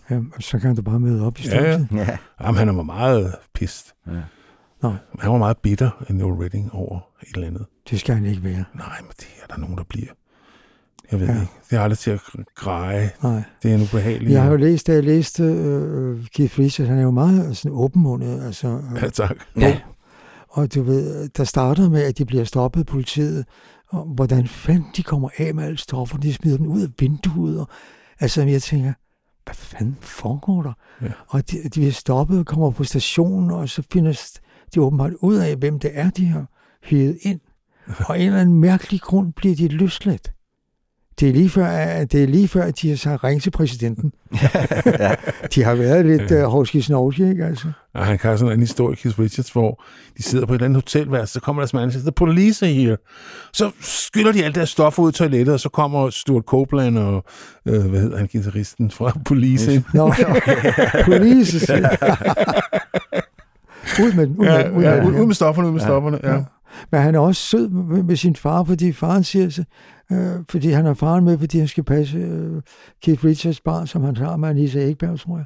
[0.10, 1.78] ja, og så kan du bare møde op i Ja, ja.
[1.78, 2.08] studiet.
[2.08, 2.18] Ja.
[2.42, 3.94] Jamen, han var meget pist.
[4.08, 4.12] Ja.
[4.82, 4.94] Nå.
[5.20, 7.66] Han var meget bitter Noel Redding over et eller andet.
[7.90, 8.64] Det skal han ikke være.
[8.76, 10.08] Nej, men det er der nogen, der bliver.
[11.12, 11.34] Jeg ved Ja.
[11.34, 11.42] ja.
[11.42, 11.52] ikke.
[11.70, 12.20] Det er aldrig til at
[12.56, 13.12] greje.
[13.24, 13.44] Nej.
[13.64, 14.32] Det er en ubehagelig.
[14.32, 17.78] Jeg har jo læst, da jeg læste øh, Keith Richards, han er jo meget sådan
[17.78, 19.36] åbenmundet, altså, øh, Ja, tak.
[19.58, 19.80] Ja.
[20.50, 23.46] og du ved, der starter med, at de bliver stoppet af politiet,
[23.92, 27.60] og hvordan fanden de kommer af med alle stoffer, de smider dem ud af vinduet,
[27.60, 27.68] og
[28.20, 28.94] altså, jeg tænker,
[29.44, 30.74] hvad fanden foregår der?
[31.02, 31.12] Ja.
[31.28, 34.40] Og de, de bliver stoppet og kommer på stationen, og så finder
[34.76, 36.46] de åbenbart ud af, hvem det er, de har
[36.84, 37.40] hyret ind.
[38.08, 40.34] Og af en eller anden mærkelig grund bliver de løsladt.
[41.22, 43.50] Det er lige før, at, det er lige før, at de har sagt, ring til
[43.52, 44.12] præsidenten.
[45.56, 47.68] de har været lidt uh, hovski snovski, ikke altså?
[47.94, 49.84] Og han kan sådan en historie, Keith Richards, hvor
[50.18, 52.66] de sidder på et eller andet hotelværelse, så kommer deres mand og siger, the police
[52.66, 52.98] are here.
[53.54, 57.24] Så skyller de alt deres stof ud i toilettet, og så kommer Stuart Copeland og,
[57.66, 59.84] øh, hvad hedder han, guitaristen fra Police ind.
[59.94, 60.14] Nå,
[61.06, 61.60] police.
[61.60, 61.90] siger-
[64.04, 66.20] ud med ud med Ja, ud med ja, ud med stofferne, ud med stofferne.
[66.24, 66.34] Ja.
[66.34, 66.44] Ja.
[66.92, 69.66] Men han er også sød med, med sin far, fordi faren siger sig,
[70.12, 72.62] øh, fordi han har faren med, fordi han skal passe øh,
[73.04, 75.46] Keith Richards barn, som han har med Anissa Ekberg, tror jeg.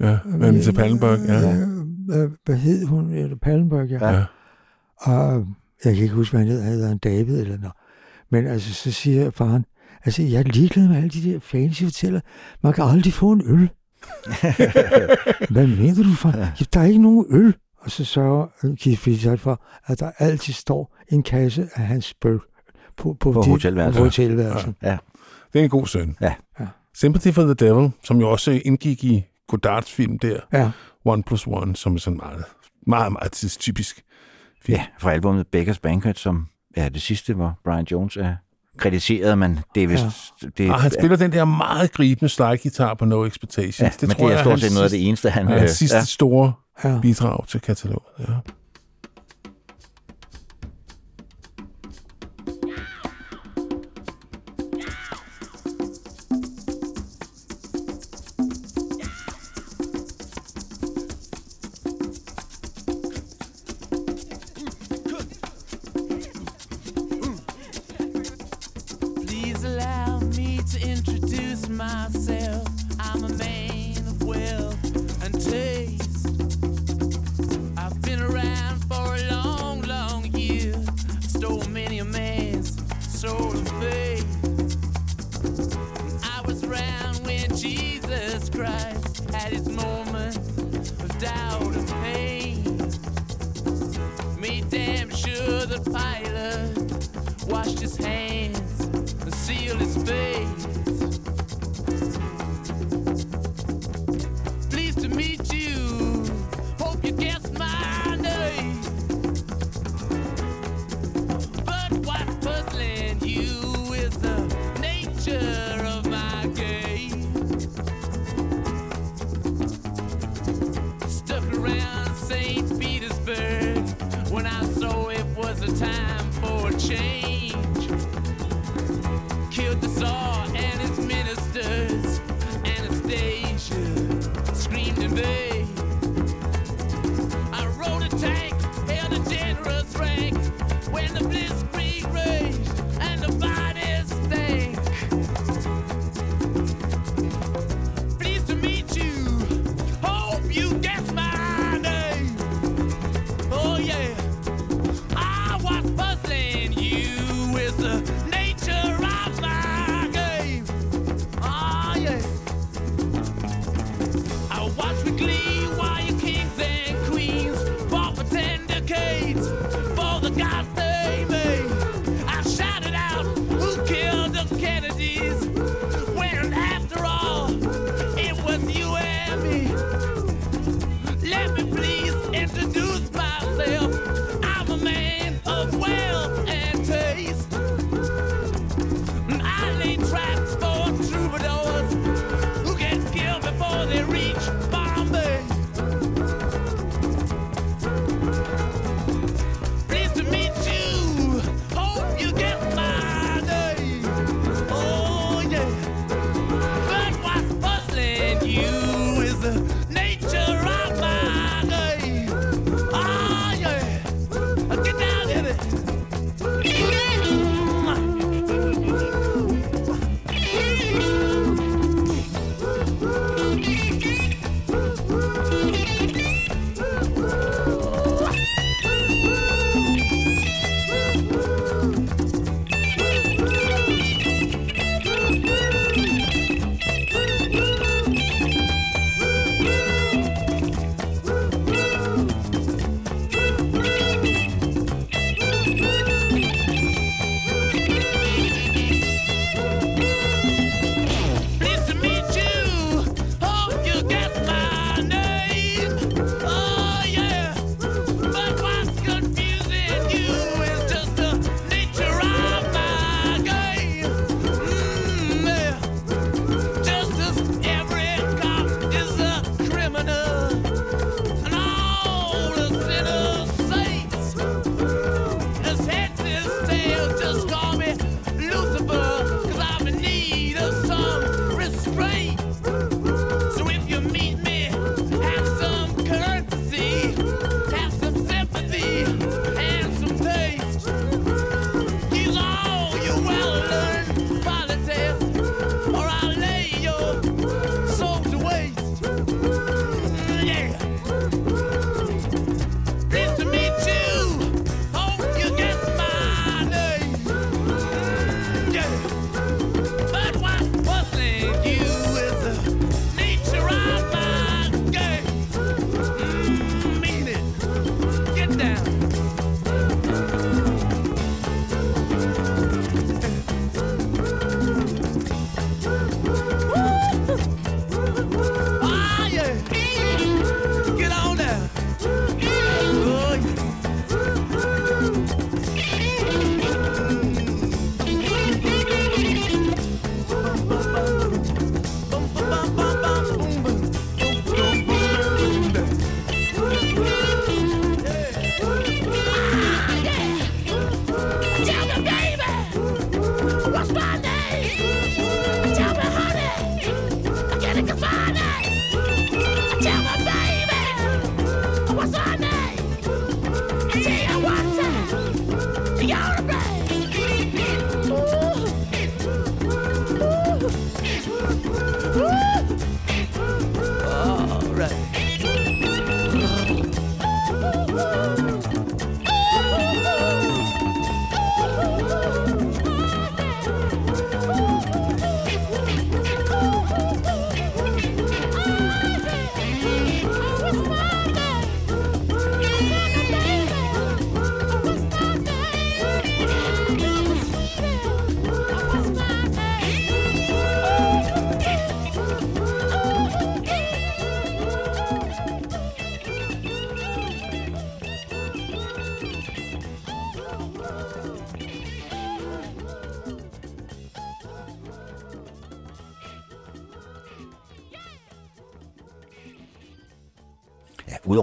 [0.00, 1.54] Ja, med Anita Pallenberg, ja.
[1.54, 3.10] Øh, øh, hvad hed hun?
[3.10, 4.10] Eller Pallenberg, ja.
[4.10, 4.24] Ja.
[4.96, 5.46] Og
[5.84, 6.64] jeg kan ikke huske, hvad han hedder.
[6.64, 7.72] Han hedder han David eller noget.
[8.30, 9.64] Men altså, så siger faren,
[10.04, 12.20] altså, jeg er ligeglad med alle de der fancy hoteller.
[12.62, 13.70] Man kan aldrig få en øl.
[15.54, 16.36] hvad mener du, far?
[16.36, 16.48] Ja.
[16.74, 17.54] Der er ikke nogen øl.
[17.84, 18.46] Og så sørger
[18.80, 22.40] Keith Richards for, at der altid står en kasse af hans bøl
[22.96, 23.98] på, på, På de- hotelværelset.
[24.00, 24.74] På hotelværelset.
[24.82, 24.96] Ja.
[25.52, 26.16] Det er en god søn.
[26.20, 26.34] Ja.
[26.60, 26.66] Ja.
[26.94, 30.70] Sympathy for the Devil, som jo også indgik i Godards film der, Ja.
[31.04, 32.44] One Plus One, som er sådan meget,
[32.86, 34.02] meget, meget tidstypisk.
[34.62, 34.76] film.
[34.78, 36.46] ja, fra albumet Beggars Banquet, som
[36.76, 38.36] er det sidste, hvor Brian Jones er
[39.74, 40.04] det er vist...
[40.42, 40.46] Ja.
[40.58, 43.80] Det, Og han spiller den der meget gribende slide-guitar på No Expectations.
[43.80, 45.52] ja, det men det er stort set noget af det eneste, han...
[45.52, 46.04] øh, hans sidste ja.
[46.04, 46.52] store
[46.84, 46.98] Ja.
[47.02, 48.02] bidrag til kataloget.
[48.18, 48.24] Ja.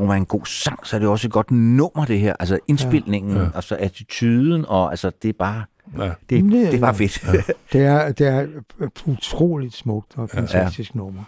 [0.01, 2.33] Udover at være en god sang, så er det også et godt nummer, det her.
[2.39, 3.41] Altså indspilningen, ja.
[3.41, 3.49] Ja.
[3.55, 5.63] altså attituden, og altså det er bare,
[5.97, 6.03] Ja.
[6.03, 6.13] det,
[6.43, 7.23] Det- det er bare fedt.
[7.33, 7.41] Ja.
[7.73, 8.47] Det er, det er
[9.05, 10.97] utroligt smukt og fantastisk ja.
[10.97, 11.23] nummer.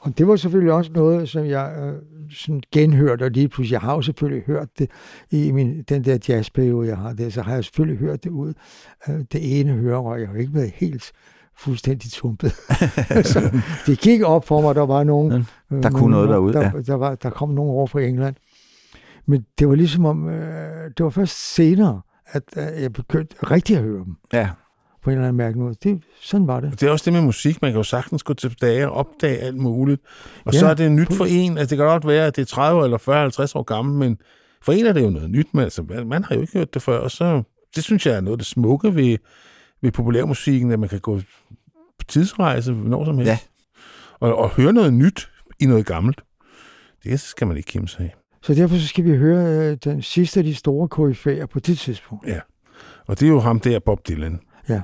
[0.00, 1.92] Og det var selvfølgelig også noget, som jeg øh,
[2.30, 4.90] sådan genhørte, og lige pludselig, jeg har jo selvfølgelig hørt det
[5.30, 8.52] i min, den der jazzperiode, jeg har der, så har jeg selvfølgelig hørt det ud
[9.04, 10.20] af det ene hørerøg.
[10.20, 11.12] Jeg har jo ikke været helt
[11.64, 12.52] fuldstændig tumpet.
[13.32, 15.32] så det gik op for mig, der var nogen...
[15.32, 16.70] øh, der kunne nogen- noget derude, Der, ja.
[16.86, 18.34] der, var, der kom nogen over fra England.
[19.26, 23.76] Men det var ligesom om, øh, det var først senere, at øh, jeg begyndte rigtig
[23.76, 24.48] at høre dem ja.
[25.04, 25.74] på en eller anden mærkelig måde.
[25.82, 26.80] Det, sådan var det.
[26.80, 27.62] Det er også det med musik.
[27.62, 30.00] Man kan jo sagtens gå tilbage og opdage alt muligt.
[30.44, 31.58] Og Ja, så er det nyt for en.
[31.58, 34.18] Altså, det kan godt være, at det er 30 eller 40, 50 år gammelt, men
[34.62, 35.54] for en er det jo noget nyt.
[35.54, 36.98] Men altså, man, man har jo ikke hørt det før.
[36.98, 37.42] Og så,
[37.76, 39.18] det synes jeg er noget af det smukke ved,
[39.82, 41.18] ved populærmusikken, at man kan gå
[41.98, 43.28] på tidsrejse når som helst.
[43.30, 43.38] Ja.
[44.20, 45.30] Og, og høre noget nyt
[45.60, 46.20] i noget gammelt.
[47.04, 48.14] Det skal man ikke kæmpe sig af.
[48.42, 51.78] Så derfor så skal vi høre øh, den sidste af de store koryfæer på det
[51.78, 52.26] tidspunkt.
[52.28, 52.40] Ja.
[53.06, 54.40] Og det er jo ham der, Bob Dylan.
[54.68, 54.80] Ja.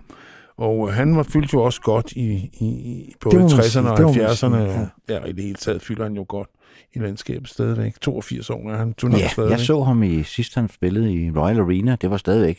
[0.56, 3.58] Og øh, han var fyldt jo også godt i, i, i både Det må man
[3.58, 4.34] 60'erne sige, og det må man 70'erne.
[4.34, 5.14] sige, og, ja.
[5.14, 6.48] ja, i det hele taget fylder han jo godt
[6.94, 8.00] i landskabet stadigvæk.
[8.00, 9.58] 82 år er han turnerer ja, stadigvæk.
[9.58, 11.96] jeg så ham i sidst, han spillede i Royal Arena.
[12.00, 12.58] Det var stadigvæk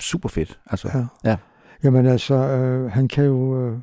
[0.00, 0.58] super fedt.
[0.66, 0.88] Altså,
[1.24, 1.30] Ja.
[1.30, 1.36] ja.
[1.86, 3.76] Jamen altså, øh, han, kan jo, øh,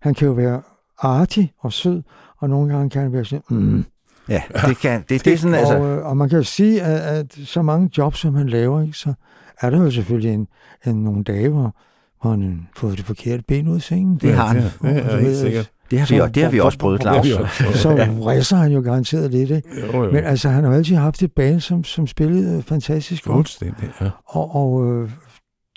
[0.00, 0.62] han kan jo være
[0.98, 2.02] artig og sød,
[2.38, 3.84] og nogle gange kan han være sådan, mm.
[4.28, 6.82] ja, det, kan, det, det er sådan, altså, og, øh, og man kan jo sige,
[6.82, 9.14] at, at så mange jobs, som han laver, ikke, så
[9.60, 10.46] er der jo selvfølgelig en,
[10.86, 11.74] en, nogle dage, hvor,
[12.22, 14.16] hvor han har fået det forkerte ben ud af sengen.
[14.16, 14.56] det har han.
[14.62, 15.70] Det, det er Og du helt sikkert.
[15.90, 17.26] Det har vi, Så- det har vi også prøvet, Det har Claus.
[17.26, 17.76] vi også prøvet.
[17.78, 18.10] Så Ja.
[18.18, 19.68] vrisser han jo garanteret lidt, ikke?
[19.94, 20.12] Jo, jo.
[20.12, 23.34] Men altså, han har altid haft et band, som, som spillede fantastisk godt.
[23.36, 24.10] Fuldstændig, ja.
[24.26, 25.10] Og, og øh,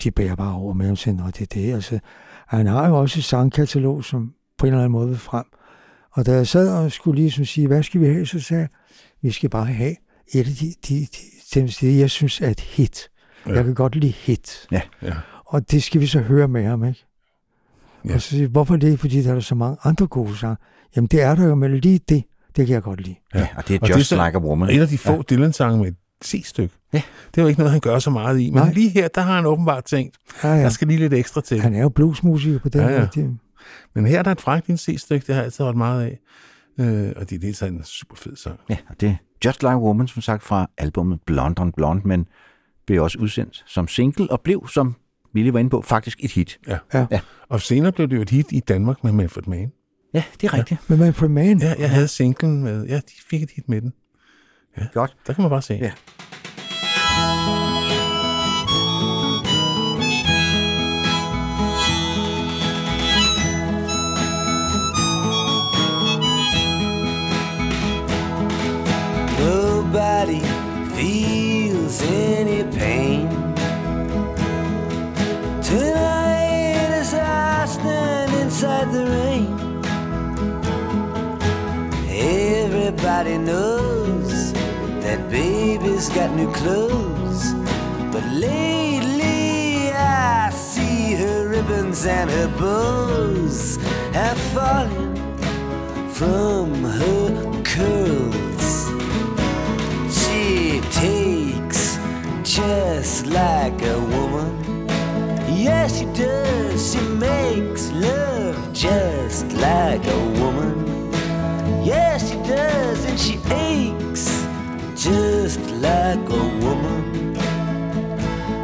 [0.04, 1.74] de bærer bare over med ham til, det er det.
[1.74, 1.98] Altså,
[2.46, 5.44] han har jo også et sangkatalog, som på en eller anden måde vil frem.
[6.12, 8.68] Og da jeg sad og skulle ligesom sige, hvad skal vi have, så sagde jeg,
[9.22, 9.96] vi skal bare have
[10.34, 11.06] et af de, de,
[11.54, 13.08] de, de, de jeg synes er et hit.
[13.46, 13.52] Ja.
[13.52, 14.66] Jeg kan godt lide hit.
[14.72, 14.80] Ja.
[15.02, 15.12] Ja.
[15.46, 17.04] Og det skal vi så høre med ham, ikke?
[18.08, 18.14] Ja.
[18.14, 19.00] Og så siger hvorfor det?
[19.00, 20.56] Fordi der er så mange andre gode sange.
[20.96, 22.24] Jamen det er der jo, men lige det,
[22.56, 23.16] det kan jeg godt lide.
[23.34, 24.70] Ja, og det er Og det er Just så- Like a Woman.
[24.70, 25.22] Et af de få ja.
[25.30, 25.92] Dylan-sange med
[26.24, 26.74] C-stykke.
[26.92, 27.02] Ja.
[27.34, 28.50] Det er jo ikke noget, han gør så meget i.
[28.50, 28.72] Men Nej.
[28.72, 30.68] lige her, der har han åbenbart tænkt, Ja, der ja.
[30.68, 31.60] skal lige lidt ekstra til.
[31.60, 33.08] Han er jo bluesmusiker på den Ja, ja.
[33.16, 33.38] måde.
[33.94, 36.18] Men her er der et frækt lille C-stykke, det har jeg altid holdt meget af.
[36.80, 38.60] Øh, og det, det er sådan en super fed sang.
[38.70, 39.14] Ja, og det er
[39.44, 42.26] Just Like Woman, som sagt, fra albumet Blonde on Blonde, men
[42.86, 44.94] blev også udsendt som single og blev, som
[45.34, 46.58] vi lige var inde på, faktisk et hit.
[46.68, 46.78] Ja.
[46.94, 47.06] Ja.
[47.10, 47.20] ja.
[47.48, 49.72] Og senere blev det jo et hit i Danmark med Manfred Mann.
[50.14, 50.90] Ja, det er rigtigt.
[50.90, 53.92] Men Manfred Mann, Ja, jeg havde singlen med, ja, de fik et hit med den.
[54.80, 54.86] Ja.
[54.94, 55.14] Godt.
[55.26, 55.74] Der kan man bare se.
[55.74, 55.90] Ja.
[69.38, 70.40] Nobody
[70.94, 73.28] feels any pain.
[75.62, 79.46] Tonight as I stand inside the rain,
[82.08, 83.97] everybody knows
[85.08, 87.54] that baby's got new clothes.
[88.12, 93.76] But lately I see her ribbons and her bows
[94.12, 95.16] have fallen
[96.18, 98.68] from her curls.
[100.18, 101.96] She takes
[102.42, 104.50] just like a woman.
[105.66, 106.92] Yes, she does.
[106.92, 110.76] She makes love just like a woman.
[111.82, 113.06] Yes, she does.
[113.06, 114.27] And she aches
[115.08, 117.34] just like a woman.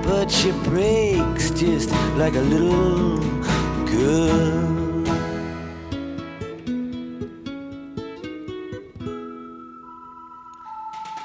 [0.02, 1.90] But she breaks just
[2.20, 3.18] like a little
[3.86, 5.04] girl.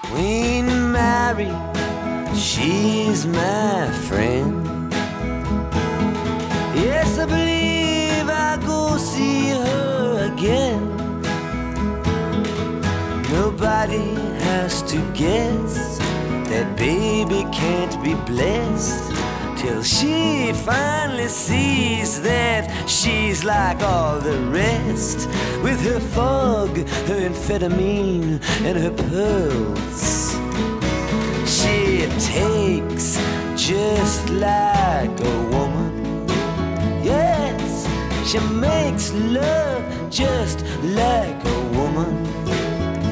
[0.04, 1.54] Queen Mary,
[2.36, 4.92] she's my friend.
[6.76, 10.99] Yes, I believe I'll go see her again.
[13.60, 14.14] Nobody
[14.46, 15.98] has to guess
[16.48, 19.12] that baby can't be blessed
[19.58, 25.28] till she finally sees that she's like all the rest
[25.62, 26.70] with her fog,
[27.10, 30.32] her amphetamine, and her pearls.
[31.46, 33.18] She takes
[33.58, 36.26] just like a woman.
[37.04, 37.90] Yes,
[38.26, 42.30] she makes love just like a woman.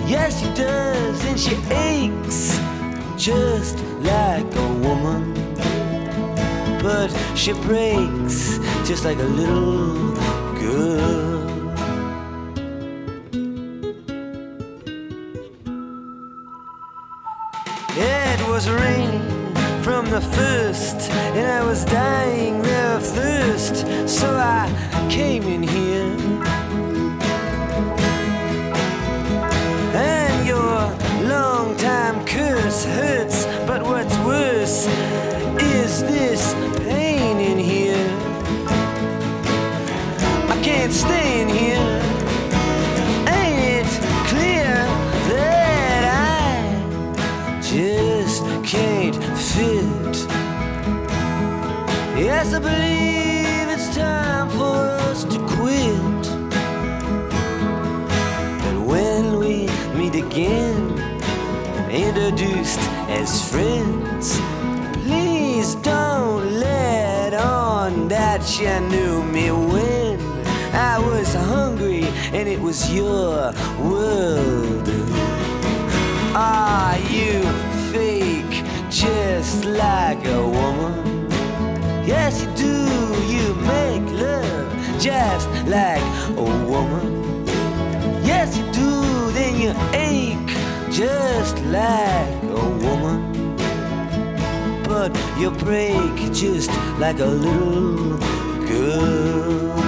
[0.08, 2.58] Yes, she does, and she aches
[3.18, 5.34] just like a woman.
[6.82, 8.58] But she breaks
[8.88, 10.16] just like a little
[10.56, 11.74] girl.
[17.98, 19.54] It was raining
[19.84, 24.72] from the first, and I was dying of thirst, so I
[25.10, 26.57] came in here
[31.68, 34.88] long time curse hurts, but what's worse
[35.62, 38.08] is this pain in here.
[40.50, 41.88] I can't stay in here.
[43.38, 43.90] Ain't it
[44.30, 44.76] clear
[45.32, 49.16] that I just can't
[49.50, 50.16] fit?
[52.18, 54.78] Yes, I believe it's time for
[55.10, 56.24] us to quit.
[58.64, 59.68] But when we
[59.98, 60.77] meet again,
[61.98, 62.80] introduced
[63.10, 64.40] as friends,
[65.04, 70.20] please don't let on that you knew me when
[70.76, 72.04] I was hungry
[72.34, 73.52] and it was your
[73.82, 74.88] world.
[76.36, 77.42] Are you
[77.92, 81.28] fake just like a woman?
[82.06, 82.78] Yes, you do.
[83.26, 86.04] You make love just like
[86.38, 87.37] a woman.
[90.98, 93.56] Just like a woman.
[94.84, 98.18] But you break just like a little
[98.66, 99.87] girl.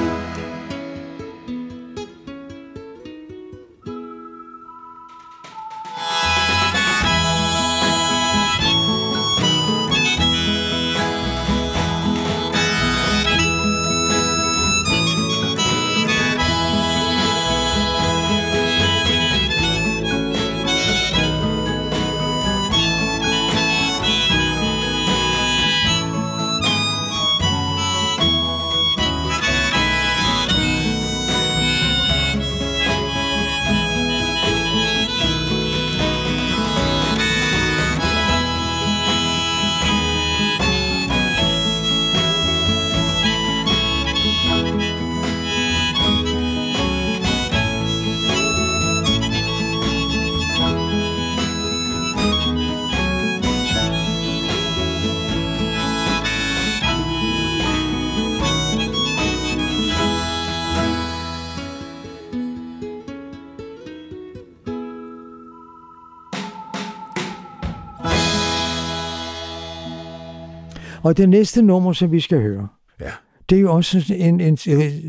[71.04, 72.68] Og det næste nummer, som vi skal høre,
[73.00, 73.12] Ja.
[73.50, 74.58] det er jo også en, en,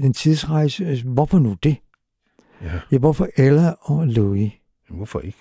[0.04, 1.02] en tidsrejse.
[1.04, 1.76] Hvorfor nu det?
[2.62, 2.80] Ja.
[2.92, 4.52] Ja, hvorfor Ella og Louis?
[4.90, 5.38] Hvorfor ikke?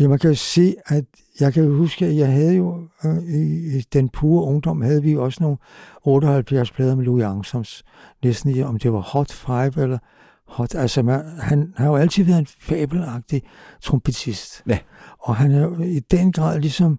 [0.00, 1.04] Ja, man kan jo se, at
[1.40, 5.16] jeg kan huske, at jeg havde jo øh, i, i den pure ungdom, havde vi
[5.16, 5.56] også nogle
[6.04, 7.84] 78 plader med Louis Armstrongs.
[8.24, 9.98] Næsten i, om det var Hot Five eller
[10.46, 10.74] Hot...
[10.74, 13.42] Altså, man, han har jo altid været en fabelagtig
[13.82, 14.62] trompetist.
[14.68, 14.78] Ja.
[15.18, 16.98] Og han er jo i den grad ligesom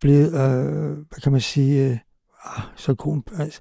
[0.00, 1.96] blevet, øh, hvad kan man sige, øh,
[2.76, 3.60] så god en- altså,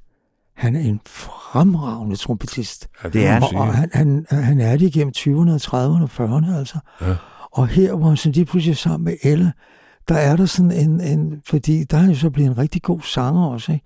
[0.55, 2.87] han er en fremragende trompetist.
[3.03, 6.09] Ja, Det er må Og, og han, han, han er det igennem 20'erne, 30'erne og
[6.37, 6.77] 40'erne, altså.
[7.01, 7.15] Ja.
[7.51, 9.51] Og her, hvor han så lige pludselig er sammen med Ella,
[10.07, 13.01] der er der sådan en, en fordi der er jo så blevet en rigtig god
[13.01, 13.85] sanger også, ikke?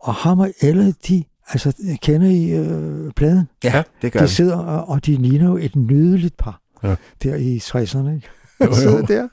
[0.00, 1.72] Og ham og Ella, de, altså,
[2.02, 3.48] kender I øh, pladen?
[3.64, 6.94] Ja, det gør De sidder, og, og de ligner jo et nydeligt par, Ja.
[7.22, 8.28] der i 60'erne, ikke?
[8.64, 9.04] Jo, De sidder jo.
[9.08, 9.28] der,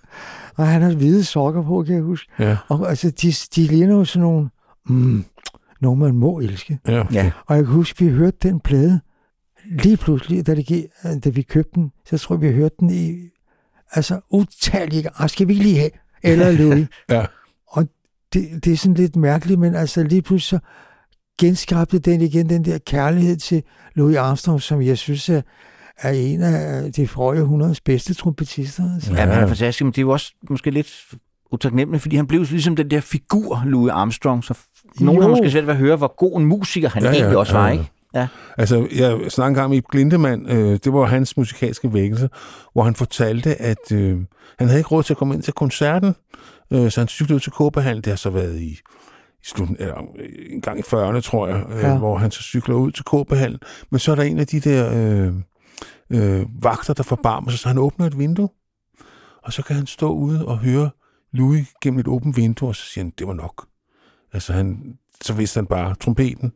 [0.55, 2.31] og han har hvide sokker på, kan jeg huske.
[2.39, 4.49] Ja, Og altså, de, de ligner jo sådan nogle,
[4.89, 5.25] mm,
[5.81, 6.79] nogle man må elske.
[6.87, 7.03] ja.
[7.11, 7.31] Ja.
[7.45, 8.99] Og jeg kan huske, vi hørte den plade
[9.69, 10.85] lige pludselig, da, det gik,
[11.23, 11.91] da vi købte den.
[12.05, 13.29] Så tror jeg, vi hørte den i
[13.91, 15.21] altså utallige gange.
[15.23, 15.89] Ah, Skal vi ikke lige have?
[16.23, 16.87] Eller Louis.
[17.09, 17.25] Ja.
[17.67, 17.87] Og
[18.33, 20.67] det, det er sådan lidt mærkeligt, men altså lige pludselig så
[21.39, 23.63] genskabte den igen den der kærlighed til
[23.95, 25.41] Louis Armstrong, som jeg synes er,
[25.97, 28.93] er en af de forrige århundredes bedste trompetister.
[28.93, 29.13] Altså.
[29.13, 31.05] Ja, men han er fantastisk, men det er jo også måske lidt
[31.51, 34.57] utaknemmeligt, fordi han blev ligesom den der figur, Louis Armstrong, så
[34.99, 35.35] nogen har Jo.
[35.35, 37.53] måske svært ved at høre, hvor god en musiker han Ja, ja, ja, egentlig også
[37.53, 37.71] var, ja.
[37.73, 37.91] ikke?
[38.13, 38.27] Ja.
[38.57, 42.29] Altså, jeg snakkede engang med Ib Glindemann, øh, det var hans musikalske vækkelse,
[42.73, 44.17] hvor han fortalte, at øh,
[44.59, 46.15] han havde ikke råd til at komme ind til koncerten,
[46.73, 48.77] øh, så han cyklede ud til Kåbehallen, det har så været i, i
[49.45, 51.87] slutten, eller øh, en gang i 40'erne, tror jeg, øh, Ja.
[51.91, 51.97] ja.
[51.97, 53.59] hvor han så cykler ud til Kåbehallen,
[53.91, 55.33] men så er der en af de der øh,
[56.09, 58.49] øh, vagter, der forbarmer sig, så han åbner et vindue,
[59.43, 60.89] og så kan han stå ude og høre
[61.33, 63.65] Louis gennem et åbent vindue, og så siger han, det var nok.
[64.35, 64.77] Altså han,
[65.21, 66.51] så vidste han bare trompeten.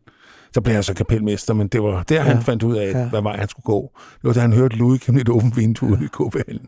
[0.54, 2.22] Så blev han så kapelmester, men det var der, ja.
[2.22, 2.42] han Ja.
[2.42, 3.00] fandt ud af, Ja.
[3.00, 3.10] ja.
[3.10, 3.92] hvad vej han skulle gå.
[3.96, 6.66] Det var da han hørte Louis gennem et åbent vindue ude i Kåbehallen.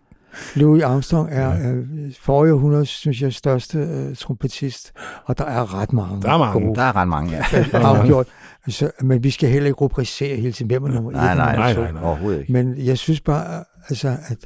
[0.56, 1.86] Louis Armstrong er øh,
[2.22, 4.92] forrige århundredes, synes jeg, største øh, trompetist,
[5.26, 6.22] og der er ret mange.
[6.22, 6.66] Der er mange.
[6.66, 7.44] gode Der er ret mange, ja.
[7.74, 8.28] afgjort.
[8.66, 11.38] Altså, men vi skal heller ikke rubricere hele tiden, hvem er nummer et, Nej, og
[11.38, 12.04] nej, nej, nej, nej.
[12.04, 12.54] Overhovedet ikke.
[12.54, 14.38] Men jeg synes bare, altså, at,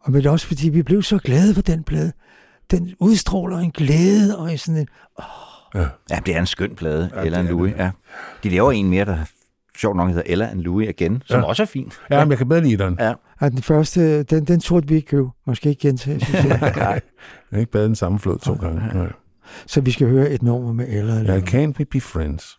[0.00, 2.12] og men også fordi vi blev så glade for den plade.
[2.70, 4.86] Den udstråler en glæde og sådan en,
[5.18, 5.24] åh,
[5.74, 5.86] Ja.
[6.10, 7.74] Ja, det er en skøn plade, Ja, ja, Ella det and er Louis.
[7.78, 7.90] Ja.
[8.42, 9.16] De laver en mere, der
[9.78, 11.40] sjovt nok hedder Ella and Louis igen, som Ja.
[11.40, 11.48] ja.
[11.48, 11.92] også er fin.
[12.10, 12.96] Ja, men jeg kan bedre lide den.
[13.00, 13.12] Ja.
[13.42, 15.28] Ja, den første, den, den turde vi ikke købe.
[15.46, 16.58] Måske ikke gentage, synes jeg.
[16.76, 16.86] Nej.
[16.86, 17.00] Jeg
[17.52, 18.82] har ikke badet den samme flod to gange.
[18.94, 19.12] Nej.
[19.66, 21.14] Så vi skal høre et nummer med Ella.
[21.14, 21.54] Ja, Louis.
[21.54, 22.56] can't we be friends?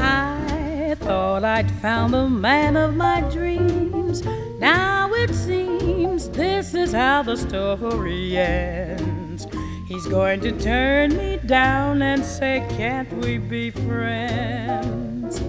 [0.00, 3.20] I thought I'd found the man of my
[4.58, 9.46] Now it seems this is how the story ends.
[9.86, 15.42] He's going to turn me down and say, Can't we be friends?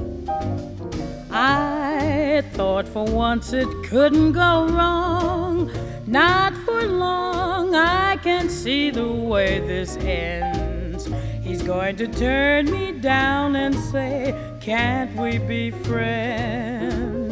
[1.31, 5.71] I thought for once it couldn't go wrong.
[6.07, 11.09] Not for long, I can see the way this ends.
[11.43, 17.28] He's going to turn me down and say, Can't we be friends?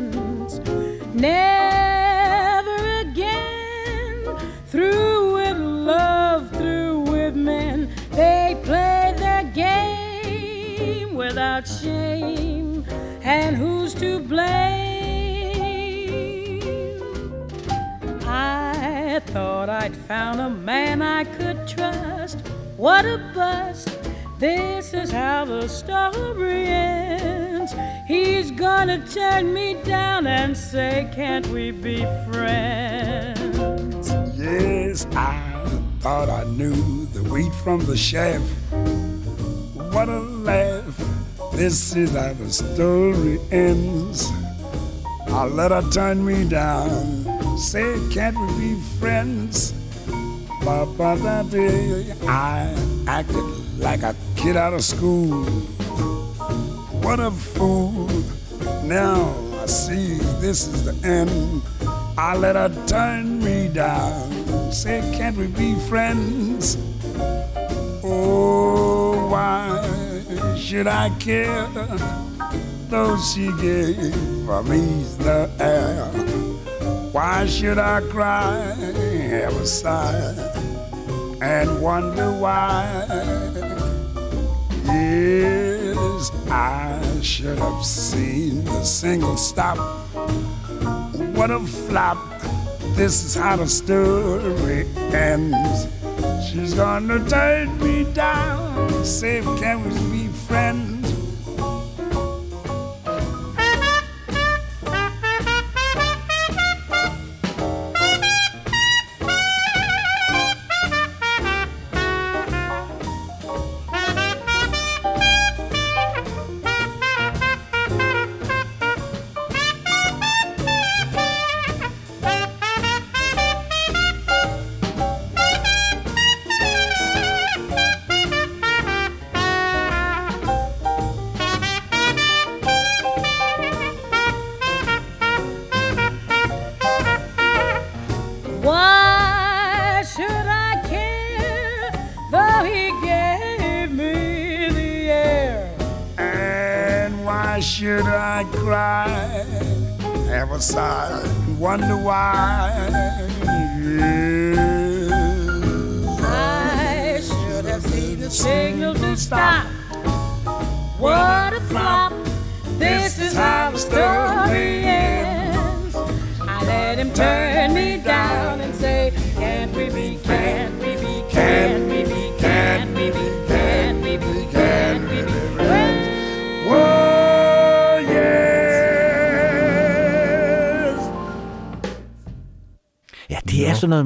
[1.18, 4.38] Never again.
[4.68, 7.89] Through with love, through with men.
[8.11, 12.85] They play their game without shame.
[13.23, 14.61] And who's to blame?
[18.23, 22.38] I thought I'd found a man I could trust.
[22.77, 24.07] What a bust.
[24.39, 27.73] This is how the story ends.
[28.07, 33.57] He's gonna turn me down and say, Can't we be friends?
[34.38, 38.43] Yes, I thought I knew the wheat from the chaff.
[39.91, 40.95] What a laugh.
[41.53, 44.31] This is how the story ends.
[45.30, 47.57] I let her turn me down.
[47.57, 49.73] Say, can't we be friends?
[51.49, 52.11] Dee.
[52.27, 52.76] I
[53.07, 54.14] acted like a
[54.48, 55.44] kid out of school.
[57.03, 58.07] What a fool.
[58.86, 61.61] Now I see this is the end.
[62.18, 64.72] I let her turn me down.
[64.72, 66.78] Say, can't we be friends?
[68.06, 69.84] Oh, why
[70.56, 71.68] should I care?
[72.88, 74.14] Though she gave
[74.72, 74.84] me
[75.28, 76.06] the air.
[77.11, 78.76] Why should I cry,
[79.30, 80.36] have a sigh,
[81.41, 83.57] and wonder why?
[84.88, 89.77] Yes, I should have seen the single stop.
[91.35, 92.18] What a flop.
[92.95, 95.88] This is how the story ends.
[96.49, 99.03] She's gonna turn me down.
[99.03, 100.97] Say, can we be friends?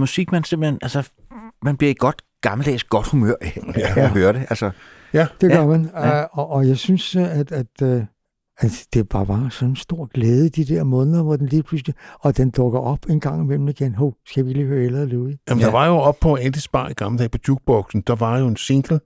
[0.02, 1.10] Musik, man simpelthen, altså,
[1.64, 4.02] man bliver i godt gammeldags godt humør af ja.
[4.03, 4.45] at høre det.
[4.49, 4.72] Altså,
[5.14, 5.65] Ja, Det gør Ja.
[5.68, 5.90] man.
[5.95, 6.22] Ja.
[6.23, 8.02] Og, og jeg synes, øh, at, at, uh,
[8.57, 11.95] at det bare var sådan en stor glæde de der måneder, hvor den lige pludselig...
[12.19, 13.95] Og den dukker op en gang imellem igen.
[13.95, 15.38] Hov, skal vi lige høre Ella Louis?
[15.49, 15.65] Jamen, Ja.
[15.65, 18.48] der var jo op på Andy Spar i gamle dage på jukeboxen, der var jo
[18.48, 18.99] en single.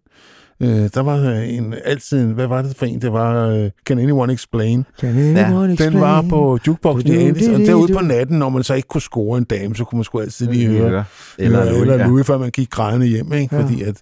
[0.60, 3.02] Øh, der var øh, en, altid en, hvad var det for en?
[3.02, 4.86] Det var øh, Can Anyone Explain?
[5.02, 5.92] Can anyone explain?
[5.94, 9.02] Den var på jukeboxen i Andys, og derude på natten, når man så ikke kunne
[9.02, 11.04] score en dame, så kunne man sgu altid lige høre høre.
[11.38, 12.08] eller, Eller, eller, ja.
[12.08, 13.56] Louis, før man gik grædende hjem, ikke?
[13.56, 13.62] Ja.
[13.62, 13.96] fordi at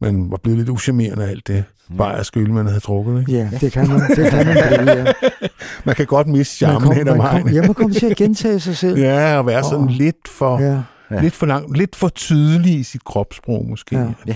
[0.00, 1.96] man var blevet lidt uschammerende af alt det Mm.
[1.96, 3.20] bare af skyld, man havde drukket.
[3.20, 3.32] Ikke?
[3.32, 5.04] Ja, det kan man, det kan man blive, ja.
[5.84, 7.48] Man kan godt miste charmen hen ad vejen.
[7.48, 8.98] ja, man kom til at gentage sig selv.
[8.98, 10.80] Ja, og være sådan Og- lidt for, Ja.
[11.10, 11.20] Ja.
[11.22, 13.96] lidt for lang, lidt for tydelig i sit kropssprog måske.
[13.98, 14.06] Ja.
[14.28, 14.34] Ja.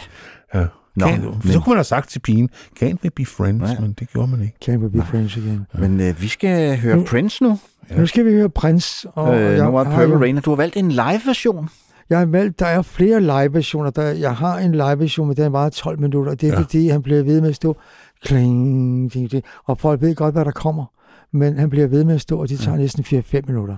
[0.55, 0.65] ja.
[0.99, 1.53] Nå, Can, men- men...
[1.53, 2.49] Så kunne man have sagt til pigen,
[2.83, 3.69] can't we be friends, Ja.
[3.75, 3.81] ja.
[3.81, 4.55] men det gjorde man ikke.
[4.65, 5.66] Can we be friends again?
[5.75, 7.59] Men øh, vi skal høre Nu- Prince nu.
[7.97, 9.07] Nu skal vi høre Prins.
[9.15, 11.69] Og Øh, jeg nummeret Purple Rain, og du har valgt en live-version.
[12.11, 13.91] Jeg har valgt, der er flere live-versioner.
[13.91, 16.35] Der, jeg har en live-version, men den var 12 minutter.
[16.35, 16.55] Det er Ja.
[16.55, 16.61] ja.
[16.61, 17.77] fordi, han bliver ved med at stå
[18.25, 20.85] kling, ding, ding, og folk ved godt, hvad der kommer.
[21.33, 22.81] Men han bliver ved med at stå, og det tager ja.
[22.83, 23.77] næsten 4-5 minutter.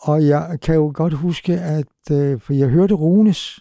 [0.00, 3.58] Og jeg kan jo godt huske, at øh, for jeg hørte Runes,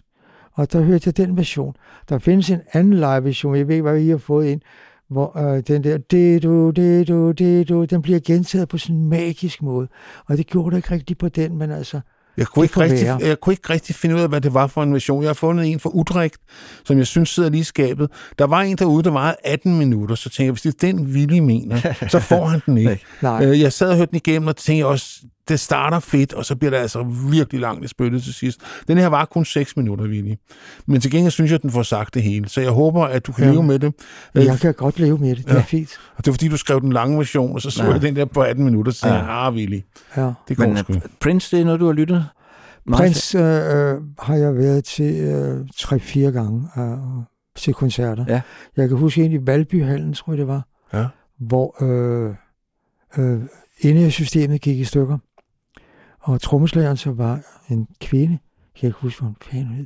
[0.57, 1.73] og der hørte jeg den version.
[2.09, 4.61] Der findes en anden live-version, jeg ved ikke, hvad I har fået ind,
[5.09, 8.95] hvor øh, den der, det du, det du, det du, den bliver gentaget på sådan
[8.95, 9.87] en magisk måde.
[10.25, 11.99] Og det gjorde det ikke rigtigt på den, men altså,
[12.37, 13.19] Jeg kunne, ikke rigtig, være.
[13.21, 15.21] jeg kunne ikke rigtig finde ud af, hvad det var for en version.
[15.21, 16.37] Jeg har fundet en fra Utrecht,
[16.85, 18.09] som jeg synes sidder lige i skabet.
[18.39, 21.05] Der var en derude, der var 18 minutter, så tænkte jeg, hvis det er den,
[21.05, 22.99] Willy mener, så får han den ikke.
[23.21, 23.45] nej.
[23.45, 25.15] Øh, Jeg sad og hørte den igennem, og tænkte også,
[25.49, 28.59] det starter fedt, og så bliver det altså virkelig langt i spyttet til sidst.
[28.87, 30.33] Den her var kun 6 minutter, Willy.
[30.85, 32.49] Men til gengæld synes jeg, at den får sagt det hele.
[32.49, 33.51] Så jeg håber, at du kan Ja.
[33.51, 33.93] leve med det.
[34.35, 35.45] Jeg kan godt leve med det.
[35.45, 35.61] Det er Ja.
[35.61, 35.89] fint.
[36.17, 37.91] Og det var fordi, du skrev den lange version, og så så Ja.
[37.91, 39.23] jeg den der på 18 minutter, så tænkte Ja.
[39.25, 39.79] jeg, ah, Willy,
[40.17, 40.31] Ja.
[40.47, 40.93] det går Men sgu.
[40.93, 42.25] øh, Prince, det er noget, du har lyttet
[42.93, 43.41] Prins øh,
[44.19, 46.97] har jeg været til øh, tre-fire gange øh,
[47.55, 48.25] til koncerter.
[48.27, 48.41] Ja.
[48.77, 51.05] Jeg kan huske en i Valbyhallen, tror jeg det var, Ja.
[51.39, 52.33] hvor øh,
[53.17, 53.41] øh,
[53.79, 55.17] inde i systemet gik i stykker.
[56.27, 58.33] Og trommeslageren så var en kvinde.
[58.33, 59.85] Jeg kan ikke huske, hvad hun fanden hed.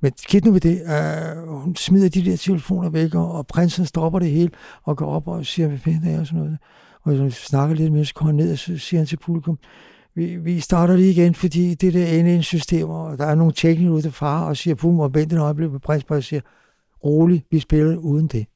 [0.00, 0.82] Men skidt nu med det.
[0.82, 4.50] Øh, hun smider de der telefoner væk, og, og prinsen stopper det hele
[4.82, 6.58] og går op og siger, hvad fanden er og sådan noget.
[7.02, 9.58] Og så snakker lidt med, så går han ned, og så siger han til publikum,
[10.14, 13.34] vi, vi starter lige igen, fordi det der inde i en system, og der er
[13.34, 16.40] nogle teknikere ude far, og siger, pum, og vent en øjeblik på prins, og siger,
[17.04, 18.46] rolig, vi spiller uden det.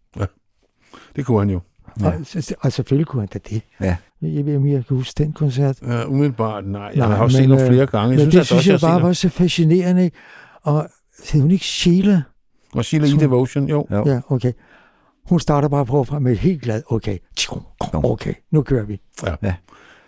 [1.17, 1.61] Det kunne han jo.
[2.01, 2.07] Ja.
[2.07, 2.15] Og,
[2.61, 3.63] og selvfølgelig kunne han da det.
[3.81, 3.97] Ja.
[4.23, 5.77] Jeg ved, om jeg kan huske den koncert.
[5.83, 6.83] Uh, umiddelbart, nej.
[6.83, 8.03] Jeg Nej, har også set men, nogle øh, flere gange.
[8.03, 10.17] Jeg Men synes, det altså synes også, jeg bare var så fascinerende, ikke?
[10.63, 10.89] Og
[11.33, 12.23] hed hun ikke Sheila?
[12.75, 13.09] Og Sheila.
[13.09, 13.87] Tror- Devotion, jo.
[13.91, 14.05] Jo.
[14.07, 14.53] Ja, okay.
[15.29, 17.19] Hun starter bare på fra med et helt glad, okay,
[17.93, 19.01] okay, nu kører vi.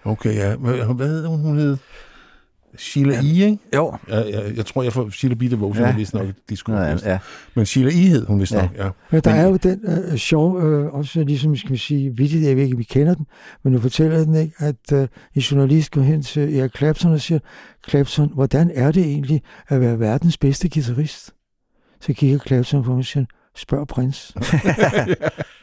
[0.05, 0.57] Okay, ja.
[0.57, 1.41] Hvad hvad hed hun?
[1.41, 1.77] Hun hed
[2.77, 3.59] Sheila E., ikke?
[3.75, 3.97] Jo.
[4.09, 5.41] Ja, ja, jeg tror, jeg får Sheila B.
[5.41, 5.91] Devotion, Ja.
[5.91, 5.97] ja.
[5.97, 7.19] vist nok disco Ja, ja, ja.
[7.55, 7.93] Men Sheila E.
[7.95, 8.63] hed hun vist Ja.
[8.63, 8.89] nok, ja.
[9.11, 9.81] Men der Men- er jo den
[10.13, 13.27] øh, sjov, øh, også ligesom skal vi sige, vittigt, jeg ved ikke, vi kender den,
[13.65, 17.21] men nu fortæller den ikke, at øh, en journalist går hen til Erik Clapton og
[17.21, 17.39] siger,
[17.91, 21.31] Clapton, hvordan er det egentlig at være verdens bedste guitarist?
[22.01, 23.25] Så kigger Clapton på mig og siger,
[23.57, 24.35] spørg prins.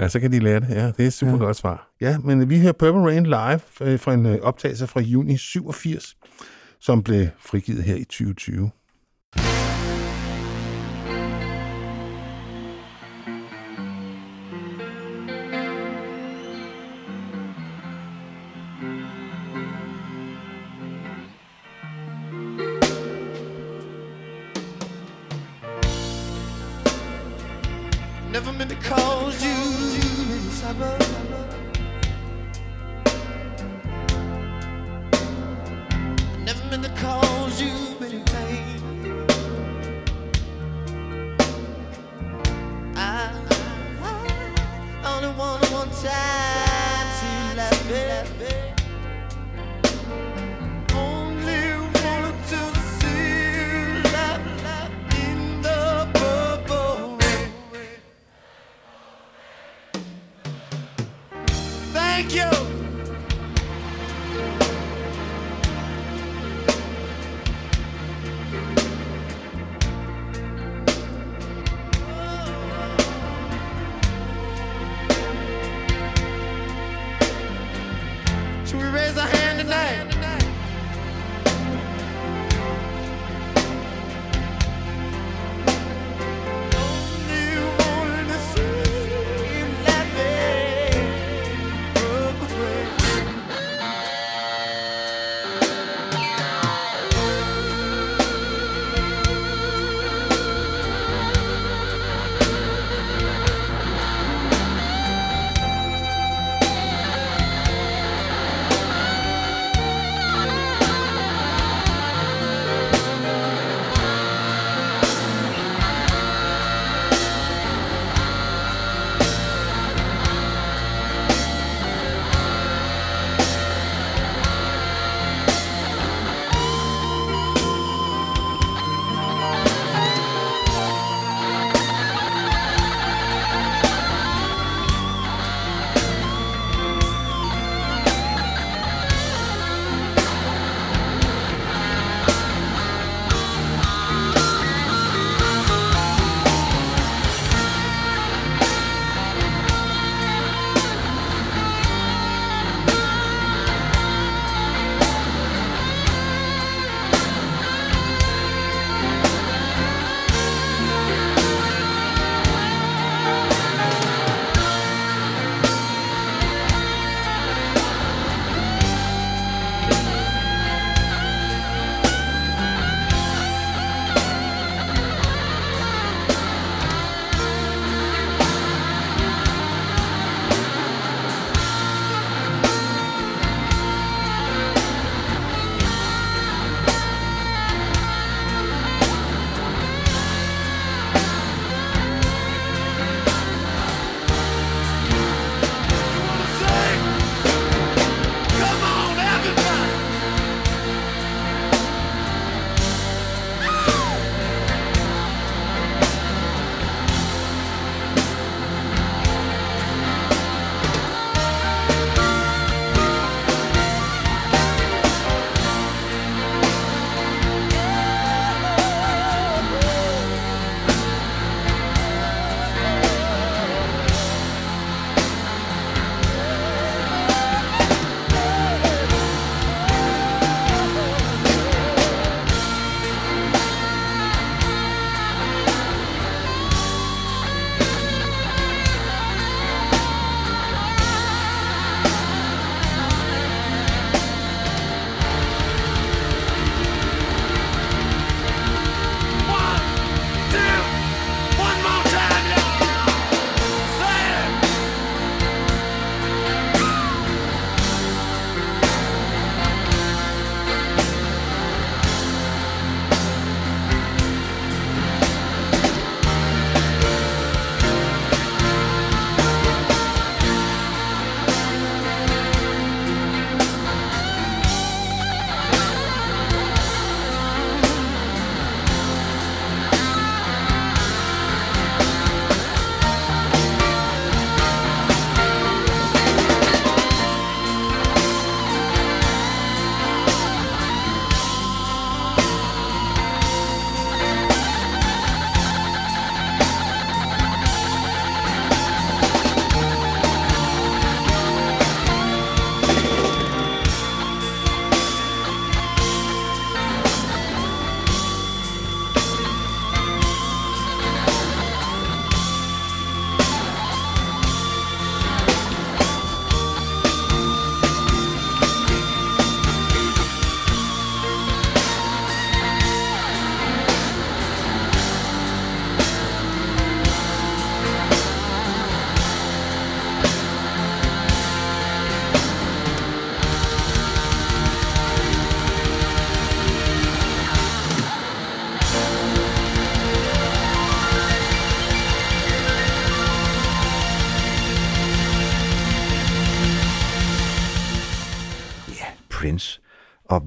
[0.00, 0.68] Ja, så kan de lære det.
[0.70, 1.38] Ja, det er et super Ja.
[1.38, 1.90] godt svar.
[2.00, 6.16] Ja, men vi hører Purple Rain live øh, fra en øh, optagelse fra juni 87,
[6.80, 8.70] som blev frigivet her i 2020.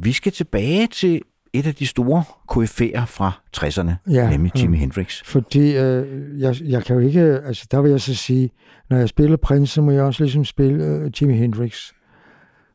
[0.04, 1.22] vi skal tilbage til
[1.54, 4.80] et af de store koryfærer fra 60'erne, Ja, nemlig Jimi mm.
[4.80, 5.24] Hendrix.
[5.26, 8.50] Fordi øh, jeg, jeg kan jo ikke, altså der vil jeg så sige,
[8.90, 11.92] når jeg spiller Prince, så må jeg også ligesom spille øh, Jimi Hendrix.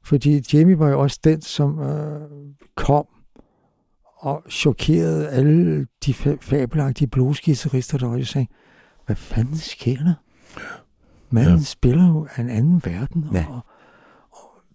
[0.05, 2.21] Fordi Jimmy var jo også den, som øh,
[2.77, 3.07] kom
[4.19, 8.47] og chokerede alle de fa- fabelagtige bluesguitarister, der også sagde,
[9.07, 10.15] hvad fanden sker der?
[11.31, 11.63] Manden ja.
[11.65, 13.45] spiller jo af en anden verden, Ja.
[13.49, 13.61] og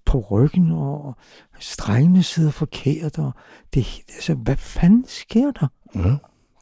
[0.06, 1.16] på ryggen, og, og
[1.60, 3.32] strengene sidder forkert, og
[3.74, 5.68] det, altså, hvad fanden sker der?
[5.96, 6.16] Ja,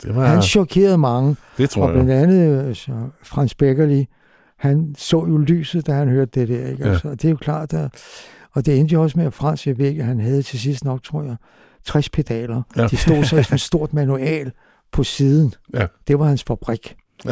[0.03, 0.25] det var...
[0.25, 1.35] Han chokerede mange.
[1.57, 2.05] Det tror og jeg.
[2.05, 2.91] blandt andet så
[3.23, 4.07] Frans Beckerli,
[4.57, 6.67] han så jo lyset, da han hørte det der.
[6.67, 6.83] Ikke?
[6.83, 6.91] Ja.
[6.91, 7.91] Altså, og det er jo klart, at,
[8.51, 10.83] og det endte jo også med, at Frans, jeg ved ikke, han havde til sidst
[10.83, 11.35] nok, tror jeg,
[11.85, 12.61] 60 pedaler.
[12.77, 12.87] Ja.
[12.87, 14.51] De stod så i sådan et stort manual
[14.91, 15.53] på siden.
[15.73, 15.87] Ja.
[16.07, 16.95] Det var hans fabrik.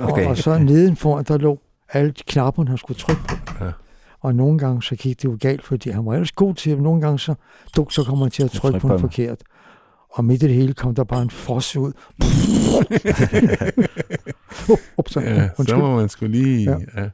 [0.00, 0.24] Okay.
[0.24, 1.60] og, og så nedenfor, der lå
[1.92, 3.64] alle de knapper, han skulle trykke på.
[3.64, 3.70] Ja.
[4.22, 6.80] Og nogle gange så gik det jo galt, fordi han var ellers god til, at
[6.80, 7.34] nogle gange så,
[7.76, 9.42] duk, så kommer han til at trykke på den forkert.
[10.10, 11.92] Og midt i det hele kom der bare en fos ud.
[14.98, 15.78] Ups, Ja, så undskyld.
[15.78, 16.70] må man skulle lige...
[16.70, 17.02] Ja.
[17.02, 17.08] Ja.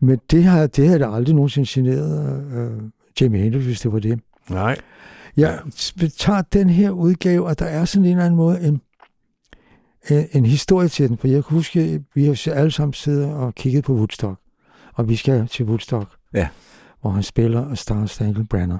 [0.00, 2.82] Men det har, det da aldrig nogensinde generet øh,
[3.20, 4.20] Jamie Hendrix, hvis det var det.
[4.50, 4.76] Nej.
[5.36, 5.60] Jeg
[6.00, 6.06] ja.
[6.18, 8.80] tager den her udgave, og der er sådan en eller anden måde en,
[10.10, 13.26] en, en historie til den, for jeg kan huske, at vi har alle sammen siddet
[13.34, 14.40] og kigget på Woodstock,
[14.94, 16.48] og vi skal til Woodstock, Ja.
[17.00, 18.78] hvor han spiller Star Spangled Banner.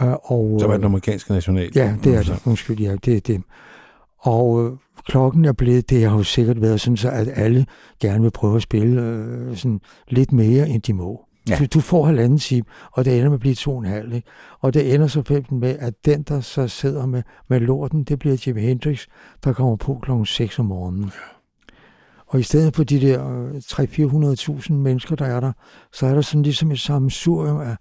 [0.00, 1.70] Øh, og, Så var øh, det den amerikanske national.
[1.74, 2.46] Ja, det er det.
[2.46, 3.42] Undskyld, ja, det er det.
[4.18, 4.72] Og øh,
[5.06, 7.66] klokken er blevet, det har jo sikkert været sådan, så at alle
[8.00, 11.20] gerne vil prøve at spille øh, sådan lidt mere, end de må.
[11.48, 11.56] Ja.
[11.58, 14.12] Du, du får halvanden time, og det ender med at blive to og en halv.
[14.12, 14.28] Ikke?
[14.60, 18.36] Og det ender så med, at den, der så sidder med, med lorten, det bliver
[18.46, 19.06] Jimi Hendrix,
[19.44, 21.10] der kommer på klokken 6 om morgenen.
[22.26, 25.52] Og i stedet for de der øh, 300-400.000 mennesker, der er der,
[25.92, 27.76] så er der sådan ligesom et sammensurium af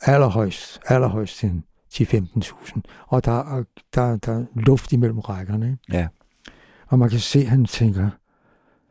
[0.00, 1.62] allerhøjst, allerhøjst til
[1.94, 2.80] 10-15.000.
[3.06, 5.66] Og der er, der, der er luft imellem rækkerne.
[5.66, 5.78] Ikke?
[5.92, 6.08] Ja.
[6.86, 8.10] Og man kan se, at han tænker,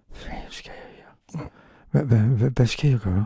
[0.10, 1.04] hvad skal jeg
[1.36, 1.46] her?
[1.92, 3.26] Hvad, hvad, hvad, hvad skal jeg gøre?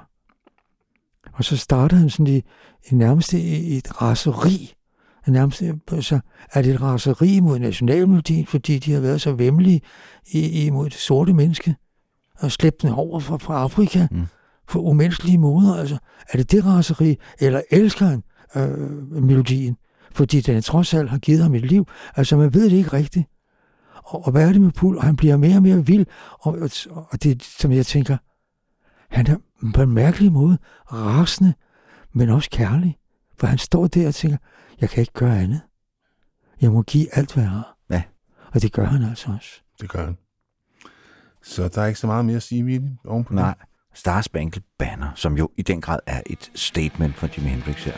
[1.34, 2.44] Og så starter han sådan i,
[2.92, 4.73] i nærmest i, i et raseri.
[5.28, 5.64] Nærmest,
[6.02, 6.20] så
[6.54, 9.82] er det et raseri mod nationalmelodien, fordi de har været så vemmelige
[10.32, 11.76] i, imod det sorte menneske,
[12.40, 14.26] og slæbt den over fra, fra Afrika Mm.
[14.68, 15.76] på umenneskelige måder.
[15.76, 15.98] Altså,
[16.30, 18.24] er det det raseri, eller elsker han
[18.56, 19.78] øh, melodien?
[20.12, 21.88] Fordi den trods alt har givet ham et liv.
[22.16, 23.28] Altså, man ved det ikke rigtigt.
[24.06, 24.98] Og, og hvad er det med Pul?
[24.98, 26.06] Og han bliver mere og mere vild.
[26.40, 26.70] Og, og,
[27.12, 28.18] og det, som jeg tænker,
[29.10, 29.36] han er
[29.74, 30.58] på en mærkelig måde
[30.94, 31.54] rasende,
[32.14, 32.98] men også kærlig.
[33.44, 34.38] For han står der og tænker,
[34.82, 35.62] jeg kan ikke gøre andet.
[36.62, 37.78] Jeg må give alt, hvad jeg har.
[37.90, 38.04] Ja.
[38.54, 39.62] Og det gør han altså også.
[39.82, 40.18] Det gør han.
[41.42, 43.56] Så der er ikke så meget mere at sige, Willy, ovenpå Nej.
[43.94, 47.98] Star Spangled Banner, som jo i den grad er et statement for Jimi Hendrix her.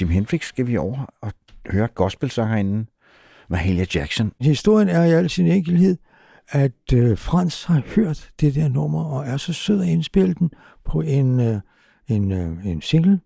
[0.00, 1.32] Jim Hendrix skal vi over og
[1.70, 2.88] høre gospelsangerinden
[3.48, 4.32] Mahalia Jackson.
[4.40, 5.96] Historien er i al sin enkelhed,
[6.48, 10.50] at øh, Frans har hørt det der nummer, og er så sød at indspille den
[10.84, 11.60] på en, øh,
[12.08, 13.20] en, øh, en single,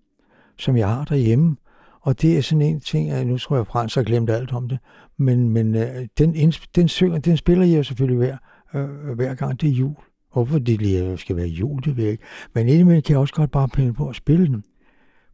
[0.59, 1.57] som jeg har derhjemme.
[2.01, 4.53] Og det er sådan en ting, at nu tror jeg, at Frans har glemt alt
[4.53, 4.79] om det,
[5.19, 8.37] men, men øh, den, indsp- den, synger, den spiller jeg jo selvfølgelig hver,
[8.75, 9.95] øh, hver gang det er jul.
[10.33, 12.25] Hvorfor det lige skal være jul, det ved jeg ikke.
[12.55, 14.65] Men indimellem kan jeg også godt bare pille på at spille den.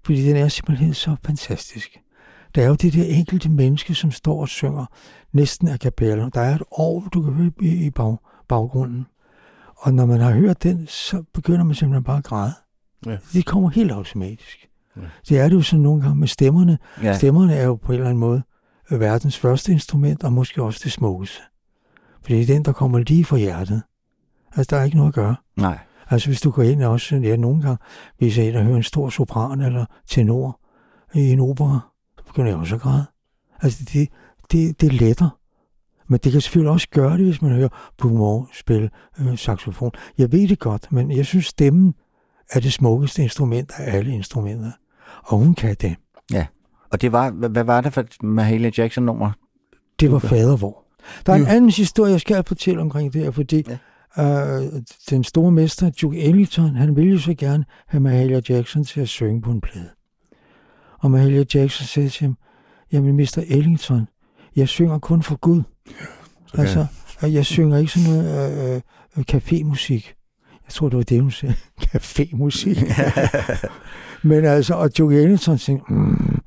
[0.05, 1.99] Fordi den er simpelthen så fantastisk.
[2.55, 4.87] Der er jo det der enkelte menneske, som står og synger
[5.33, 6.29] næsten a cappella.
[6.35, 8.17] Der er et år, du kan høre i, bag,
[8.49, 9.07] baggrunden.
[9.77, 12.53] Og når man har hørt den, så begynder man simpelthen bare at græde.
[13.07, 13.19] Ja.
[13.33, 14.69] Det kommer helt automatisk.
[14.97, 15.03] Ja.
[15.29, 16.79] Det er det jo sådan nogle gange med stemmerne.
[17.03, 17.17] Ja.
[17.17, 18.43] Stemmerne er jo på en eller anden måde
[18.91, 21.41] verdens første instrument, og måske også det smukkeste.
[22.23, 23.83] For det er den, der kommer lige fra hjertet.
[24.57, 25.37] Altså, der er ikke noget at gøre.
[25.57, 25.79] Nej.
[26.11, 27.79] Altså, hvis du går ind og også, ja, nogle gange,
[28.19, 30.61] hvis jeg er inde og hører en stor sopran eller tenor
[31.15, 31.81] i en opera,
[32.19, 33.07] så begynder jeg også at græde.
[33.63, 34.09] Altså, det,
[34.53, 35.39] det, det letter.
[36.09, 39.91] Men det kan selvfølgelig også gøre det, hvis man hører Bruno spille øh, saxofon.
[40.19, 41.95] Jeg ved det godt, men jeg synes, stemmen
[42.51, 44.71] er det smukkeste instrument af alle instrumenter.
[45.25, 45.97] Og hun kan det.
[46.33, 46.47] Ja.
[46.91, 49.31] Og det var, hvad, hvad var det for et Mahalia Jackson-nummer?
[50.01, 50.85] Det var fadervor.
[51.27, 53.77] Der er en anden historie, jeg skal fortælle omkring det her, fordi ja.
[54.19, 59.01] Øh, den store mester, Duke Ellington, han ville jo så gerne have Mahalia Jackson til
[59.01, 59.91] at synge på en plade.
[60.99, 62.37] Og Mahalia Jackson sagde til ham,
[62.93, 63.45] jamen Mr.
[63.49, 64.09] Ellington,
[64.57, 65.63] jeg synger kun for Gud.
[66.53, 66.63] Okay.
[66.63, 66.87] Altså,
[67.23, 68.81] jeg synger ikke sådan noget øh,
[69.17, 70.15] øh, cafémusik.
[70.67, 71.55] Jeg tror, det var det, hun sagde.
[71.95, 72.79] Cafémusik.
[74.29, 76.41] Men altså, og Duke Ellington tænkte, mm,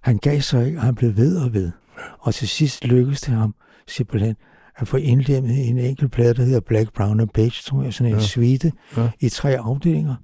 [0.00, 1.70] han gav sig ikke, og han blev ved og ved.
[2.18, 3.54] Og til sidst lykkedes det ham
[3.88, 4.36] simpelthen
[4.76, 8.12] at få indlemmet en enkelt plade, der hedder Black, Brown and Beige, tror jeg, sådan
[8.12, 8.24] en Ja.
[8.24, 9.08] suite Ja.
[9.20, 10.14] i tre afdelinger.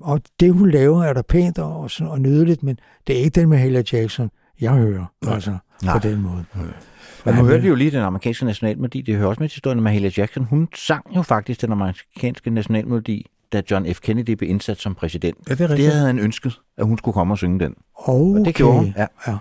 [0.00, 3.40] Og det, hun laver, er der pænt og, sådan, og nydeligt, men det er ikke
[3.40, 5.34] den med Halia Jackson, jeg hører, Nej.
[5.34, 5.98] altså, Nej.
[5.98, 6.44] på den måde.
[7.24, 9.00] Men nu hørte vi jo lige den amerikanske nationalmelodi.
[9.00, 10.44] Det hører også med til historien om Mahalia Jackson.
[10.44, 14.00] Hun sang jo faktisk den amerikanske nationalmelodi, da John F.
[14.00, 15.36] Kennedy blev indsat som præsident.
[15.48, 17.74] Ja, det er det havde han ønsket, at hun skulle komme og synge den.
[17.94, 18.40] Okay.
[18.40, 18.94] Og det gjorde hun.
[18.96, 19.06] Ja.
[19.26, 19.36] ja.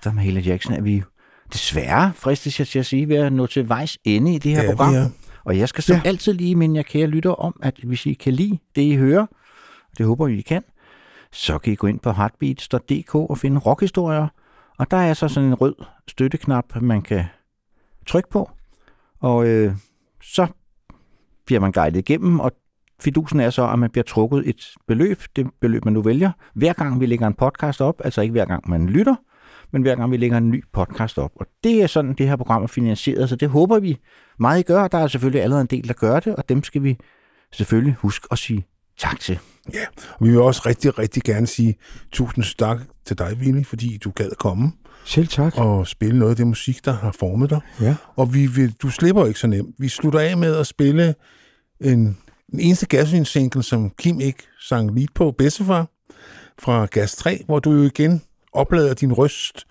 [0.00, 1.02] Efter Mahalia Jackson er vi
[1.52, 4.62] desværre, fristes jeg til at sige, ved at nå til vejs ende i det her
[4.62, 4.94] Ja, program.
[4.94, 5.06] er.
[5.44, 6.00] Og jeg skal som Ja.
[6.04, 6.08] ja.
[6.08, 9.26] altid lige minde jer kære lytter om, at hvis I kan lide det, I hører,
[9.92, 10.62] og det håber vi, I kan,
[11.32, 14.28] så kan I gå ind på heartbeats.dk og finde rockhistorier.
[14.78, 15.74] Og der er så sådan en rød
[16.08, 17.24] støtteknap, man kan
[18.06, 18.50] trykke på.
[19.20, 19.72] Og øh,
[20.22, 20.46] så
[21.46, 22.52] bliver man guidet igennem, og
[23.00, 26.72] fidusen er så, at man bliver trukket et beløb, det beløb, man nu vælger, hver
[26.72, 29.14] gang vi lægger en podcast op, altså ikke hver gang man lytter,
[29.72, 31.30] men hver gang vi lægger en ny podcast op.
[31.36, 33.98] Og det er sådan, det her program er finansieret, så det håber vi
[34.38, 34.88] meget, I gør.
[34.88, 36.96] Der er selvfølgelig allerede en del, der gør det, og dem skal vi
[37.52, 38.66] selvfølgelig huske at sige
[38.98, 39.38] tak til.
[39.74, 39.84] Ja,
[40.18, 41.74] og vi vil også rigtig, rigtig gerne sige
[42.12, 44.72] tusind tak til dig, Willy, fordi du gad komme.
[45.04, 45.58] Selv tak.
[45.58, 47.60] Og spille noget af det musik, der har formet dig.
[47.80, 47.96] Ja.
[48.16, 49.74] Og vi vil, du slipper ikke så nemt.
[49.78, 51.14] Vi slutter af med at spille
[51.80, 52.18] en,
[52.52, 55.88] den eneste gasolin-single, som Kim ikke sang lead på, Bedstefar,
[56.58, 58.22] fra Gas 3, hvor du jo igen
[58.52, 59.66] oplader din røst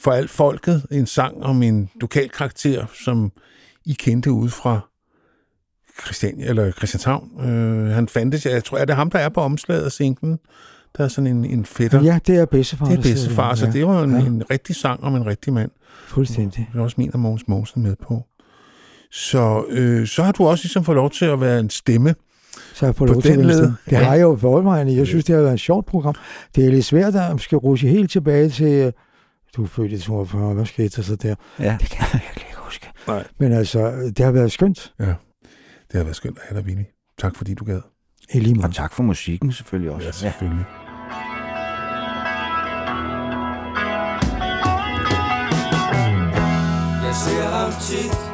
[0.00, 0.86] for alt folket.
[0.90, 3.32] En sang om en lokal karakter, som
[3.84, 4.80] I kendte ude fra
[6.04, 7.40] Christian, eller Christianshavn.
[7.50, 10.38] Øh, han fandtes, jeg tror, er det ham, der er på omslaget af singlen?
[10.98, 12.02] Der er sådan en, en fætter.
[12.02, 12.86] Ja, det er bedstefar.
[12.86, 13.54] Det er bedstefar, der.
[13.54, 13.72] så Ja.
[13.72, 14.18] det var en, Ja.
[14.18, 14.26] ja.
[14.26, 15.70] en rigtig sang om en rigtig mand.
[16.06, 16.68] Fuldstændig.
[16.72, 18.24] Det er også min og Mogens Mogensen med på.
[19.12, 22.14] Så, øh, så har du også ligesom fået lov til at være en stemme.
[22.74, 23.60] Så jeg får lov til led.
[23.62, 23.98] Det Ja.
[24.04, 24.96] har jeg jo forvejen.
[24.96, 26.14] Jeg synes, det har været et sjovt program.
[26.54, 28.66] Det er lidt svært at skal rushe helt tilbage til...
[28.72, 28.92] øh,
[29.56, 31.34] Du er født i 42, hvad skete der så der?
[31.58, 31.76] Ja.
[31.80, 32.86] Det kan jeg virkelig ikke huske.
[33.08, 33.24] Nej.
[33.38, 34.92] Men altså, det har været skønt.
[35.00, 35.14] Ja, det
[35.94, 36.82] har været skønt at have dig, Willy.
[37.18, 37.80] Tak fordi du gad.
[38.34, 38.66] I lige måde.
[38.66, 40.06] Og tak for musikken selvfølgelig også.
[40.06, 40.64] Ja, selvfølgelig.
[47.04, 48.29] Jeg ser ham tit